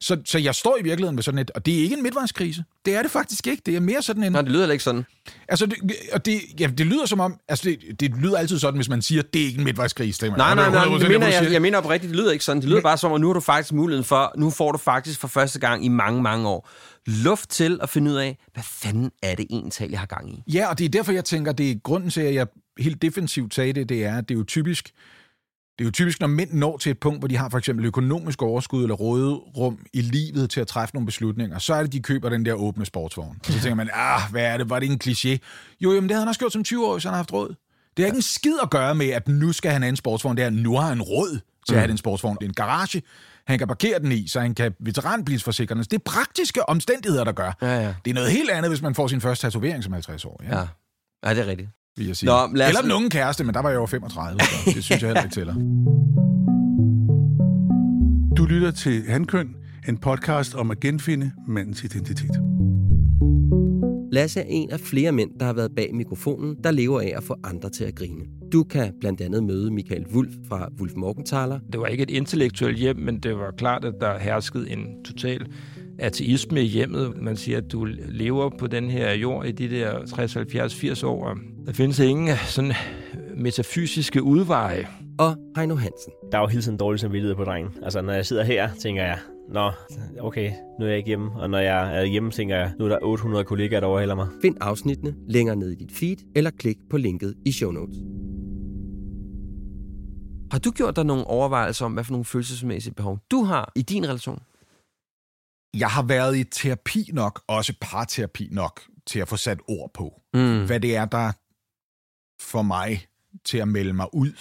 [0.00, 2.64] Så, så jeg står i virkeligheden med sådan et, og det er ikke en midtvejskrise.
[2.84, 3.62] Det er det faktisk ikke.
[3.66, 4.32] Det er mere sådan en...
[4.32, 5.04] Nej, det lyder heller ikke sådan.
[5.48, 5.76] Altså, det,
[6.12, 7.36] og det, ja, det lyder som om...
[7.48, 10.20] Altså, det, det lyder altid sådan, hvis man siger, det er ikke en midtvejskrise.
[10.26, 12.44] Det er- Nej, nej, nej, 100% det mener jeg, jeg mener oprigtigt, det lyder ikke
[12.44, 12.62] sådan.
[12.62, 15.20] Det lyder bare som, at nu har du faktisk muligheden for, nu får du faktisk
[15.20, 16.68] for første gang i mange, mange år,
[17.06, 20.42] luft til at finde ud af, hvad fanden er det egentlig, jeg har gang i?
[20.52, 22.46] Ja, og det er derfor, jeg tænker, det er grunden til, at jeg
[22.78, 24.90] helt defensivt sagde det, det er, at det er jo typisk,
[25.78, 27.86] det er jo typisk, når mænd når til et punkt, hvor de har for eksempel
[27.86, 32.00] økonomisk overskud eller råderum i livet til at træffe nogle beslutninger, så er det, de
[32.00, 33.36] køber den der åbne sportsvogn.
[33.46, 34.70] Og så tænker man, ah, hvad er det?
[34.70, 35.38] Var det en kliché?
[35.80, 37.54] Jo, jamen, det havde han også gjort som 20 år, hvis han har haft råd.
[37.96, 40.36] Det har ikke en skid at gøre med, at nu skal han have en sportsvogn.
[40.36, 42.36] Det er, nu har han råd til at have den sportsvogn.
[42.40, 43.02] Det er en garage,
[43.46, 47.52] han kan parkere den i, så han kan veteranbilsforsikre Det er praktiske omstændigheder, der gør.
[47.62, 47.94] Ja, ja.
[48.04, 50.40] Det er noget helt andet, hvis man får sin første tatovering som 50 år.
[50.44, 50.66] Ja Ja,
[51.24, 51.68] ja det er rigtigt.
[51.96, 52.26] Vil jeg sige.
[52.26, 54.84] Nå, lad os- Eller den unge kæreste, men der var jeg over 35, så det
[54.84, 55.54] synes jeg heller ikke tæller.
[58.36, 59.54] Du lytter til Handkøn,
[59.88, 62.30] en podcast om at genfinde mandens identitet.
[64.12, 67.22] Lasse er en af flere mænd, der har været bag mikrofonen, der lever af at
[67.24, 68.24] få andre til at grine.
[68.52, 72.78] Du kan blandt andet møde Michael Wulf fra Wulf Morgenthaler, Det var ikke et intellektuelt
[72.78, 75.46] hjem, men det var klart, at der herskede en total
[75.98, 77.22] ateisme i hjemmet.
[77.22, 81.02] Man siger, at du lever på den her jord i de der 60, 70, 80
[81.02, 81.38] år.
[81.66, 82.72] Der findes ingen sådan
[83.36, 84.86] metafysiske udveje.
[85.18, 86.12] og Heino Hansen.
[86.32, 87.70] Der er jo hele tiden dårlig samvittighed på drengen.
[87.82, 89.18] Altså, når jeg sidder her, tænker jeg,
[89.48, 89.70] Nå,
[90.20, 91.30] okay, nu er jeg ikke hjemme.
[91.36, 94.28] Og når jeg er hjemme, tænker jeg, nu er der 800 kollegaer, der overhælder mig.
[94.42, 97.96] Find afsnittene længere ned i dit feed, eller klik på linket i show notes.
[100.52, 103.82] Har du gjort dig nogle overvejelser om, hvad for nogle følelsesmæssige behov du har i
[103.82, 104.38] din relation?
[105.76, 110.20] Jeg har været i terapi nok, også parterapi nok, til at få sat ord på,
[110.34, 110.66] Mm.
[110.66, 111.32] hvad det er, der
[112.42, 113.06] får mig
[113.44, 114.32] til at melde mig ud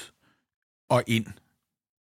[0.89, 1.25] og ind.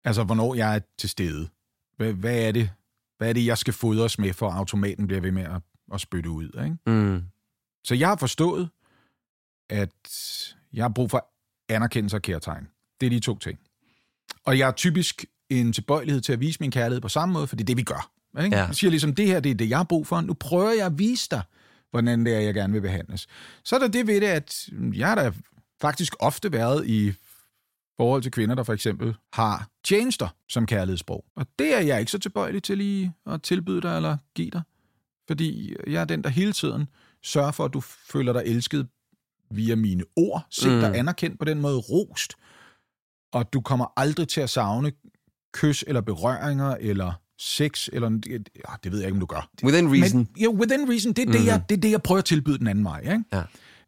[0.04, 1.48] Altså, hvornår jeg er til stede.
[1.96, 2.70] Hvad, hvad, er, det,
[3.18, 5.62] hvad er det, jeg skal fodres med, for at automaten bliver ved med at,
[5.92, 6.44] at spytte ud?
[6.64, 6.76] Ikke?
[6.86, 7.22] Mm.
[7.84, 8.70] Så jeg har forstået,
[9.70, 9.94] at
[10.72, 11.26] jeg har brug for
[11.68, 12.68] anerkendelse og kærtegn.
[13.00, 13.58] Det er de to ting.
[14.44, 17.56] Og jeg har typisk en tilbøjelighed til at vise min kærlighed på samme måde, for
[17.56, 18.10] det er det, vi gør.
[18.44, 18.56] Ikke?
[18.56, 18.64] Ja.
[18.64, 20.20] Jeg siger ligesom, det her det er det, jeg har brug for.
[20.20, 21.42] Nu prøver jeg at vise dig,
[21.90, 23.26] hvordan det er, jeg gerne vil behandles.
[23.64, 25.32] Så er der det ved det, at jeg har da
[25.80, 27.12] faktisk ofte været i
[27.96, 31.24] forhold til kvinder, der for eksempel har tjenester som kærlighedssprog.
[31.36, 34.62] Og det er jeg ikke så tilbøjelig til lige at tilbyde dig eller give dig.
[35.28, 36.88] Fordi jeg er den, der hele tiden
[37.22, 38.88] sørger for, at du føler dig elsket
[39.50, 40.46] via mine ord.
[40.50, 40.74] Se Mm.
[40.74, 40.80] mm.
[40.80, 42.32] dig anerkendt på den måde, rost.
[43.32, 44.92] Og du kommer aldrig til at savne
[45.52, 49.50] kys eller berøringer eller sex, eller ja, det ved jeg ikke, om du gør.
[49.64, 50.18] Within reason.
[50.18, 52.58] Men, ja, within reason, det er, det, jeg, det er det, jeg prøver at tilbyde
[52.58, 53.00] den anden vej.
[53.00, 53.24] Ikke?
[53.32, 53.42] Ja.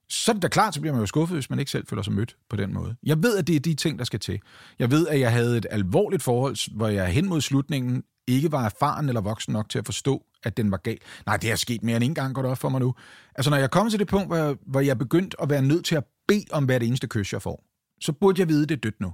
[0.08, 2.02] Så er det da klart, så bliver man jo skuffet, hvis man ikke selv føler
[2.02, 2.96] sig mødt på den måde.
[3.02, 4.40] Jeg ved, at det er de ting, der skal til.
[4.78, 8.64] Jeg ved, at jeg havde et alvorligt forhold, hvor jeg hen mod slutningen ikke var
[8.64, 10.98] erfaren eller voksen nok til at forstå, at den var gal.
[11.26, 12.94] Nej, det er sket mere end en gang, går det op for mig nu.
[13.34, 15.62] Altså, når jeg kommer til det punkt, hvor jeg, hvor jeg er begyndt at være
[15.62, 17.64] nødt til at bede om hvert eneste kys, jeg får,
[18.00, 19.12] så burde jeg vide, det er dødt nu.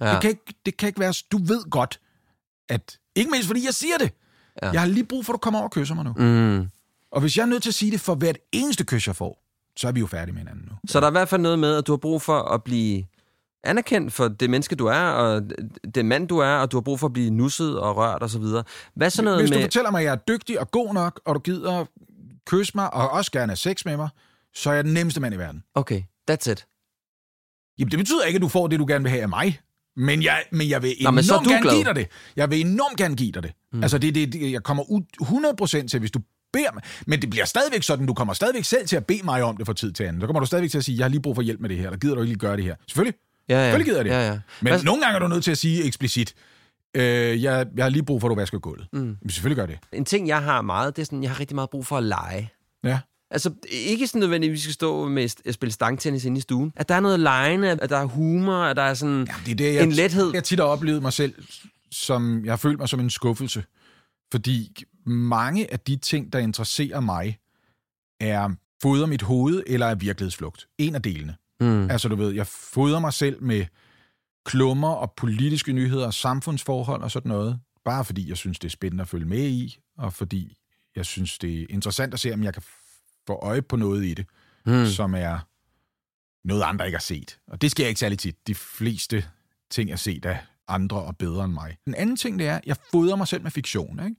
[0.00, 0.12] Ja.
[0.12, 1.14] Det, kan ikke, det kan ikke være...
[1.32, 2.00] Du ved godt,
[2.68, 2.98] at...
[3.14, 4.12] Ikke mindst, fordi jeg siger det.
[4.62, 4.70] Ja.
[4.70, 6.12] Jeg har lige brug for, at du kommer over og kysser mig nu.
[6.12, 6.68] Mm.
[7.10, 9.42] Og hvis jeg er nødt til at sige det for hvert eneste kys, jeg får,
[9.76, 10.76] så er vi jo færdige med hinanden nu.
[10.86, 13.04] Så der er i hvert fald noget med, at du har brug for at blive
[13.64, 15.42] anerkendt for det menneske, du er, og
[15.94, 18.30] det mand, du er, og du har brug for at blive nusset og rørt og
[18.30, 18.64] så videre.
[18.94, 19.58] Hvad så noget Hvis med...
[19.58, 21.84] du fortæller mig, at jeg er dygtig og god nok, og du gider
[22.46, 24.08] kysse mig, og også gerne have sex med mig,
[24.54, 25.62] så er jeg den nemmeste mand i verden.
[25.74, 26.66] Okay, that's it.
[27.78, 29.60] Jamen, det betyder ikke, at du får det, du gerne vil have af mig.
[29.96, 31.74] Men jeg, men jeg vil Nå, men enormt så er du gerne glad.
[31.74, 32.06] give dig det.
[32.36, 33.52] Jeg vil enormt gerne give dig det.
[33.72, 33.82] Mm.
[33.82, 35.02] Altså, det, det, det, jeg kommer ud
[35.82, 36.20] 100% til, hvis du
[36.52, 36.82] beder mig.
[37.06, 39.66] Men det bliver stadigvæk sådan, du kommer stadigvæk selv til at bede mig om det
[39.66, 40.20] fra tid til anden.
[40.20, 41.76] Så kommer du stadigvæk til at sige, jeg har lige brug for hjælp med det
[41.78, 42.74] her, eller gider du ikke lige gøre det her?
[42.88, 43.18] Selvfølgelig.
[43.48, 43.62] Ja, ja.
[43.64, 44.10] Selvfølgelig gider jeg det.
[44.10, 44.38] Ja, ja.
[44.60, 46.34] Men Hvad- nogle gange er du nødt til at sige eksplicit,
[46.96, 47.02] øh,
[47.42, 48.86] jeg, jeg har lige brug for, at du vasker gulvet.
[48.92, 48.98] Mm.
[49.00, 49.78] Jamen, selvfølgelig gør det.
[49.92, 52.02] En ting, jeg har meget, det er sådan, jeg har rigtig meget brug for at
[52.04, 52.50] lege.
[52.84, 52.98] Ja.
[53.30, 56.72] Altså, ikke sådan nødvendigt, at vi skal stå med at spille stangtennis inde i stuen.
[56.76, 59.52] At der er noget legende, at der er humor, at der er sådan Jamen, det
[59.52, 60.30] er det, jeg, en lethed.
[60.34, 61.34] Jeg tit har oplevet mig selv,
[61.90, 63.64] som jeg har følt mig som en skuffelse.
[64.32, 67.38] Fordi mange af de ting, der interesserer mig,
[68.20, 68.50] er
[68.82, 70.66] fodrer mit hoved eller er virkelighedsflugt.
[70.78, 71.36] En af delene.
[71.60, 71.90] Mm.
[71.90, 73.64] Altså, du ved, jeg fodrer mig selv med
[74.44, 77.58] klummer og politiske nyheder og samfundsforhold og sådan noget.
[77.84, 80.56] Bare fordi jeg synes, det er spændende at følge med i, og fordi
[80.96, 82.62] jeg synes, det er interessant at se, om jeg kan
[83.26, 84.26] få øje på noget i det,
[84.66, 84.86] Mm.
[84.86, 85.38] som er
[86.48, 87.38] noget, andre ikke har set.
[87.46, 88.46] Og det sker ikke særlig tit.
[88.46, 89.24] De fleste
[89.70, 91.76] ting er set af andre og bedre end mig.
[91.86, 94.00] Den anden ting, det er, jeg fodrer mig selv med fiktion.
[94.04, 94.16] Ikke?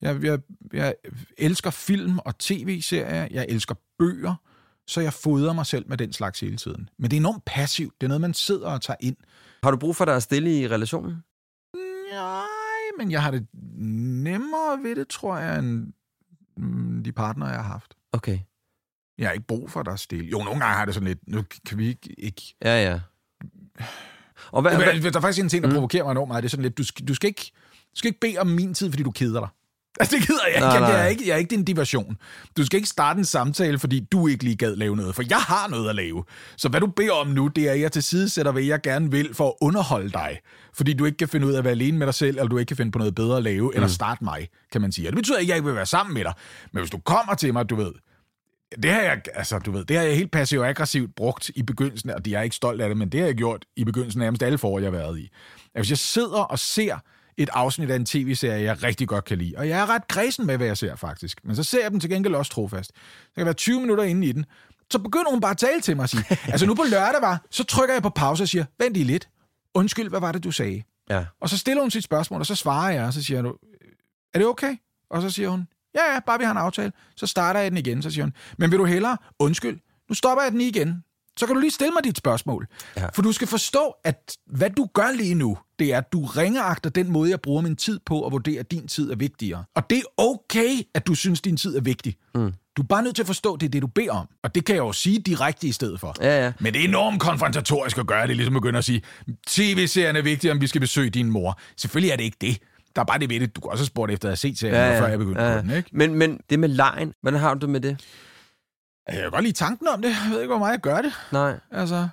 [0.00, 0.38] Jeg, jeg,
[0.72, 0.94] jeg
[1.38, 3.28] elsker film og tv-serier.
[3.30, 4.34] Jeg elsker bøger.
[4.86, 6.88] Så jeg fodrer mig selv med den slags hele tiden.
[6.98, 7.94] Men det er enormt passivt.
[8.00, 9.16] Det er noget, man sidder og tager ind.
[9.62, 11.14] Har du brug for dig at stille i relationen?
[12.12, 12.44] Nej,
[12.98, 13.46] men jeg har det
[13.78, 15.92] nemmere ved det, tror jeg, end
[16.56, 17.94] mm, de partnere, jeg har haft.
[18.14, 18.38] Okay.
[19.18, 20.24] Jeg har ikke brug for, at der er stille.
[20.30, 22.14] Jo, nogle gange har det sådan lidt, nu kan vi ikke...
[22.20, 22.54] ikke.
[22.64, 23.00] Ja, ja.
[24.52, 25.74] Og hvad, Der, hvad, der er faktisk en ting, der Mm.
[25.74, 26.42] provokerer mig enormt meget.
[26.42, 27.50] Det er sådan lidt, du skal, du skal, ikke,
[27.92, 29.48] du skal ikke bede om min tid, fordi du keder dig.
[30.00, 30.66] Altså, det gider jeg ikke.
[30.66, 30.88] Nej, nej.
[30.88, 31.28] jeg, er ikke.
[31.28, 32.16] jeg er ikke din diversion.
[32.56, 35.14] Du skal ikke starte en samtale, fordi du ikke lige gad lave noget.
[35.14, 36.24] For jeg har noget at lave.
[36.56, 38.82] Så hvad du beder om nu, det er, at jeg til side sætter, hvad jeg
[38.82, 40.38] gerne vil for at underholde dig.
[40.74, 42.58] Fordi du ikke kan finde ud af at være alene med dig selv, eller du
[42.58, 43.74] ikke kan finde på noget bedre at lave, mm.
[43.74, 45.08] eller starte mig, kan man sige.
[45.08, 46.32] Og det betyder ikke, at jeg ikke vil være sammen med dig.
[46.72, 47.92] Men hvis du kommer til mig, du ved,
[48.82, 51.62] det har jeg, altså, du ved, det har jeg helt passivt og aggressivt brugt i
[51.62, 54.20] begyndelsen, og jeg er ikke stolt af det, men det har jeg gjort i begyndelsen
[54.22, 55.30] af nærmest alle forår, jeg har været i.
[55.74, 56.98] At hvis jeg sidder og ser
[57.36, 60.46] et afsnit af en tv-serie, jeg rigtig godt kan lide, og jeg er ret kredsen
[60.46, 62.90] med, hvad jeg ser faktisk, men så ser jeg dem til gengæld også trofast.
[63.24, 64.44] Så kan være 20 minutter inde i den,
[64.90, 67.46] så begynder hun bare at tale til mig og sige, altså nu på lørdag var,
[67.50, 69.28] så trykker jeg på pause og siger, vent lige lidt,
[69.74, 70.82] undskyld, hvad var det, du sagde?
[71.10, 71.24] ja.
[71.40, 73.56] Og så stiller hun sit spørgsmål, og så svarer jeg, og så siger du,
[74.34, 74.76] er det okay?
[75.10, 76.92] Og så siger hun, ja, ja, bare vi har en aftale.
[77.16, 80.42] Så starter jeg den igen, så siger hun, men vil du hellere, undskyld, nu stopper
[80.42, 81.04] jeg den igen.
[81.36, 82.66] Så kan du lige stille mig dit spørgsmål.
[82.96, 83.06] Ja.
[83.14, 86.90] For du skal forstå, at hvad du gør lige nu, det er, at du ringeagter
[86.90, 89.64] den måde, jeg bruger min tid på, og vurderer, at din tid er vigtigere.
[89.74, 92.16] Og det er okay, at du synes, din tid er vigtig.
[92.34, 92.52] Mm.
[92.76, 94.28] Du er bare nødt til at forstå, at det er det, du beder om.
[94.42, 96.14] Og det kan jeg jo sige direkte i stedet for.
[96.20, 96.52] Ja, ja.
[96.60, 99.02] Men det er enormt konfrontatorisk at gøre det, ligesom at begynde at sige,
[99.46, 101.60] tv-serien er vigtig, om vi skal besøge din mor.
[101.76, 102.58] Selvfølgelig er det ikke det.
[102.96, 103.56] Der er bare det ved det.
[103.56, 105.00] Du kan også have spurgt efter at have set serien, ja, ja.
[105.00, 105.60] før jeg begyndte ja, ja.
[105.60, 105.90] på den, ikke?
[105.92, 108.00] Men, men det med lejen, hvordan har du det med det?
[109.08, 110.08] Jeg kan godt lide tanken om det.
[110.08, 111.12] Jeg ved ikke, hvor meget jeg gør det.
[111.32, 111.58] Nej.
[111.70, 112.08] Altså,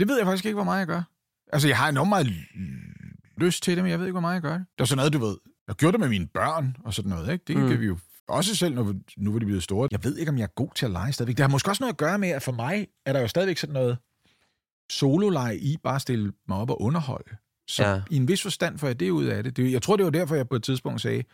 [0.00, 1.02] det ved jeg faktisk ikke, hvor meget jeg gør.
[1.52, 2.26] Altså, jeg har enormt meget
[3.36, 4.66] lyst til det, men jeg ved ikke, hvor meget jeg gør det.
[4.78, 5.36] Det er sådan noget, du ved.
[5.68, 7.44] Jeg gjorde det med mine børn og sådan noget, ikke?
[7.48, 7.68] Det mm.
[7.68, 9.88] kan vi jo også selv, nu, nu hvor de blevet store.
[9.90, 11.36] Jeg ved ikke, om jeg er god til at lege stadigvæk.
[11.36, 13.56] Det har måske også noget at gøre med, at for mig er der jo stadigvæk
[13.58, 13.98] sådan noget
[14.90, 17.36] solo i, bare at stille mig op og underholde.
[17.68, 18.02] Så Ja.
[18.10, 19.56] i en vis forstand får jeg det ud af det.
[19.56, 19.72] det.
[19.72, 21.24] Jeg tror, det var derfor, jeg på et tidspunkt sagde,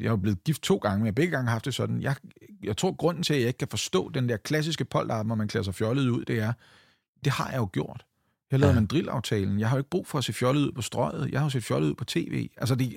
[0.00, 2.02] jeg er blevet gift to gange, men jeg har begge gange haft det sådan.
[2.02, 2.16] Jeg,
[2.62, 5.48] jeg tror, grunden til, at jeg ikke kan forstå den der klassiske polterarm, hvor man
[5.48, 6.52] klæder sig fjollet ud, det er,
[7.24, 8.04] det har jeg jo gjort.
[8.50, 8.74] Jeg lavede Ja.
[8.74, 8.80] ja.
[8.80, 9.60] mandrillaftalen.
[9.60, 11.30] Jeg har jo ikke brug for at se fjollet ud på strøget.
[11.32, 12.48] Jeg har jo set fjollet ud på tv.
[12.56, 12.94] Altså, det,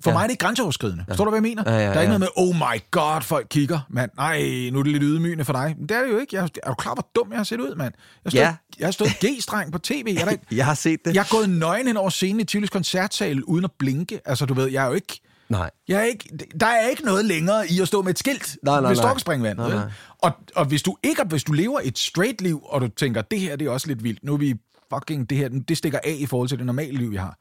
[0.00, 0.10] for Ja.
[0.10, 0.18] ja.
[0.18, 1.04] mig er det grænseoverskridende.
[1.08, 1.12] Ja.
[1.12, 1.62] Forstår du, hvad jeg mener?
[1.66, 2.00] Ja, ja, Der er ja.
[2.00, 4.10] ikke noget med, oh my god, folk kigger, mand.
[4.16, 4.38] Nej,
[4.72, 5.74] nu er det lidt ydmygende for dig.
[5.78, 6.36] Men det er det jo ikke.
[6.36, 7.94] Jeg, er du klar, hvor dum jeg har set ud, mand?
[8.24, 8.54] Jeg har stået, Ja.
[8.78, 10.14] jeg har stået G-streng på tv.
[10.18, 11.14] Jeg, er ikke, Jeg har set det.
[11.14, 14.20] jeg er gået nøgen hen over scenen i Tivolis koncertsal, uden at blinke.
[14.24, 15.20] Altså, du ved, jeg er jo ikke...
[15.48, 15.70] Nej.
[15.88, 16.28] Jeg er ikke,
[16.60, 19.74] der er ikke noget længere i at stå med et skilt Nej, nej, ved.
[19.74, 19.90] Nej, nej.
[20.18, 23.40] Og, og hvis du ikke hvis du lever et straight liv, og du tænker, det
[23.40, 24.54] her det er også lidt vildt, nu er vi
[24.94, 27.38] fucking, det her, det stikker af i forhold til det normale liv, vi har.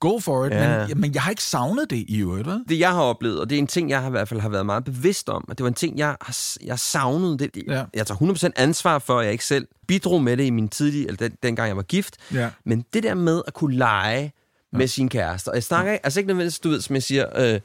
[0.00, 0.86] Go for it, Ja.
[0.88, 2.64] men, men jeg har ikke savnet det i øvrigt, vel?
[2.68, 4.48] Det, jeg har oplevet, og det er en ting, jeg har i hvert fald har
[4.48, 7.38] været meget bevidst om, at det var en ting, jeg har jeg savnede.
[7.38, 7.84] Det, Ja.
[7.94, 11.06] Jeg tager 100% ansvar for, at jeg ikke selv bidrog med det i min tidlige,
[11.06, 12.16] eller den, dengang jeg var gift.
[12.34, 12.50] Ja.
[12.64, 14.32] Men det der med at kunne lege
[14.72, 15.48] med sin kæreste.
[15.48, 17.60] Og jeg snakker ikke, altså ikke nødvendigvis, du ved, som jeg siger, øh,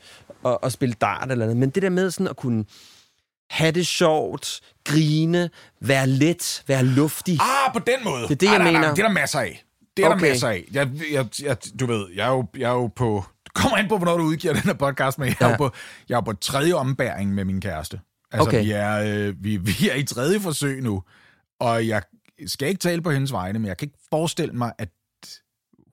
[0.45, 2.65] at, at spille dart eller andet, men det der med sådan at kunne
[3.49, 5.49] have det sjovt, grine,
[5.81, 7.39] være let, være luftig.
[7.41, 8.21] Ah, på den måde.
[8.23, 8.93] Det er det, ah, jeg nej, nej, mener.
[8.95, 9.63] det er der masser af.
[9.97, 10.25] Det er okay.
[10.25, 10.63] Der masser af.
[10.71, 13.25] Jeg, jeg, jeg, du ved, jeg er jo, jeg er jo på...
[13.55, 15.51] Kommer ind på, hvornår du udgiver den her podcast, men jeg er, Ja.
[15.51, 15.71] jo, på,
[16.09, 17.99] jeg er på tredje ombæring med min kæreste.
[18.31, 18.63] Altså, Okay.
[18.63, 21.03] vi, er, øh, vi, vi er i tredje forsøg nu,
[21.59, 22.01] og jeg
[22.47, 24.89] skal ikke tale på hendes vegne, men jeg kan ikke forestille mig, at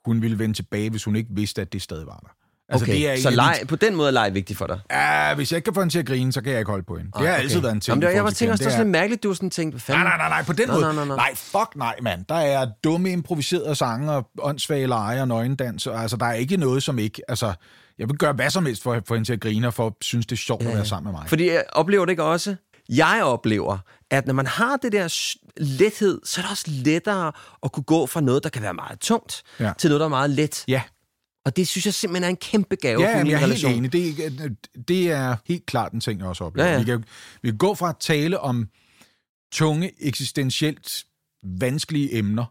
[0.05, 2.29] hun ville vende tilbage, hvis hun ikke vidste, at det stadig var der.
[2.71, 2.93] Altså, okay.
[2.93, 4.81] det er så leg, på den måde er leg vigtig for dig.
[4.91, 6.85] Ja, hvis jeg ikke kan få hende til at grine, så kan jeg ikke holde
[6.85, 7.11] på hende.
[7.19, 7.93] Det har Ah, altid været en ting.
[7.93, 9.81] Jamen, det, jeg var tænkt også, det var sådan lidt mærkeligt, du sådan tænkt, hvad
[9.81, 10.03] fanden?
[10.05, 10.85] Nej, nej, nej, nej, på den Nej, måde.
[10.87, 11.17] nej, nej, nej.
[11.17, 12.25] nej, fuck nej, mand.
[12.29, 15.87] Der er dumme improviserede sange og åndssvage lege og nøgendans.
[15.87, 17.23] og Altså, der er ikke noget, som ikke...
[17.29, 17.53] Altså,
[17.99, 19.87] jeg vil gøre hvad som helst for at få hende til at grine, og for
[19.87, 21.29] at synes, det er sjovt at være sammen med mig.
[21.29, 22.57] Fordi jeg oplever det ikke også?
[22.89, 23.79] Jeg oplever,
[24.11, 28.07] at når man har det der lethed, så er det også lettere at kunne gå
[28.07, 29.73] fra noget, der kan være meget tungt, Ja.
[29.79, 30.65] til noget, der er meget let.
[30.69, 30.83] Ja,
[31.49, 33.73] Og det synes jeg simpelthen er en kæmpe gave ja for min jeg er relation.
[33.73, 34.17] helt enig.
[34.19, 36.69] Det, er- det er helt klart en ting, jeg også oplever.
[36.69, 36.79] Ja, ja.
[36.79, 37.05] Vi, kan,
[37.43, 38.69] vi kan gå fra at tale om
[39.53, 41.05] tunge, eksistentielt
[41.43, 42.45] vanskelige emner,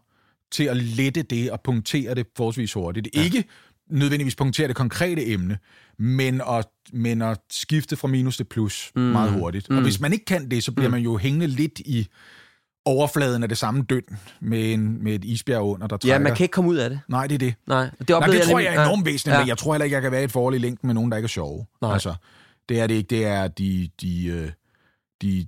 [0.52, 3.08] til at lette det og punktere det forholdsvis hurtigt.
[3.14, 3.22] Ja.
[3.22, 3.44] Ikke
[3.90, 5.58] nødvendigvis punktere det konkrete emne,
[5.98, 9.02] men at, men at skifte fra minus til plus mm.
[9.02, 9.70] meget hurtigt.
[9.70, 9.76] Mm.
[9.76, 10.92] Og hvis man ikke kan det, så bliver mm.
[10.92, 12.08] man jo hængende lidt i
[12.88, 14.02] overfladen af det samme døn
[14.40, 16.14] med, en, med et isbjerg under, der trækker.
[16.14, 17.00] Ja, man kan ikke komme ud af det.
[17.08, 17.54] Nej, det er det.
[17.66, 19.40] Nej, det, Nej, det tror jeg er enormt væsentligt, ja.
[19.40, 21.10] men jeg tror heller ikke, jeg kan være i et forhold i længden med nogen,
[21.10, 21.66] der ikke er sjove.
[21.82, 21.92] Nej.
[21.92, 22.14] Altså,
[22.68, 23.08] det er det ikke.
[23.10, 24.50] Det er de, de, øh,
[25.22, 25.46] de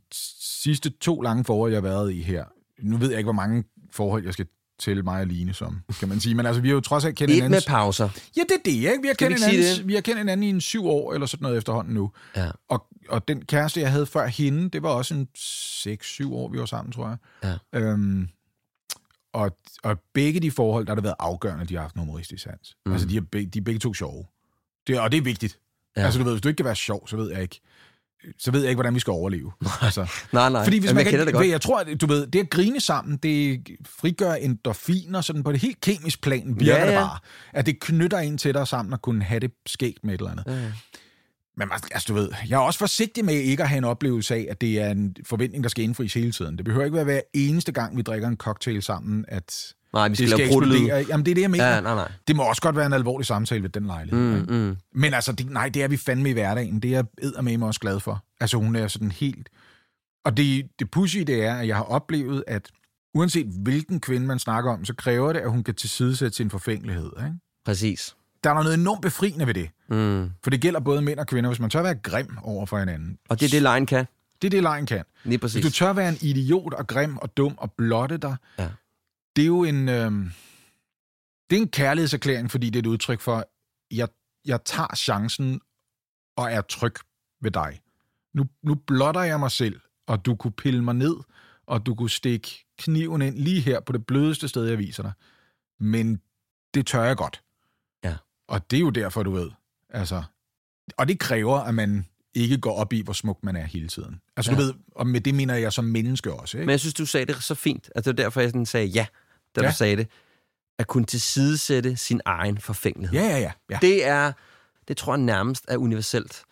[0.62, 2.44] sidste to lange forhold, jeg har været i her.
[2.82, 4.46] Nu ved jeg ikke, hvor mange forhold, jeg skal
[4.80, 6.34] tælle mig og Line som, kan man sige.
[6.34, 7.68] Men altså, vi har jo trods alt kendt Ikke med hinanden...
[7.68, 8.08] pauser.
[8.36, 8.98] Ja, det er det, ikke?
[9.02, 11.58] Vi har, kendt hinanden, vi har kendt hinanden i en syv år, eller sådan noget
[11.58, 12.10] efterhånden nu.
[12.36, 12.50] Ja.
[12.68, 16.58] Og, og den kæreste, jeg havde før hende, det var også en 6-7 år, vi
[16.58, 17.16] var sammen, tror jeg.
[17.72, 17.80] Ja.
[17.80, 18.28] Øhm,
[19.32, 22.00] og, og begge de forhold, der har det været afgørende, at de har haft en
[22.00, 22.76] humoristisk sans.
[22.86, 22.92] Mm.
[22.92, 24.24] Altså, de er, de er begge to sjove.
[24.86, 25.58] Det, og det er vigtigt.
[25.96, 26.02] Ja.
[26.02, 27.60] Altså, du ved, hvis du ikke kan være sjov, så ved jeg ikke,
[28.38, 29.52] så ved jeg ikke, hvordan vi skal overleve.
[29.82, 30.64] Altså, Nej, nej.
[30.64, 31.50] fordi hvis Jamen, man jeg kender det kan, godt.
[31.50, 35.60] jeg tror, at du ved, det at grine sammen, det frigør endorfiner, sådan på det
[35.60, 37.18] helt kemisk plan virker Ja, ja, det bare.
[37.52, 40.30] At det knytter en til dig sammen og kunne have det skægt med et eller
[40.30, 40.44] andet.
[40.46, 40.72] Ja, ja.
[41.56, 44.34] Men man- altså, du ved, jeg er også forsigtig med ikke at have en oplevelse
[44.34, 46.56] af, at det er en forventning, der skal indfries hele tiden.
[46.56, 50.14] Det behøver ikke være hver eneste gang, vi drikker en cocktail sammen, at Nej, vi
[50.14, 50.74] skal, det lave skal pruttelyd.
[50.76, 51.04] eksplodere.
[51.08, 51.66] Jamen, det er det, jeg mener.
[51.74, 52.12] Ja, nej, nej.
[52.28, 54.40] Det må også godt være en alvorlig samtale ved den lejlighed.
[54.46, 54.76] Mm, mm.
[54.94, 56.80] Men altså, det, nej, det er vi fandme i hverdagen.
[56.80, 57.02] Det er
[57.36, 58.24] jeg med mig også glad for.
[58.40, 59.48] Altså, hun er sådan helt...
[60.24, 62.68] Og det, det pussy, det er, at jeg har oplevet, at
[63.14, 67.10] uanset hvilken kvinde man snakker om, så kræver det, at hun kan tilsidesætte sin forfængelighed.
[67.18, 67.32] Ikke?
[67.64, 68.16] Præcis.
[68.44, 69.70] Der er noget enormt befriende ved det.
[69.88, 70.30] Mm.
[70.42, 73.18] For det gælder både mænd og kvinder, hvis man tør være grim over for hinanden.
[73.28, 74.06] Og det er det, lejen kan.
[74.42, 75.04] Det er det, lejen kan.
[75.24, 75.62] Lige præcis.
[75.62, 78.68] Hvis du tør være en idiot og grim og dum og blotte dig, Ja.
[79.36, 80.10] Det er jo en, øh,
[81.50, 83.44] det er en kærlighedserklæring, fordi det er et udtryk for,
[83.90, 84.08] jeg,
[84.44, 85.60] jeg tager chancen
[86.36, 86.94] og er tryg
[87.40, 87.80] ved dig.
[88.34, 91.16] Nu, nu blotter jeg mig selv, og du kunne pille mig ned,
[91.66, 95.12] og du kunne stikke kniven ind lige her på det blødeste sted, jeg viser dig.
[95.80, 96.20] Men
[96.74, 97.42] det tør jeg godt.
[98.04, 98.16] Ja.
[98.48, 99.50] Og det er jo derfor, du ved.
[99.88, 100.22] Altså,
[100.98, 104.20] og det kræver, at man ikke går op i, hvor smuk man er hele tiden.
[104.36, 104.56] Altså, ja.
[104.58, 106.66] du ved, og med det mener jeg som menneske også, ikke?
[106.66, 107.90] Men jeg synes, du sagde det så fint.
[107.94, 109.06] Altså, det var derfor, jeg sådan sagde ja,
[109.56, 109.68] da Ja.
[109.68, 110.08] du sagde det.
[110.78, 113.20] At kunne tilsidesætte sin egen forfængelighed.
[113.20, 113.52] Ja, ja, ja.
[113.70, 113.78] ja.
[113.82, 114.32] Det er,
[114.88, 116.42] det tror jeg nærmest er universelt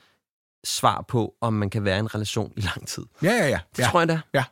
[0.65, 3.03] svar på, om man kan være i en relation i lang tid.
[3.23, 3.59] Ja, ja, ja.
[3.77, 3.89] Det ja.
[3.89, 4.21] tror jeg da.
[4.35, 4.45] Ja.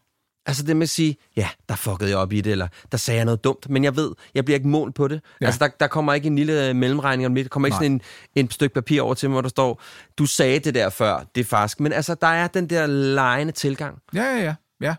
[0.47, 3.17] Altså det med at sige, ja, der fuckede jeg op i det, eller der sagde
[3.19, 5.21] jeg noget dumt, men jeg ved, jeg bliver ikke målt på det.
[5.41, 5.47] Ja.
[5.47, 7.85] Altså der, der kommer ikke en lille mellemregning om det, der kommer ikke Nej.
[7.85, 8.01] sådan en,
[8.35, 9.83] en stykke papir over til mig, hvor der står,
[10.19, 11.81] du sagde det der før, det er faktisk.
[11.81, 13.99] Men altså, der er den der lejende tilgang.
[14.15, 14.55] Ja, ja, ja.
[14.81, 14.95] ja.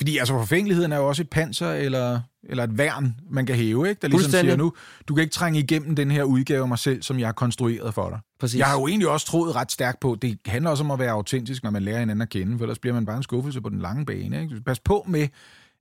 [0.00, 3.88] Fordi altså, forfængeligheden er jo også et panser eller, eller et værn, man kan hæve,
[3.88, 3.98] ikke?
[4.02, 4.72] Der ligesom siger nu,
[5.08, 7.94] du kan ikke trænge igennem den her udgave af mig selv, som jeg har konstrueret
[7.94, 8.18] for dig.
[8.40, 8.58] Præcis.
[8.58, 11.10] Jeg har jo egentlig også troet ret stærkt på, det handler også om at være
[11.10, 13.68] autentisk, når man lærer hinanden at kende, for ellers bliver man bare en skuffelse på
[13.68, 14.42] den lange bane.
[14.42, 14.60] Ikke?
[14.66, 15.28] Pas på med,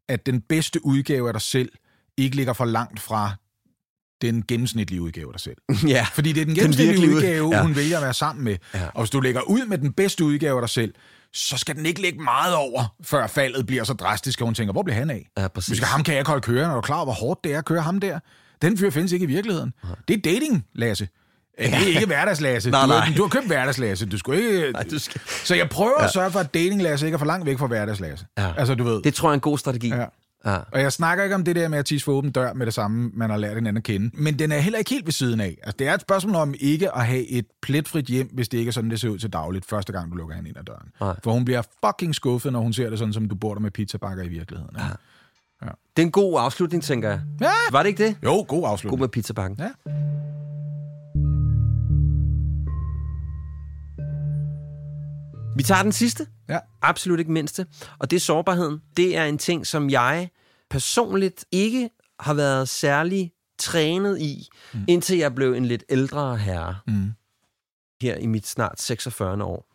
[0.09, 1.69] at den bedste udgave af dig selv
[2.17, 3.31] ikke ligger for langt fra
[4.21, 5.57] den gennemsnitlige udgave af dig selv.
[5.95, 6.05] ja.
[6.13, 7.57] Fordi det er den Den gennemsnitlige ud- udgave, Ja.
[7.57, 7.63] ja.
[7.63, 8.57] hun vælger at være sammen med.
[8.73, 8.87] Ja.
[8.93, 10.93] Og hvis du lægger ud med den bedste udgave af dig selv,
[11.33, 14.71] så skal den ikke ligge meget over, før faldet bliver så drastisk, og hun tænker,
[14.73, 15.27] hvor bliver han af?
[15.37, 15.77] Ja, præcis.
[15.77, 17.57] Hvis ham kan jeg ikke holde kørende, og du er klar hvor hårdt det er
[17.57, 18.19] at køre ham der.
[18.61, 19.73] Den fyr findes ikke i virkeligheden.
[20.07, 21.07] Det er dating, Lasse.
[21.59, 21.65] Ja.
[21.65, 22.69] Det er ikke hverdagslasse.
[22.71, 22.97] Nej, du, nej.
[22.99, 24.05] har- du har købt hverdagslasse.
[24.05, 24.71] Du skulle ikke...
[24.71, 25.21] Nej, du skal...
[25.43, 26.05] Så jeg prøver ja.
[26.05, 28.25] at sørge for, at datinglasse ikke er for langt væk fra hverdagslasse.
[28.37, 28.53] Ja.
[28.57, 29.01] Altså, du ved.
[29.01, 29.87] Det tror jeg er en god strategi.
[29.89, 30.05] Ja.
[30.45, 30.57] Ja.
[30.71, 32.73] Og jeg snakker ikke om det der med at tisse for åben dør med det
[32.73, 34.11] samme, man har lært hinanden at kende.
[34.13, 35.57] Men den er heller ikke helt ved siden af.
[35.63, 38.69] Altså, det er et spørgsmål om ikke at have et pletfrit hjem, hvis det ikke
[38.69, 40.89] er sådan, det ser ud til dagligt, første gang du lukker hende ind ad døren.
[41.01, 41.15] Nej.
[41.23, 43.71] For hun bliver fucking skuffet, når hun ser det sådan, som du bor der med
[43.71, 44.75] pizzabakker i virkeligheden.
[44.79, 44.87] Ja.
[45.97, 47.21] Det er en god afslutning, tænker jeg.
[47.41, 47.51] Ja.
[47.71, 48.15] Var det ikke det?
[48.23, 48.99] Jo, god God afslutning.
[48.99, 49.59] med pizzabakken.
[49.59, 49.93] Ja.
[55.55, 56.27] Vi tager den sidste.
[56.49, 56.59] Ja.
[56.81, 57.65] Absolut ikke mindste.
[57.99, 58.81] Og det er sårbarheden.
[58.97, 60.29] Det er en ting, som jeg
[60.69, 61.89] personligt ikke
[62.19, 64.85] har været særlig trænet i, mm.
[64.87, 66.75] indtil jeg blev en lidt ældre herre.
[66.87, 67.11] Mm.
[68.01, 69.43] Her i mit snart 46.
[69.43, 69.73] år.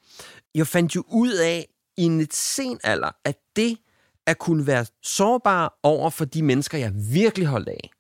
[0.54, 3.78] Jeg fandt jo ud af i en lidt sen alder, at det
[4.26, 7.90] at kunne være sårbar over for de mennesker, jeg virkelig holdt af,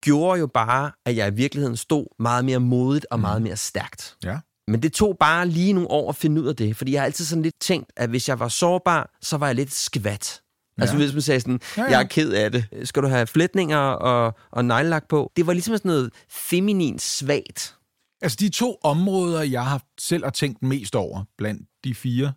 [0.00, 4.16] gjorde jo bare, at jeg i virkeligheden stod meget mere modigt og meget mere stærkt.
[4.24, 4.38] Ja.
[4.72, 7.06] Men det tog bare lige nogle år at finde ud af det, fordi jeg har
[7.06, 10.42] altid sådan lidt tænkt, at hvis jeg var sårbar, så var jeg lidt skvat.
[10.78, 10.82] Ja.
[10.82, 11.90] Altså hvis man sagde sådan, ja, ja.
[11.90, 12.66] jeg er ked af det.
[12.84, 15.32] Skal du have flætninger og, og neglelak på?
[15.36, 17.76] Det var ligesom sådan noget feminin svagt.
[18.22, 22.32] Altså de to områder, jeg har selv har tænkt mest over, blandt de fire,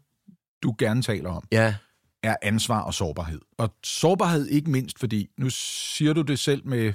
[0.64, 1.76] du gerne taler om, ja.
[2.24, 3.42] er ansvar og sårbarhed.
[3.58, 6.94] Og sårbarhed ikke mindst, fordi nu siger du det selv med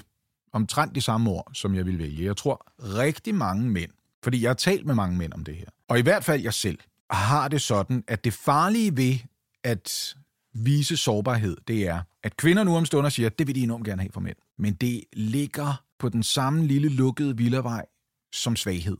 [0.52, 2.24] omtrent de samme ord, som jeg vil vælge.
[2.24, 2.66] Jeg tror
[2.98, 3.90] rigtig mange mænd,
[4.22, 6.54] fordi jeg har talt med mange mænd om det her, og i hvert fald jeg
[6.54, 6.78] selv,
[7.10, 9.18] har det sådan, at det farlige ved
[9.64, 10.16] at
[10.54, 13.84] vise sårbarhed, det er, at kvinder nu om stunder siger, at det vil de enormt
[13.84, 14.36] gerne have for mænd.
[14.58, 17.86] Men det ligger på den samme lille lukkede villavej
[18.32, 18.96] som svaghed.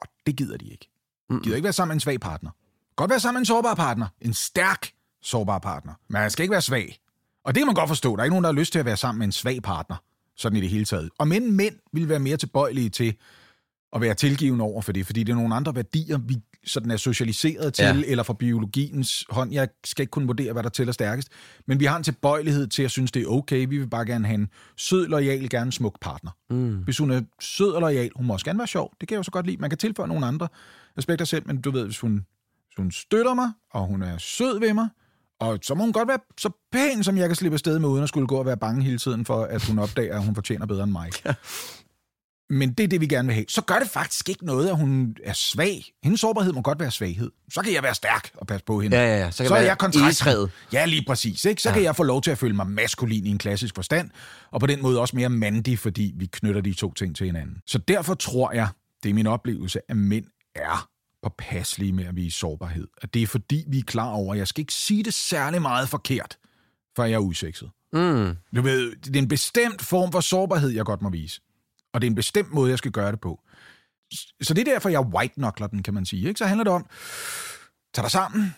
[0.00, 0.90] Og det gider de ikke.
[1.30, 2.50] De gider ikke være sammen med en svag partner.
[2.96, 4.06] Godt være sammen med en sårbar partner.
[4.20, 4.92] En stærk
[5.22, 5.94] sårbar partner.
[6.08, 6.98] Men han skal ikke være svag.
[7.44, 8.16] Og det kan man godt forstå.
[8.16, 9.96] Der er ikke nogen, der har lyst til at være sammen med en svag partner.
[10.36, 11.10] Sådan i det hele taget.
[11.18, 13.16] Og men mænd vil være mere tilbøjelige til
[13.94, 16.36] at være tilgivende over for det, fordi det er nogle andre værdier, vi
[16.66, 18.02] sådan er socialiseret til, ja.
[18.06, 19.52] eller fra biologiens hånd.
[19.52, 21.28] Jeg skal ikke kunne vurdere, hvad der tæller stærkest,
[21.66, 23.66] men vi har en tilbøjelighed til at synes, det er okay.
[23.68, 26.30] Vi vil bare gerne have en sød, lojal, gerne smuk partner.
[26.50, 26.76] Mm.
[26.76, 28.92] Hvis hun er sød og lojal, hun må også gerne være sjov.
[29.00, 29.56] Det kan jeg jo så godt lide.
[29.56, 30.48] Man kan tilføje nogle andre
[30.96, 32.12] aspekter selv, men du ved, hvis hun,
[32.66, 34.88] hvis hun støtter mig, og hun er sød ved mig,
[35.40, 38.02] og så må hun godt være så pæn, som jeg kan slippe afsted med, uden
[38.02, 40.66] at skulle gå og være bange hele tiden for, at hun opdager, at hun fortjener
[40.66, 41.10] bedre end mig.
[41.24, 41.34] Ja.
[42.50, 43.44] Men det er det, vi gerne vil have.
[43.48, 45.84] Så gør det faktisk ikke noget, at hun er svag.
[46.02, 47.30] Hendes sårbarhed må godt være svaghed.
[47.52, 48.96] Så kan jeg være stærk og passe på hende.
[48.96, 49.30] Ja, ja, ja.
[49.30, 50.20] Så, kan så er jeg kontrast.
[50.20, 50.50] egetræet.
[50.72, 51.44] Ja, lige præcis.
[51.44, 51.62] Ikke?
[51.62, 51.74] Så ja.
[51.74, 54.10] kan jeg få lov til at føle mig maskulin i en klassisk forstand,
[54.50, 57.56] og på den måde også mere mandig, fordi vi knytter de to ting til hinanden.
[57.66, 58.68] Så derfor tror jeg,
[59.02, 60.24] det er min oplevelse, at mænd
[60.54, 60.88] er
[61.22, 62.88] påpasselige med at vise sårbarhed.
[63.02, 65.62] At det er fordi, vi er klar over, at jeg skal ikke sige det særlig
[65.62, 66.38] meget forkert,
[66.96, 67.70] før jeg er udsekset.
[67.92, 68.36] Mm.
[68.56, 71.40] Du ved, det er en bestemt form for sårbarhed, jeg godt må vise.
[71.94, 73.40] Og det er en bestemt måde, jeg skal gøre det på.
[74.42, 75.34] Så det er derfor, jeg white
[75.70, 76.28] den, kan man sige.
[76.28, 76.38] Ikke?
[76.38, 76.86] Så handler det om,
[77.94, 78.54] tag dig sammen,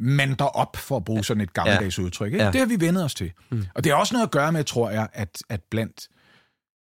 [0.00, 2.02] mand dig op, for at bruge sådan et gammeldags ja.
[2.02, 2.32] udtryk.
[2.32, 2.44] Ikke?
[2.44, 2.50] Ja.
[2.50, 3.32] Det har vi vendet os til.
[3.50, 3.64] Mm.
[3.74, 6.08] Og det har også noget at gøre med, tror jeg, at, at blandt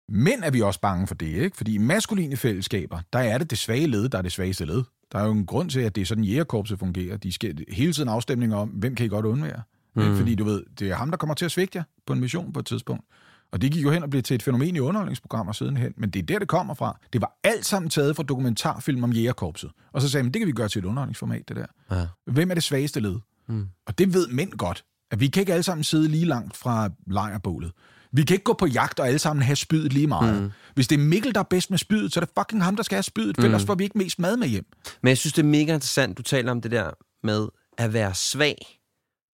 [0.08, 1.26] mænd er vi også bange for det.
[1.26, 1.56] Ikke?
[1.56, 4.84] Fordi i maskuline fællesskaber, der er det det svage led, der er det svageste led.
[5.12, 7.16] Der er jo en grund til, at det er sådan, jægerkorpset fungerer.
[7.16, 9.62] De skal hele tiden afstemninger om, hvem kan I godt undvære?
[9.96, 10.16] Mm.
[10.16, 12.52] Fordi du ved, det er ham, der kommer til at svigte jer på en mission
[12.52, 13.04] på et tidspunkt.
[13.52, 15.92] Og det gik jo hen og blev til et fænomen i underholdningsprogrammer sidenhen.
[15.96, 16.98] Men det er der, det kommer fra.
[17.12, 19.70] Det var alt sammen taget fra dokumentarfilm om jægerkorpset.
[19.92, 21.66] Og så sagde man, det kan vi gøre til et underholdningsformat, det der.
[21.96, 22.06] Ja.
[22.32, 23.16] Hvem er det svageste led?
[23.48, 23.66] Mm.
[23.86, 24.84] Og det ved mænd godt.
[25.10, 27.72] At vi kan ikke alle sammen sidde lige langt fra lejrbålet.
[28.12, 30.42] Vi kan ikke gå på jagt og alle sammen have spydet lige meget.
[30.42, 30.50] Mm.
[30.74, 32.82] Hvis det er Mikkel, der er bedst med spydet, så er det fucking ham, der
[32.82, 33.44] skal have spydet, for Mm.
[33.44, 34.66] ellers får vi ikke mest mad med hjem.
[35.02, 36.90] Men jeg synes, det er mega interessant, du taler om det der
[37.26, 38.56] med at være svag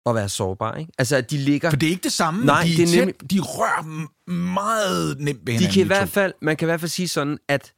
[0.06, 0.74] og være sårbar.
[0.74, 0.92] Ikke?
[0.98, 1.70] Altså, at de ligger...
[1.70, 2.44] For det er ikke det samme.
[2.44, 5.72] Nej, de, det er tæt, nemlig- de rører meget nemt ved De hinanden.
[5.72, 7.72] kan i de hvert fald, man kan i hvert fald sige sådan, at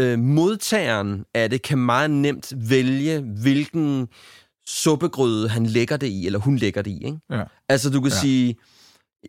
[0.00, 4.08] øh, modtageren af det kan meget nemt vælge, hvilken
[4.66, 7.04] suppegryde han lægger det i, eller hun lægger det i.
[7.04, 7.18] Ikke?
[7.30, 7.42] Ja.
[7.68, 8.16] Altså, du kan Ja.
[8.20, 8.56] sige,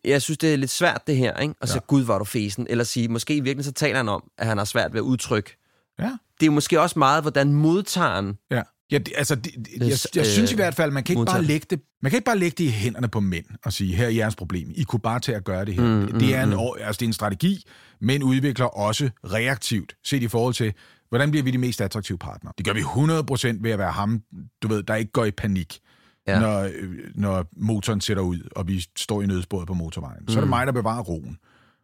[0.06, 1.54] jeg synes, det er lidt svært det her, ikke?
[1.62, 1.80] og så, Ja.
[1.88, 2.68] gud, var du fesen.
[2.70, 5.04] Eller sige, måske i virkeligheden, så taler han om, at han har svært ved at
[5.04, 5.58] udtrykke.
[6.00, 6.12] Ja.
[6.40, 8.38] Det er måske også meget, hvordan modtageren...
[8.52, 8.62] Ja.
[8.92, 11.14] Ja, det, altså, det, det, jeg, Øh, jeg synes i øh, hvert fald, man kan
[11.14, 13.74] ikke bare lægge det, man kan ikke bare lægge det i hænderne på mænd og
[13.74, 14.72] sige, her er jeres problem.
[14.76, 15.84] I kunne bare til at gøre det her.
[15.84, 17.64] Mm, det, er en, mm, altså, det er en strategi,
[18.02, 20.74] men udvikler også reaktivt, set i forhold til,
[21.10, 22.54] hvordan bliver vi de mest attraktive partnere.
[22.58, 24.22] Det gør vi 100% ved at være ham,
[24.62, 25.80] du ved, der ikke går i panik,
[26.28, 26.34] ja.
[26.34, 26.40] Ja.
[26.40, 30.28] når, øh, når motoren sætter ud, og vi står i nødsporet på motorvejen.
[30.28, 30.50] Så er det Mm.
[30.50, 31.38] mig, der bevarer roen.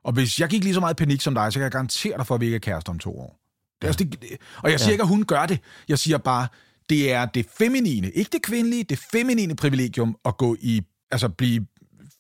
[0.04, 2.28] Og hvis jeg gik lige så meget panik som dig, så kan jeg garantere dig
[2.28, 3.39] for, at vi ikke er kærester om to år.
[3.82, 4.18] Det er også det,
[4.64, 4.91] og jeg siger Ja.
[4.91, 5.60] ikke, at hun gør det.
[5.88, 6.47] Jeg siger bare,
[6.90, 10.82] det er det feminine, ikke det kvindelige, det feminine privilegium at gå i,
[11.12, 11.66] altså blive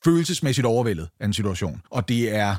[0.05, 1.81] følelsesmæssigt overvældet af en situation.
[1.89, 2.55] Og det er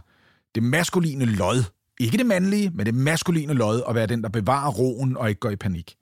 [0.55, 1.65] det maskuline lod,
[2.01, 5.39] ikke det mandlige, men det maskuline lod at være den, der bevarer roen og ikke
[5.39, 5.95] går i panik.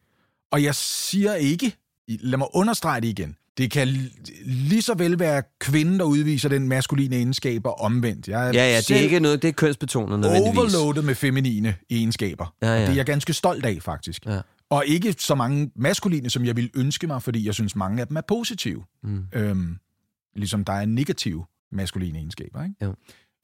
[0.53, 1.77] Og jeg siger ikke,
[2.09, 6.49] lad mig understrege det igen, det kan li- lige så vel være kvinden, der udviser
[6.49, 8.29] den maskuline egenskaber omvendt.
[8.29, 10.75] Jeg Ja, ja, det er ikke noget, det er kønsbetonet nødvendigvis.
[10.75, 12.55] overloadet med feminine egenskaber.
[12.63, 12.81] Ja, ja.
[12.81, 14.27] Det er jeg ganske stolt af, faktisk.
[14.27, 14.41] Ja.
[14.73, 18.09] Og ikke så mange maskuline, som jeg ville ønske mig, fordi jeg synes, mange af
[18.09, 18.85] dem er positive.
[19.03, 19.25] Mm.
[19.33, 19.77] Øhm,
[20.37, 22.63] ligesom der er negative maskuline egenskaber.
[22.63, 22.75] Ikke?
[22.83, 22.95] Jo.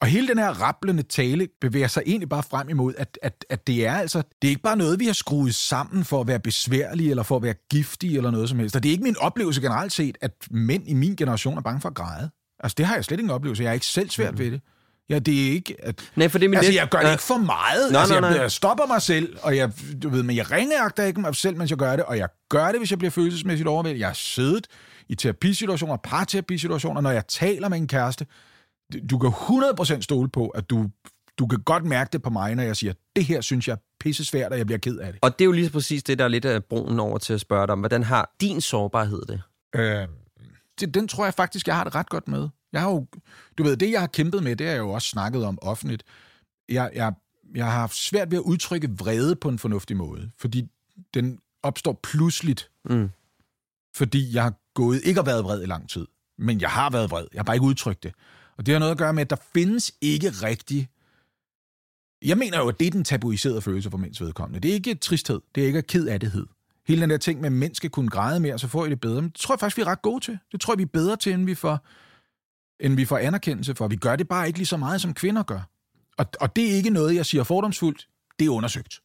[0.01, 3.67] Og hele den her rapplende tale bevæger sig egentlig bare frem imod, at, at, at
[3.67, 6.39] det er altså, det er ikke bare noget, vi har skruet sammen for at være
[6.39, 8.75] besværlige, eller for at være giftige, eller noget som helst.
[8.75, 11.81] Og det er ikke min oplevelse generelt set, at mænd i min generation er bange
[11.81, 12.29] for at græde.
[12.59, 13.63] Altså, det har jeg slet ikke en oplevelse.
[13.63, 14.39] Jeg er ikke selv svært mm.
[14.39, 14.61] ved det.
[15.09, 15.75] Ja, det er ikke...
[15.79, 16.77] At, nej, for det er min altså, net...
[16.77, 17.91] jeg gør det ikke for meget.
[17.91, 18.29] Nej, altså, nej, nej.
[18.29, 19.71] Jeg, jeg stopper mig selv, og jeg,
[20.03, 22.67] du ved, men jeg ringeagter ikke mig selv, mens jeg gør det, og jeg gør
[22.67, 23.99] det, hvis jeg bliver følelsesmæssigt overvældet.
[23.99, 24.67] Jeg har siddet
[25.09, 28.25] i terapisituationer, parterapisituationer, når jeg taler med en kæreste.
[29.09, 30.89] Du kan 100% stole på, at du,
[31.39, 33.77] du kan godt mærke det på mig, når jeg siger, det her synes jeg er
[33.99, 35.19] pisse svært, og jeg bliver ked af det.
[35.21, 37.41] Og det er jo lige præcis det, der er lidt af broen over til at
[37.41, 37.79] spørge dig om.
[37.79, 39.41] Hvordan har din sårbarhed det?
[39.75, 40.07] Øh,
[40.79, 42.49] det, den tror jeg faktisk, jeg har det ret godt med.
[42.73, 43.07] Jeg har jo,
[43.57, 46.03] du ved, det jeg har kæmpet med, det har jeg jo også snakket om offentligt.
[46.69, 47.13] Jeg, jeg,
[47.55, 50.67] jeg har haft svært ved at udtrykke vrede på en fornuftig måde, fordi
[51.13, 53.09] den opstår pludseligt, Mm.
[53.95, 56.07] fordi jeg har gået, ikke har været vred i lang tid,
[56.37, 57.25] men jeg har været vred.
[57.33, 58.13] Jeg har bare ikke udtrykt det.
[58.57, 60.89] Og det har noget at gøre med, at der findes ikke rigtig...
[62.21, 64.59] Jeg mener jo, at det er den tabuiserede følelse for mænds vedkommende.
[64.59, 66.45] Det er ikke tristhed, det er ikke ked af det.
[66.87, 69.01] Hele den der ting med, at mænd skal kunne græde mere, så får I det
[69.01, 69.21] bedre.
[69.21, 70.37] Men det tror jeg faktisk, vi er ret gode til.
[70.51, 71.85] Det tror jeg, vi er bedre til, end vi får,
[72.79, 73.87] end vi får anerkendelse for.
[73.87, 75.69] Vi gør det bare ikke lige så meget, som kvinder gør.
[76.17, 78.07] Og, og det er ikke noget, jeg siger fordomsfuldt.
[78.39, 78.99] Det er undersøgt.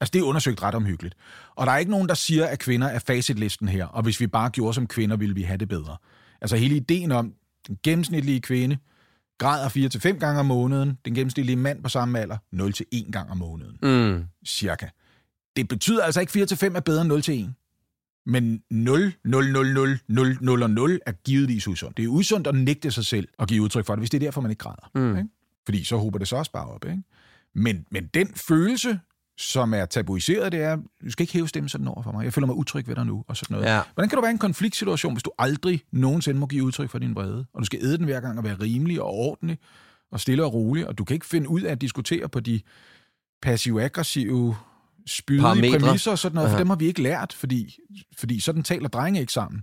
[0.00, 1.14] Altså, det er undersøgt ret omhyggeligt.
[1.54, 4.26] Og der er ikke nogen, der siger, at kvinder er facitlisten her, og hvis vi
[4.26, 5.96] bare gjorde som kvinder, ville vi have det bedre.
[6.40, 7.34] Altså, hele ideen om,
[7.68, 8.78] den gennemsnitlige kvinde
[9.38, 9.68] græder
[10.14, 13.78] 4-5 gange om måneden, den gennemsnitlige mand på samme alder 0-1 gang om måneden.
[13.82, 14.24] Mm.
[14.46, 14.86] Cirka.
[15.56, 17.59] Det betyder altså ikke 4-5 er bedre end 0-1.
[18.30, 21.96] Men 0, 0, 0, 0, 0, 0 og 0 er givetvis usundt.
[21.96, 24.26] Det er usundt at nægte sig selv og give udtryk for det, hvis det er
[24.26, 24.90] derfor, man ikke græder.
[24.94, 25.16] Mm.
[25.16, 25.28] Ikke?
[25.64, 26.84] Fordi så håber det så også bare op.
[26.84, 27.02] Ikke?
[27.54, 29.00] Men, men den følelse,
[29.38, 32.24] som er tabuiseret, det er, du skal ikke hæve stemmen sådan over for mig.
[32.24, 33.68] Jeg føler mig utryg ved dig nu, og sådan noget.
[33.68, 33.80] Ja.
[33.94, 36.98] Hvordan kan du være i en konfliktsituation, hvis du aldrig nogensinde må give udtryk for
[36.98, 39.58] din vrede, og du skal æde den hver gang og være rimelig og ordentlig,
[40.12, 42.60] og stille og rolig, og du kan ikke finde ud af at diskutere på de
[43.42, 44.56] passiv-aggressive,
[45.06, 45.78] spydige Parametre.
[45.78, 46.60] præmisser og sådan noget, for Aha.
[46.60, 47.78] dem har vi ikke lært, fordi,
[48.18, 49.62] fordi sådan taler drenge ikke sammen.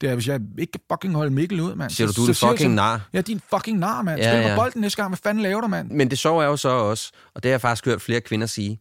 [0.00, 1.90] Det er, hvis jeg ikke kan fucking holde Mikkel ud, mand.
[1.90, 3.08] Siger du, du er så en fucking nar?
[3.12, 4.20] Ja, din fucking nar, mand.
[4.20, 4.56] Ja, Spil ja, ja.
[4.56, 5.10] bolden næste gang.
[5.10, 5.90] Hvad fanden laver du, mand?
[5.90, 8.46] Men det sjove er jo så også, og det har jeg faktisk hørt flere kvinder
[8.46, 8.78] sige,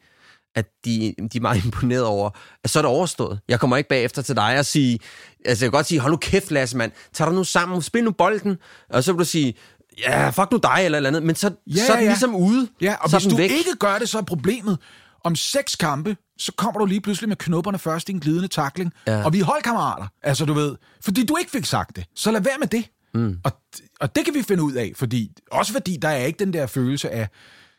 [0.55, 2.29] at de, de er meget imponeret over,
[2.63, 3.39] at så er det overstået.
[3.47, 4.99] Jeg kommer ikke bagefter til dig og sige,
[5.45, 6.91] altså jeg kan godt sige, hold nu kæft, Lasse, mand.
[7.13, 8.57] Tag dig nu sammen, spil nu bolden.
[8.89, 9.53] Og så vil du sige,
[9.99, 11.23] ja, fuck nu dig, eller eller andet.
[11.23, 12.09] Men så, Ja, så er den ja.
[12.09, 12.67] ligesom ude.
[12.81, 13.51] Ja, og så hvis du væk.
[13.51, 14.77] ikke gør det, så er problemet,
[15.25, 18.93] om seks kampe, så kommer du lige pludselig med knopperne først i en glidende takling,
[19.07, 19.23] Ja.
[19.25, 22.05] og vi er holdkammerater, altså du ved, fordi du ikke fik sagt det.
[22.15, 22.85] Så lad være med det.
[23.13, 23.39] Mm.
[23.43, 23.51] Og,
[23.99, 26.67] og det kan vi finde ud af, fordi, også fordi der er ikke den der
[26.67, 27.27] følelse af,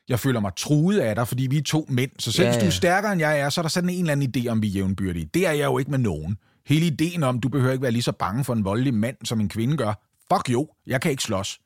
[0.08, 2.10] jeg føler mig truet af dig, fordi vi er to mænd.
[2.18, 3.90] Så selv Ja, ja, hvis du er stærkere end jeg er, så er der sådan
[3.90, 5.30] en eller anden idé om, vi er jævnbyrdige.
[5.34, 6.36] Det er jeg jo ikke med nogen.
[6.66, 9.40] Hele ideen om, du behøver ikke være lige så bange for en voldelig mand, som
[9.40, 9.92] en kvinde gør.
[10.32, 11.58] Fuck jo, jeg kan ikke slås.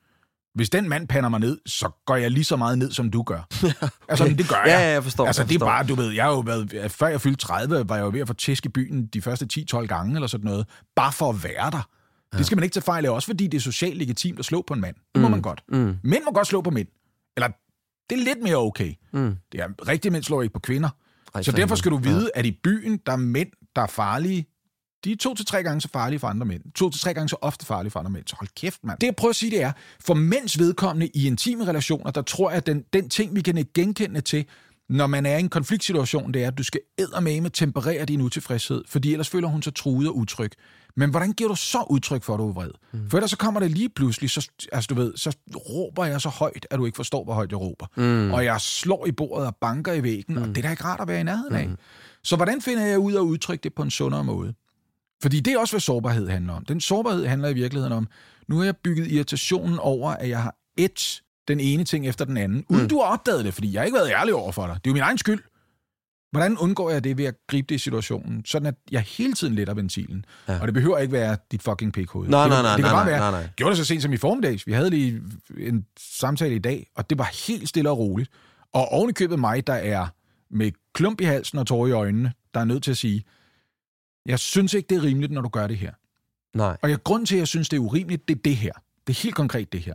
[0.54, 3.22] Hvis den mand pander mig ned, så går jeg lige så meget ned, som du
[3.22, 3.48] gør.
[4.08, 4.66] Altså, men det gør jeg.
[4.66, 6.92] Ja, ja, jeg forstår, Altså, jeg det er bare, du ved, jeg har jo været,
[6.92, 9.64] før jeg fyldte 30, var jeg jo ved at få tæsk i byen de første
[9.74, 11.88] 10-12 gange, eller sådan noget, bare for at være der.
[12.32, 12.38] Ja.
[12.38, 14.64] Det skal man ikke tage fejl af, også fordi det er socialt legitimt at slå
[14.66, 14.96] på en mand.
[15.14, 15.62] Det må man godt.
[15.68, 15.96] Mm.
[16.02, 16.88] Mænd må godt slå på mænd.
[17.36, 17.48] Eller,
[18.10, 18.94] det er lidt mere okay.
[19.12, 19.36] Mm.
[19.52, 20.88] Det er, rigtige mænd slår ikke på kvinder.
[21.34, 23.86] Ej, så for derfor skal du vide, at i byen, der er mænd, der er
[23.86, 24.46] farlige.
[25.04, 26.62] De er to til tre gange så farlige for andre mænd.
[26.74, 28.26] To til tre gange så ofte farlige for andre mænd.
[28.26, 28.98] Så hold kæft, mand.
[28.98, 32.50] Det jeg prøver at sige, det er, for mænds vedkommende i intime relationer, der tror
[32.50, 34.44] jeg, at den, den ting, vi kan genkende til,
[34.88, 38.84] når man er i en konfliktsituation, det er, at du skal eddermame temperere din utilfredshed,
[38.88, 40.50] fordi ellers føler hun sig truet og utryg.
[40.96, 42.70] Men hvordan giver du så udtryk for, at du er vred?
[42.92, 43.10] Mm.
[43.10, 46.28] For ellers så kommer det lige pludselig, så, altså du ved, så råber jeg så
[46.28, 47.86] højt, at du ikke forstår, hvor højt jeg råber.
[47.96, 48.32] Mm.
[48.32, 50.42] Og jeg slår i bordet og banker i væggen, mm.
[50.42, 51.70] og det er da ikke rart at være i nærheden af.
[52.24, 54.54] Så hvordan finder jeg ud af at udtrykke det på en sundere måde?
[55.22, 56.64] Fordi det er også, hvad sårbarhed handler om.
[56.64, 58.08] Den sårbarhed handler i virkeligheden om,
[58.48, 62.36] nu har jeg bygget irritationen over, at jeg har et den ene ting efter den
[62.36, 62.88] anden, uden mm.
[62.88, 64.74] du har opdaget det, fordi jeg har ikke været ærlig over for dig.
[64.74, 65.42] Det er jo min egen skyld.
[66.32, 69.54] Hvordan undgår jeg det ved at gribe det i situationen, sådan at jeg hele tiden
[69.54, 70.24] letter ventilen?
[70.48, 70.60] Ja.
[70.60, 72.28] Og det behøver ikke være dit fucking pikhoved.
[72.28, 73.50] Nej, nej, nej, det kan nej, bare nej, være, nej, nej.
[73.56, 74.66] Gjorde det så sent som i formiddags.
[74.66, 75.22] Vi havde lige
[75.58, 78.30] en samtale i dag, og det var helt stille og roligt.
[78.72, 80.06] Og oven i købet mig, der er
[80.50, 83.24] med klump i halsen og tårer i øjnene, der er nødt til at sige,
[84.26, 85.92] jeg synes ikke, det er rimeligt, når du gør det her.
[86.54, 86.76] Nej.
[86.82, 88.72] Og jeg, grunden til, at jeg synes, det er urimeligt, det er det her.
[89.06, 89.94] Det er helt konkret det her.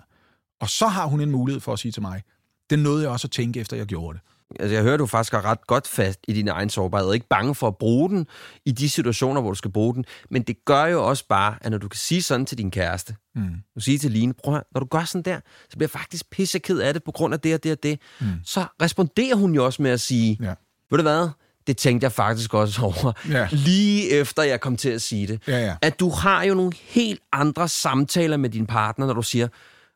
[0.62, 2.24] Og så har hun en mulighed for at sige til mig,
[2.70, 4.24] det nåede jeg også at tænke, efter jeg gjorde det.
[4.60, 7.56] Altså, jeg hører, du faktisk er ret godt fast i din egen sårbarhed, ikke bange
[7.56, 8.28] for at bruge den
[8.66, 10.06] i de situationer, hvor du skal bruge den.
[10.30, 13.16] Men det gør jo også bare, at når du kan sige sådan til din kæreste,
[13.36, 13.56] Mm.
[13.76, 16.30] du siger til Line, prøv at når du gør sådan der, så bliver jeg faktisk
[16.30, 18.00] pisseked af det på grund af det og det og det.
[18.22, 18.28] Mm.
[18.44, 20.54] Så responderer hun jo også med at sige, Ja.
[20.90, 21.30] ved du hvad,
[21.68, 23.48] det tænkte jeg faktisk også over, Ja.
[23.52, 25.40] lige efter jeg kom til at sige det.
[25.48, 25.76] Ja, ja.
[25.82, 29.48] At du har jo nogle helt andre samtaler med din partner, når du siger,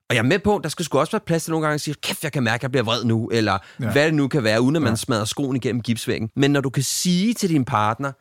[0.10, 1.82] Og jeg er med på, der skal sgu også være plads til nogle gange at
[1.82, 3.92] sige, kæft, jeg kan mærke, at jeg bliver vred nu, eller Ja.
[3.92, 4.96] hvad det nu kan være, uden at man Ja.
[4.96, 6.30] smadrer skoen igennem gipsvæggen.
[6.36, 8.12] Men når du kan sige til din partner,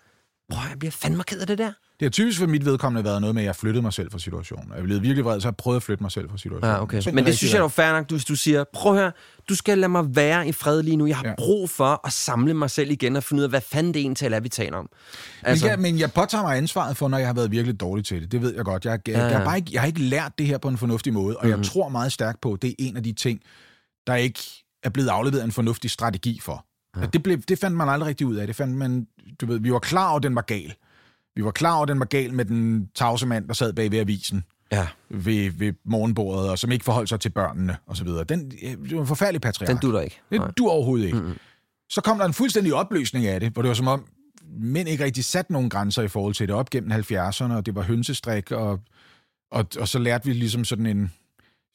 [0.53, 1.73] prøv, jeg bliver fandme ked af det der.
[2.01, 4.19] Det har typisk for mit vedkommende været noget med, at jeg flyttede mig selv fra
[4.19, 4.73] situationen.
[4.77, 6.75] Jeg blevet virkelig vred, så jeg prøvet at flytte mig selv fra situationen.
[6.75, 7.03] Ja, okay.
[7.13, 9.11] Men det synes jeg er fair nok, hvis du siger, prøv her,
[9.49, 11.07] du skal lade mig være i fred lige nu.
[11.07, 11.35] Jeg har Ja.
[11.39, 14.33] brug for at samle mig selv igen og finde ud af, hvad fanden det egentlig
[14.33, 14.89] er, vi taler om.
[15.43, 18.05] Altså, men, jeg, men jeg påtager mig ansvaret for, når jeg har været virkelig dårlig
[18.05, 18.33] til det.
[18.33, 18.85] Det ved jeg godt.
[18.85, 20.79] Jeg, jeg, Ja, jeg, har, bare ikke, jeg har ikke lært det her på en
[20.79, 21.57] fornuftig måde, og Mhm.
[21.57, 23.41] jeg tror meget stærkt på, at det er en af de ting,
[24.07, 24.41] der ikke
[24.83, 26.65] er blevet afleveret en fornuftig strategi for.
[27.01, 27.07] Ja.
[27.07, 28.47] Det, blev, det fandt man aldrig rigtig ud af.
[28.47, 29.07] Det fandt man,
[29.41, 30.75] du ved, vi var klar over, at den var gal.
[31.39, 33.91] Vi var klar over, at den var gal med den tavse mand, der sad bag
[33.91, 38.09] ved avisen Ja, ved, ved morgenbordet, og som ikke forholdt sig til børnene osv.
[38.28, 39.68] Den, øh, det var en forfærdelig patriark.
[39.68, 40.20] den dutter ikke.
[40.30, 40.47] Nej.
[40.47, 41.18] Det du overhovedet ikke.
[41.18, 41.36] Mm-hmm.
[41.91, 44.05] Så kom der en fuldstændig opløsning af det, hvor det var som om,
[44.59, 47.74] mænd ikke rigtig satte nogen grænser i forhold til det op gennem 70'erne, og det
[47.74, 48.80] var hønsestrik, og,
[49.51, 51.12] og, og så lærte vi ligesom sådan en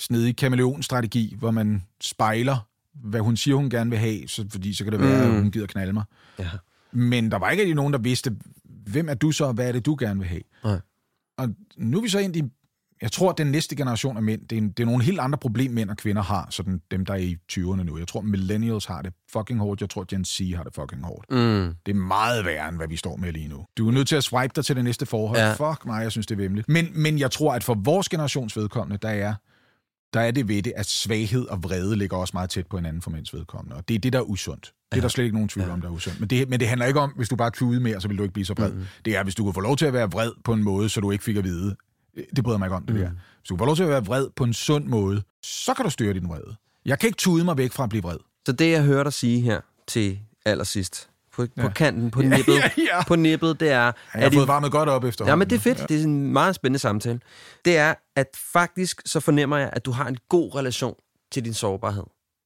[0.01, 4.83] snedig kameleonstrategi, hvor man spejler, hvad hun siger, hun gerne vil have, så, fordi så
[4.83, 5.35] kan det være, Mm.
[5.35, 6.03] at hun gider knalde mig.
[6.39, 6.49] Ja.
[6.91, 8.35] Men der var ikke rigtig nogen, der vidste,
[8.85, 10.41] hvem er du så, og hvad er det, du gerne vil have?
[10.63, 10.79] Nej.
[11.37, 12.43] Og nu er vi så egentlig,
[13.01, 15.37] jeg tror, at den næste generation af mænd, det er, det er nogle helt andre
[15.37, 17.97] problemer, mænd og kvinder har, sådan dem, der er i 20'erne nu.
[17.97, 19.81] Jeg tror, millennials har det fucking hårdt.
[19.81, 21.31] Jeg tror, Gen Z har det fucking hårdt.
[21.31, 21.75] Mm.
[21.85, 23.65] Det er meget værre, end hvad vi står med lige nu.
[23.77, 25.39] Du er nødt til at swipe dig til det næste forhold.
[25.39, 25.53] Ja.
[25.53, 26.69] Fuck mig, jeg synes, det er vemmeligt.
[26.69, 29.35] Men, men jeg tror, at for vores generations vedkommende, der er,
[30.13, 33.01] der er det ved det, at svaghed og vrede ligger også meget tæt på hinanden
[33.01, 33.75] for mænds vedkommende.
[33.75, 34.73] Og det er det, der er usundt.
[34.93, 36.19] Det er der slet ikke nogen tvivl om, der er usundt.
[36.19, 38.23] Men det, men det handler ikke om, hvis du bare tude mere, så vil du
[38.23, 38.71] ikke blive så vred.
[38.71, 38.85] Mm.
[39.05, 41.01] Det er, hvis du kan få lov til at være vred på en måde, så
[41.01, 41.75] du ikke fik at vide.
[42.35, 43.01] Det bryder mig ikke om, det mm.
[43.01, 43.09] der.
[43.09, 45.85] Hvis du kan få lov til at være vred på en sund måde, så kan
[45.85, 46.55] du styre din vrede.
[46.85, 48.17] Jeg kan ikke tude mig væk fra at blive vred.
[48.45, 51.61] Så det, jeg hører dig sige her til allersidst, på, ja.
[51.61, 53.03] på kanten, på Ja, nippet, ja, ja.
[53.07, 53.81] på nippet, det er...
[53.81, 55.25] Jeg har fået I- varmet godt op efter.
[55.27, 55.79] Ja, men det er fedt.
[55.79, 55.85] Ja.
[55.89, 57.19] Det er en meget spændende samtale.
[57.65, 60.95] Det er, at faktisk så fornemmer jeg, at du har en god relation
[61.31, 62.03] til din sårbarhed.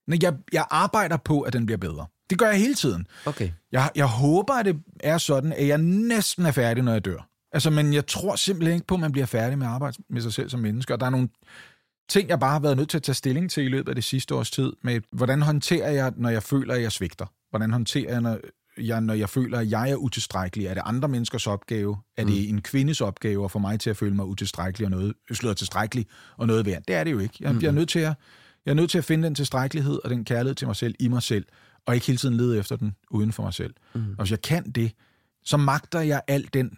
[0.08, 2.06] Men jeg, jeg arbejder på, at den bliver bedre.
[2.30, 3.08] Det gør jeg hele tiden.
[3.26, 3.52] Okay.
[3.72, 7.30] Jeg, jeg håber, at det er sådan, at jeg næsten er færdig, når jeg dør.
[7.52, 10.22] Altså, men jeg tror simpelthen ikke på, at man bliver færdig med at arbejde med
[10.22, 10.94] sig selv som menneske.
[10.94, 11.30] Og der er nogle
[12.10, 14.04] ting, jeg bare har været nødt til at tage stilling til i løbet af det
[14.04, 14.74] sidste års tid.
[14.84, 17.26] Med, hvordan håndterer jeg, når jeg føler, at jeg svigter?
[17.50, 18.38] Hvordan håndterer jeg, når
[18.78, 20.66] jeg, når jeg føler, at jeg er utilstrækkelig?
[20.66, 21.98] Er det andre menneskers opgave?
[22.18, 25.14] Er det en kvindes opgave at få mig til at føle mig utilstrækkelig og noget,
[25.32, 26.06] slået tilstrækkelig
[26.38, 26.82] og noget værd?
[26.88, 27.36] Det er det jo ikke.
[27.40, 28.14] Jeg, jeg, er nødt til at,
[28.68, 31.08] jeg er nødt til at finde den tilstrækkelighed og den kærlighed til mig selv i
[31.08, 31.46] mig selv,
[31.86, 33.74] og ikke hele tiden lede efter den uden for mig selv.
[33.96, 34.10] Mm.
[34.10, 34.92] Og hvis jeg kan det,
[35.44, 36.78] så magter jeg al den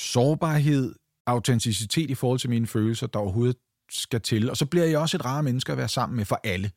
[0.00, 0.94] sårbarhed,
[1.26, 3.56] autenticitet i forhold til mine følelser, der overhovedet
[3.90, 4.50] skal til.
[4.50, 6.70] Og så bliver jeg også et rare menneske at være sammen med for alle.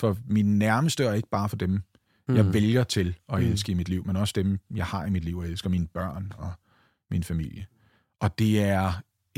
[0.00, 1.82] For mine nærmeste, og ikke bare for dem,
[2.28, 2.36] mm.
[2.36, 5.24] jeg vælger til at elske i mit liv, men også dem, jeg har i mit
[5.24, 6.52] liv, og elsker mine børn og
[7.10, 7.66] min familie.
[8.20, 8.92] Og det er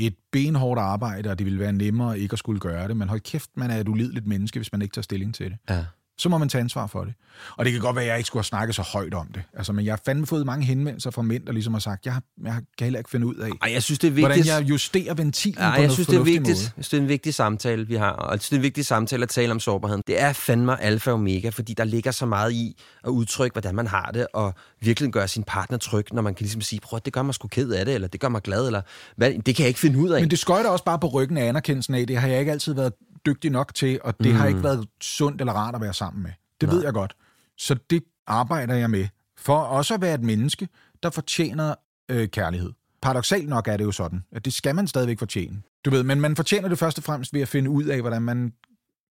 [0.06, 3.20] et benhårdt arbejde, og det vil være nemmere ikke at skulle gøre det, men hold
[3.20, 5.58] kæft, man er et ulideligt menneske, hvis man ikke tager stilling til det.
[5.70, 5.84] Ja.
[6.22, 7.14] Så må man tage ansvar for det.
[7.56, 9.42] Og det kan godt være, at jeg ikke skulle have snakket så højt om det.
[9.56, 12.14] Altså, men jeg har fandme fået mange henvendelser fra mænd, der ligesom har sagt, jeg,
[12.44, 14.44] jeg kan heller ikke finde ud af, Ej, jeg synes, det er vigtigt.
[14.44, 16.42] hvordan jeg justerer ventilen Ej, på jeg noget synes, det er vigtigt.
[16.46, 16.58] måde.
[16.58, 18.10] Jeg synes, det er en vigtig samtale, vi har.
[18.10, 20.02] Og jeg synes, det er en vigtig samtale at tale om sårbarheden.
[20.06, 23.74] Det er fandme alfa og omega, fordi der ligger så meget i at udtrykke, hvordan
[23.74, 27.00] man har det, og virkelig gøre sin partner tryg, når man kan ligesom sige, prøv
[27.04, 28.82] det gør mig sgu ked af det, eller det gør mig glad, eller
[29.16, 30.20] hvad, det kan jeg ikke finde ud af.
[30.20, 32.74] Men det skøjter også bare på ryggen af anerkendelsen af, det har jeg ikke altid
[32.74, 32.92] været
[33.26, 34.36] dygtig nok til, og det mm.
[34.36, 36.30] har ikke været sundt eller rart at være sammen med.
[36.60, 36.76] Det Nej.
[36.76, 37.16] ved jeg godt.
[37.58, 40.68] Så det arbejder jeg med, for også at være et menneske,
[41.02, 41.74] der fortjener
[42.08, 42.72] øh, kærlighed.
[43.02, 45.62] Paradoxalt nok er det jo sådan, at det skal man stadigvæk fortjene.
[45.84, 48.22] Du ved, men man fortjener det først og fremmest ved at finde ud af, hvordan
[48.22, 48.52] man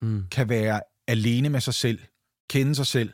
[0.03, 0.25] Mm.
[0.31, 1.99] kan være alene med sig selv,
[2.51, 3.13] kende sig selv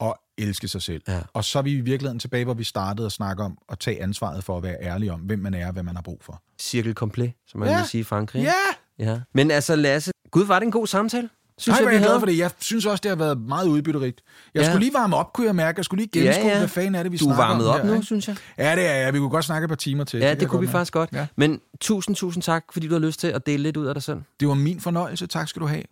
[0.00, 1.02] og elske sig selv.
[1.08, 1.20] Ja.
[1.32, 4.02] Og så er vi i virkeligheden tilbage, hvor vi startede at snakke om at tage
[4.02, 6.42] ansvaret for at være ærlig om, hvem man er og hvad man har brug for.
[6.60, 7.78] Cirkel komplet, som man Ja.
[7.78, 8.42] vil sige i Frankrig.
[8.42, 8.52] Ja!
[8.98, 9.18] Ja!
[9.34, 11.28] Men altså, Lasse, gud, var det en god samtale?
[11.60, 12.20] Synes Nej, jeg, vi er jeg glad havde.
[12.20, 12.38] for det.
[12.38, 14.20] Jeg synes også, det har været meget udbytterigt.
[14.54, 14.66] Jeg Ja.
[14.68, 15.78] skulle lige varme op, kunne jeg mærke.
[15.78, 16.58] Jeg skulle lige gennemskue, ja, ja.
[16.58, 18.06] hvad fanden er det, vi Du er snakker varmet om op her, nu, ikke?
[18.06, 18.36] synes jeg.
[18.58, 19.14] Ja, det er jeg.
[19.14, 20.20] Vi kunne godt snakke et par timer til.
[20.20, 20.72] Ja, det, jeg kunne vi mærke.
[20.72, 21.10] faktisk godt.
[21.12, 21.26] Ja.
[21.36, 24.02] Men tusind, tusind tak, fordi du har lyst til at dele lidt ud af dig
[24.02, 24.18] selv.
[24.40, 25.26] Det var min fornøjelse.
[25.26, 25.82] Tak skal du have.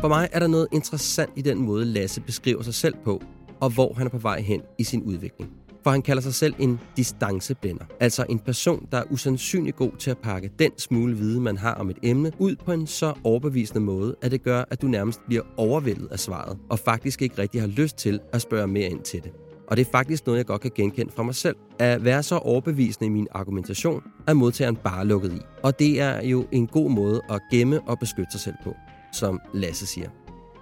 [0.00, 3.22] For mig er der noget interessant i den måde, Lasse beskriver sig selv på,
[3.60, 5.50] og hvor han er på vej hen i sin udvikling.
[5.84, 7.84] For han kalder sig selv en distanceblænder.
[8.00, 11.74] Altså en person, der er usandsynlig god til at pakke den smule viden, man har
[11.74, 15.20] om et emne, ud på en så overbevisende måde, at det gør, at du nærmest
[15.26, 19.00] bliver overvældet af svaret, og faktisk ikke rigtig har lyst til at spørge mere ind
[19.00, 19.32] til det.
[19.66, 21.56] Og det er faktisk noget, jeg godt kan genkende fra mig selv.
[21.78, 25.40] At være så overbevisende i min argumentation, er modtageren bare lukket i.
[25.62, 28.74] Og det er jo en god måde at gemme og beskytte sig selv på,
[29.12, 30.08] som Lasse siger.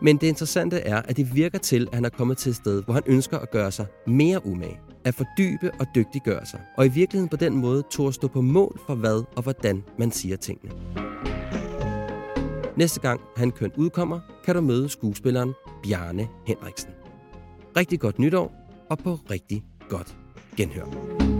[0.02, 2.82] Men det interessante er, at det virker til, at han er kommet til et sted,
[2.82, 4.78] hvor han ønsker at gøre sig mere umage.
[5.04, 6.60] At fordybe og dygtiggøre sig.
[6.76, 9.82] Og i virkeligheden på den måde tog at stå på mål for hvad og hvordan
[9.98, 10.72] man siger tingene.
[12.76, 16.90] Næste gang han køn udkommer, kan du møde skuespilleren Bjarne Henriksen.
[17.76, 18.52] Rigtig godt nytår,
[18.90, 20.16] og på rigtig godt
[20.56, 21.39] genhør.